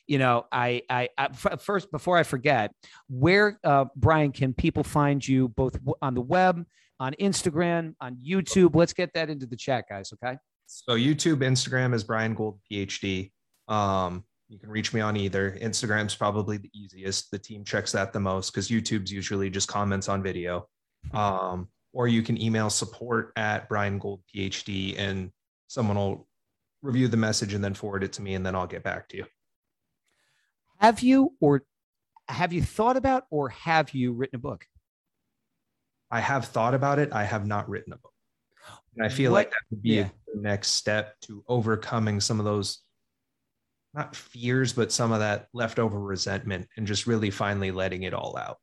you 0.06 0.18
know 0.18 0.46
I, 0.52 0.82
I, 0.88 1.08
I 1.18 1.28
first 1.56 1.90
before 1.90 2.16
i 2.16 2.22
forget 2.22 2.72
where 3.08 3.58
uh, 3.64 3.86
brian 3.96 4.32
can 4.32 4.54
people 4.54 4.84
find 4.84 5.26
you 5.26 5.48
both 5.48 5.78
on 6.00 6.14
the 6.14 6.20
web 6.20 6.64
on 7.00 7.14
instagram 7.20 7.94
on 8.00 8.16
youtube 8.16 8.74
let's 8.74 8.92
get 8.92 9.12
that 9.14 9.30
into 9.30 9.46
the 9.46 9.56
chat 9.56 9.86
guys 9.88 10.12
okay 10.12 10.36
so 10.66 10.96
YouTube, 10.96 11.38
Instagram 11.38 11.94
is 11.94 12.04
Brian 12.04 12.34
Gold 12.34 12.58
PhD. 12.70 13.30
Um, 13.68 14.24
you 14.48 14.58
can 14.58 14.68
reach 14.68 14.92
me 14.92 15.00
on 15.00 15.16
either. 15.16 15.56
Instagram's 15.60 16.14
probably 16.14 16.58
the 16.58 16.70
easiest. 16.74 17.30
The 17.30 17.38
team 17.38 17.64
checks 17.64 17.92
that 17.92 18.12
the 18.12 18.20
most 18.20 18.52
because 18.52 18.68
YouTube's 18.68 19.10
usually 19.10 19.50
just 19.50 19.68
comments 19.68 20.08
on 20.08 20.22
video. 20.22 20.68
Um, 21.12 21.68
or 21.92 22.08
you 22.08 22.22
can 22.22 22.40
email 22.40 22.68
support 22.68 23.32
at 23.36 23.68
Brian 23.68 23.98
Gold 23.98 24.22
PhD 24.34 24.98
and 24.98 25.30
someone 25.68 25.96
will 25.96 26.28
review 26.82 27.08
the 27.08 27.16
message 27.16 27.54
and 27.54 27.64
then 27.64 27.74
forward 27.74 28.04
it 28.04 28.12
to 28.14 28.22
me 28.22 28.34
and 28.34 28.44
then 28.44 28.54
I'll 28.54 28.66
get 28.66 28.82
back 28.82 29.08
to 29.08 29.16
you. 29.18 29.26
Have 30.78 31.00
you 31.00 31.32
or 31.40 31.64
have 32.28 32.52
you 32.52 32.62
thought 32.62 32.96
about 32.96 33.24
or 33.30 33.48
have 33.50 33.94
you 33.94 34.12
written 34.12 34.36
a 34.36 34.40
book? 34.40 34.66
I 36.10 36.20
have 36.20 36.46
thought 36.46 36.74
about 36.74 36.98
it. 36.98 37.12
I 37.12 37.24
have 37.24 37.46
not 37.46 37.68
written 37.68 37.92
a 37.92 37.96
book. 37.96 38.12
And 38.96 39.04
I 39.04 39.08
feel 39.08 39.32
what? 39.32 39.38
like 39.38 39.50
that 39.50 39.62
would 39.70 39.82
be 39.82 39.96
yeah. 39.96 40.08
the 40.32 40.40
next 40.40 40.70
step 40.70 41.18
to 41.22 41.44
overcoming 41.48 42.20
some 42.20 42.38
of 42.38 42.44
those 42.44 42.80
not 43.94 44.14
fears, 44.14 44.72
but 44.72 44.92
some 44.92 45.12
of 45.12 45.20
that 45.20 45.48
leftover 45.52 45.98
resentment 45.98 46.68
and 46.76 46.86
just 46.86 47.06
really 47.06 47.30
finally 47.30 47.70
letting 47.70 48.02
it 48.02 48.14
all 48.14 48.36
out. 48.36 48.58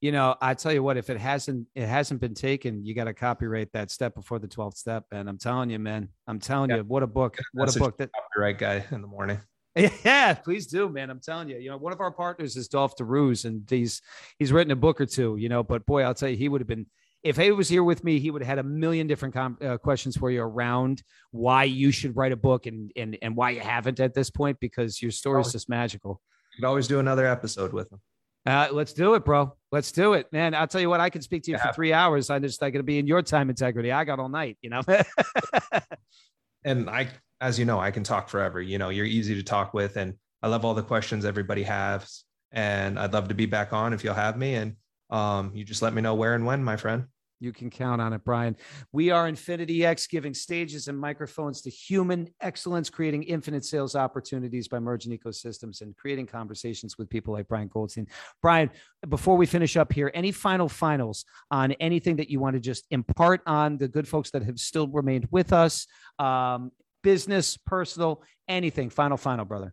You 0.00 0.12
know, 0.12 0.36
I 0.40 0.54
tell 0.54 0.72
you 0.72 0.82
what, 0.82 0.96
if 0.96 1.08
it 1.08 1.18
hasn't 1.18 1.66
it 1.74 1.86
hasn't 1.86 2.20
been 2.20 2.34
taken, 2.34 2.84
you 2.84 2.94
got 2.94 3.04
to 3.04 3.14
copyright 3.14 3.72
that 3.72 3.90
step 3.90 4.14
before 4.14 4.38
the 4.38 4.48
12th 4.48 4.76
step. 4.76 5.04
And 5.10 5.28
I'm 5.28 5.38
telling 5.38 5.70
you, 5.70 5.78
man, 5.78 6.08
I'm 6.26 6.38
telling 6.38 6.70
yeah. 6.70 6.76
you, 6.76 6.84
what 6.84 7.02
a 7.02 7.06
book. 7.06 7.38
What 7.52 7.74
a 7.74 7.78
book 7.78 7.96
that 7.98 8.10
right 8.36 8.56
guy 8.56 8.84
in 8.90 9.00
the 9.00 9.08
morning. 9.08 9.40
Yeah, 10.04 10.32
please 10.32 10.66
do, 10.66 10.88
man. 10.88 11.10
I'm 11.10 11.20
telling 11.20 11.48
you. 11.48 11.58
You 11.58 11.70
know, 11.70 11.76
one 11.76 11.92
of 11.92 12.00
our 12.00 12.10
partners 12.10 12.56
is 12.56 12.66
Dolph 12.66 12.96
DeRuse, 12.96 13.44
and 13.44 13.68
he's 13.68 14.00
he's 14.38 14.50
written 14.50 14.70
a 14.70 14.76
book 14.76 15.00
or 15.00 15.06
two. 15.06 15.36
You 15.36 15.50
know, 15.50 15.62
but 15.62 15.84
boy, 15.84 16.02
I'll 16.02 16.14
tell 16.14 16.30
you, 16.30 16.36
he 16.36 16.48
would 16.48 16.62
have 16.62 16.68
been 16.68 16.86
if 17.22 17.36
he 17.36 17.50
was 17.50 17.68
here 17.68 17.82
with 17.82 18.04
me, 18.04 18.18
he 18.20 18.30
would 18.30 18.40
have 18.42 18.48
had 18.48 18.58
a 18.58 18.62
million 18.62 19.06
different 19.06 19.34
com- 19.34 19.58
uh, 19.60 19.76
questions 19.78 20.16
for 20.16 20.30
you 20.30 20.42
around 20.42 21.02
why 21.30 21.64
you 21.64 21.90
should 21.90 22.16
write 22.16 22.32
a 22.32 22.36
book 22.36 22.66
and 22.66 22.92
and 22.96 23.18
and 23.20 23.36
why 23.36 23.50
you 23.50 23.60
haven't 23.60 24.00
at 24.00 24.14
this 24.14 24.30
point 24.30 24.58
because 24.60 25.02
your 25.02 25.10
story 25.10 25.40
is 25.40 25.52
just 25.52 25.68
magical. 25.68 26.20
You 26.52 26.62
could 26.62 26.68
always 26.68 26.88
do 26.88 27.00
another 27.00 27.26
episode 27.26 27.72
with 27.72 27.92
him. 27.92 28.00
Uh, 28.46 28.68
let's 28.70 28.92
do 28.92 29.14
it, 29.14 29.24
bro. 29.24 29.52
Let's 29.72 29.90
do 29.90 30.12
it, 30.12 30.32
man. 30.32 30.54
I'll 30.54 30.68
tell 30.68 30.80
you 30.80 30.88
what. 30.88 31.00
I 31.00 31.10
can 31.10 31.20
speak 31.20 31.42
to 31.44 31.50
you 31.50 31.56
yeah. 31.56 31.66
for 31.66 31.72
three 31.72 31.92
hours. 31.92 32.30
I'm 32.30 32.42
just 32.42 32.60
not 32.62 32.68
going 32.68 32.78
to 32.78 32.84
be 32.84 32.98
in 32.98 33.06
your 33.08 33.20
time 33.22 33.50
integrity. 33.50 33.90
I 33.90 34.04
got 34.04 34.20
all 34.20 34.28
night, 34.28 34.56
you 34.62 34.70
know. 34.70 34.82
and 36.64 36.88
I, 36.88 37.08
as 37.40 37.58
you 37.58 37.64
know, 37.64 37.78
I 37.78 37.90
can 37.90 38.02
talk 38.02 38.28
forever. 38.28 38.60
You 38.60 38.78
know, 38.78 38.88
you're 38.88 39.06
easy 39.06 39.34
to 39.34 39.42
talk 39.42 39.74
with, 39.74 39.96
and 39.96 40.14
I 40.42 40.48
love 40.48 40.64
all 40.64 40.74
the 40.74 40.82
questions 40.82 41.24
everybody 41.24 41.62
has. 41.64 42.24
And 42.52 42.98
I'd 42.98 43.12
love 43.12 43.28
to 43.28 43.34
be 43.34 43.46
back 43.46 43.72
on 43.72 43.92
if 43.92 44.04
you'll 44.04 44.14
have 44.14 44.38
me. 44.38 44.54
And 44.54 44.76
um, 45.10 45.52
you 45.54 45.64
just 45.64 45.82
let 45.82 45.92
me 45.92 46.00
know 46.00 46.14
where 46.14 46.34
and 46.34 46.46
when, 46.46 46.64
my 46.64 46.76
friend. 46.76 47.06
You 47.38 47.52
can 47.52 47.68
count 47.68 48.00
on 48.00 48.14
it, 48.14 48.24
Brian. 48.24 48.56
We 48.92 49.10
are 49.10 49.28
Infinity 49.28 49.84
X, 49.84 50.06
giving 50.06 50.32
stages 50.32 50.88
and 50.88 50.98
microphones 50.98 51.60
to 51.62 51.70
human 51.70 52.28
excellence, 52.40 52.88
creating 52.88 53.24
infinite 53.24 53.64
sales 53.66 53.94
opportunities 53.94 54.68
by 54.68 54.78
merging 54.78 55.16
ecosystems 55.16 55.82
and 55.82 55.94
creating 55.96 56.26
conversations 56.26 56.96
with 56.96 57.10
people 57.10 57.34
like 57.34 57.46
Brian 57.46 57.68
Goldstein. 57.68 58.06
Brian, 58.40 58.70
before 59.06 59.36
we 59.36 59.44
finish 59.44 59.76
up 59.76 59.92
here, 59.92 60.10
any 60.14 60.32
final 60.32 60.68
finals 60.68 61.26
on 61.50 61.72
anything 61.72 62.16
that 62.16 62.30
you 62.30 62.40
want 62.40 62.54
to 62.54 62.60
just 62.60 62.86
impart 62.90 63.42
on 63.46 63.76
the 63.76 63.88
good 63.88 64.08
folks 64.08 64.30
that 64.30 64.42
have 64.42 64.58
still 64.58 64.88
remained 64.88 65.28
with 65.30 65.52
us? 65.52 65.86
Um, 66.18 66.72
business, 67.06 67.56
personal, 67.56 68.20
anything. 68.48 68.90
Final, 68.90 69.16
final, 69.16 69.44
brother. 69.44 69.72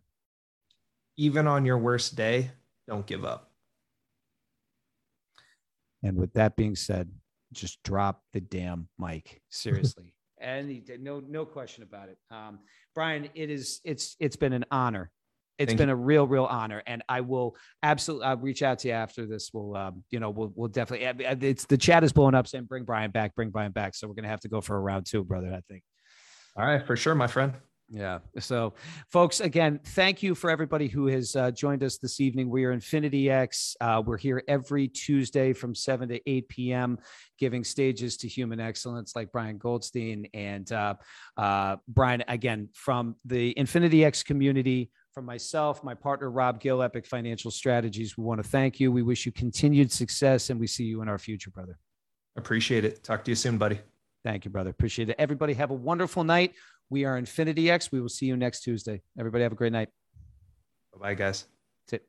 Even 1.16 1.48
on 1.48 1.64
your 1.64 1.78
worst 1.78 2.14
day, 2.14 2.52
don't 2.86 3.04
give 3.04 3.24
up. 3.24 3.50
And 6.04 6.16
with 6.16 6.34
that 6.34 6.54
being 6.54 6.76
said, 6.76 7.10
just 7.52 7.82
drop 7.82 8.22
the 8.34 8.40
damn 8.40 8.88
mic. 9.00 9.42
Seriously. 9.50 10.14
and 10.38 10.88
no, 11.00 11.20
no 11.28 11.44
question 11.44 11.82
about 11.82 12.08
it. 12.08 12.18
Um, 12.30 12.60
Brian, 12.94 13.28
it 13.34 13.50
is, 13.50 13.80
it's, 13.82 14.14
it's 14.20 14.36
been 14.36 14.52
an 14.52 14.64
honor. 14.70 15.10
It's 15.58 15.70
Thank 15.70 15.78
been 15.78 15.88
you. 15.88 15.94
a 15.94 15.98
real, 15.98 16.28
real 16.28 16.44
honor, 16.44 16.84
and 16.86 17.02
I 17.08 17.20
will 17.20 17.56
absolutely. 17.82 18.26
I'll 18.26 18.36
reach 18.36 18.62
out 18.64 18.80
to 18.80 18.88
you 18.88 18.94
after 18.94 19.24
this. 19.24 19.50
We'll, 19.52 19.76
um, 19.76 20.02
you 20.10 20.18
know, 20.18 20.30
we'll, 20.30 20.52
we'll 20.56 20.68
definitely. 20.68 21.06
It's 21.48 21.64
the 21.66 21.78
chat 21.78 22.02
is 22.02 22.12
blowing 22.12 22.34
up 22.34 22.48
saying 22.48 22.64
bring 22.64 22.82
Brian 22.82 23.12
back, 23.12 23.36
bring 23.36 23.50
Brian 23.50 23.70
back. 23.70 23.94
So 23.94 24.08
we're 24.08 24.14
gonna 24.14 24.26
have 24.26 24.40
to 24.40 24.48
go 24.48 24.60
for 24.60 24.74
a 24.74 24.80
round 24.80 25.06
two, 25.06 25.22
brother. 25.22 25.54
I 25.54 25.60
think. 25.70 25.84
All 26.56 26.64
right, 26.64 26.86
for 26.86 26.96
sure, 26.96 27.14
my 27.14 27.26
friend. 27.26 27.54
Yeah. 27.90 28.20
So, 28.38 28.74
folks, 29.10 29.40
again, 29.40 29.78
thank 29.84 30.22
you 30.22 30.34
for 30.34 30.50
everybody 30.50 30.88
who 30.88 31.06
has 31.08 31.36
uh, 31.36 31.50
joined 31.50 31.84
us 31.84 31.98
this 31.98 32.20
evening. 32.20 32.48
We 32.48 32.64
are 32.64 32.72
Infinity 32.72 33.30
X. 33.30 33.76
Uh, 33.80 34.02
we're 34.04 34.16
here 34.16 34.42
every 34.48 34.88
Tuesday 34.88 35.52
from 35.52 35.74
7 35.74 36.08
to 36.08 36.20
8 36.28 36.48
p.m., 36.48 36.98
giving 37.38 37.62
stages 37.62 38.16
to 38.18 38.28
human 38.28 38.58
excellence 38.58 39.14
like 39.14 39.30
Brian 39.32 39.58
Goldstein. 39.58 40.26
And 40.32 40.70
uh, 40.72 40.94
uh, 41.36 41.76
Brian, 41.86 42.24
again, 42.26 42.68
from 42.72 43.16
the 43.24 43.56
Infinity 43.58 44.04
X 44.04 44.22
community, 44.22 44.90
from 45.12 45.26
myself, 45.26 45.84
my 45.84 45.94
partner, 45.94 46.30
Rob 46.30 46.60
Gill, 46.60 46.82
Epic 46.82 47.06
Financial 47.06 47.50
Strategies, 47.50 48.16
we 48.16 48.24
want 48.24 48.42
to 48.42 48.48
thank 48.48 48.80
you. 48.80 48.90
We 48.90 49.02
wish 49.02 49.26
you 49.26 49.30
continued 49.30 49.92
success 49.92 50.50
and 50.50 50.58
we 50.58 50.66
see 50.66 50.84
you 50.84 51.02
in 51.02 51.08
our 51.08 51.18
future, 51.18 51.50
brother. 51.50 51.78
Appreciate 52.36 52.84
it. 52.84 53.04
Talk 53.04 53.24
to 53.24 53.30
you 53.30 53.36
soon, 53.36 53.58
buddy. 53.58 53.78
Thank 54.24 54.44
you, 54.46 54.50
brother. 54.50 54.70
Appreciate 54.70 55.10
it. 55.10 55.16
Everybody 55.18 55.54
have 55.54 55.70
a 55.70 55.74
wonderful 55.74 56.24
night. 56.24 56.54
We 56.90 57.04
are 57.04 57.16
Infinity 57.18 57.70
X. 57.70 57.92
We 57.92 58.00
will 58.00 58.08
see 58.08 58.26
you 58.26 58.36
next 58.36 58.62
Tuesday. 58.62 59.02
Everybody 59.18 59.42
have 59.42 59.52
a 59.52 59.56
great 59.56 59.72
night. 59.72 59.90
Bye, 60.98 61.14
guys. 61.14 61.46
That's 61.90 62.02
it. 62.02 62.08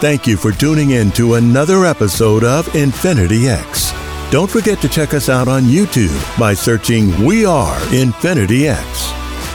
Thank 0.00 0.26
you 0.26 0.36
for 0.36 0.52
tuning 0.52 0.90
in 0.90 1.10
to 1.12 1.34
another 1.34 1.84
episode 1.84 2.44
of 2.44 2.74
Infinity 2.74 3.48
X. 3.48 3.92
Don't 4.30 4.50
forget 4.50 4.80
to 4.80 4.88
check 4.88 5.14
us 5.14 5.28
out 5.28 5.46
on 5.46 5.62
YouTube 5.62 6.38
by 6.38 6.52
searching 6.52 7.24
We 7.24 7.46
Are 7.46 7.94
Infinity 7.94 8.68
X. 8.68 9.12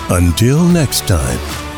Until 0.10 0.64
next 0.66 1.08
time. 1.08 1.71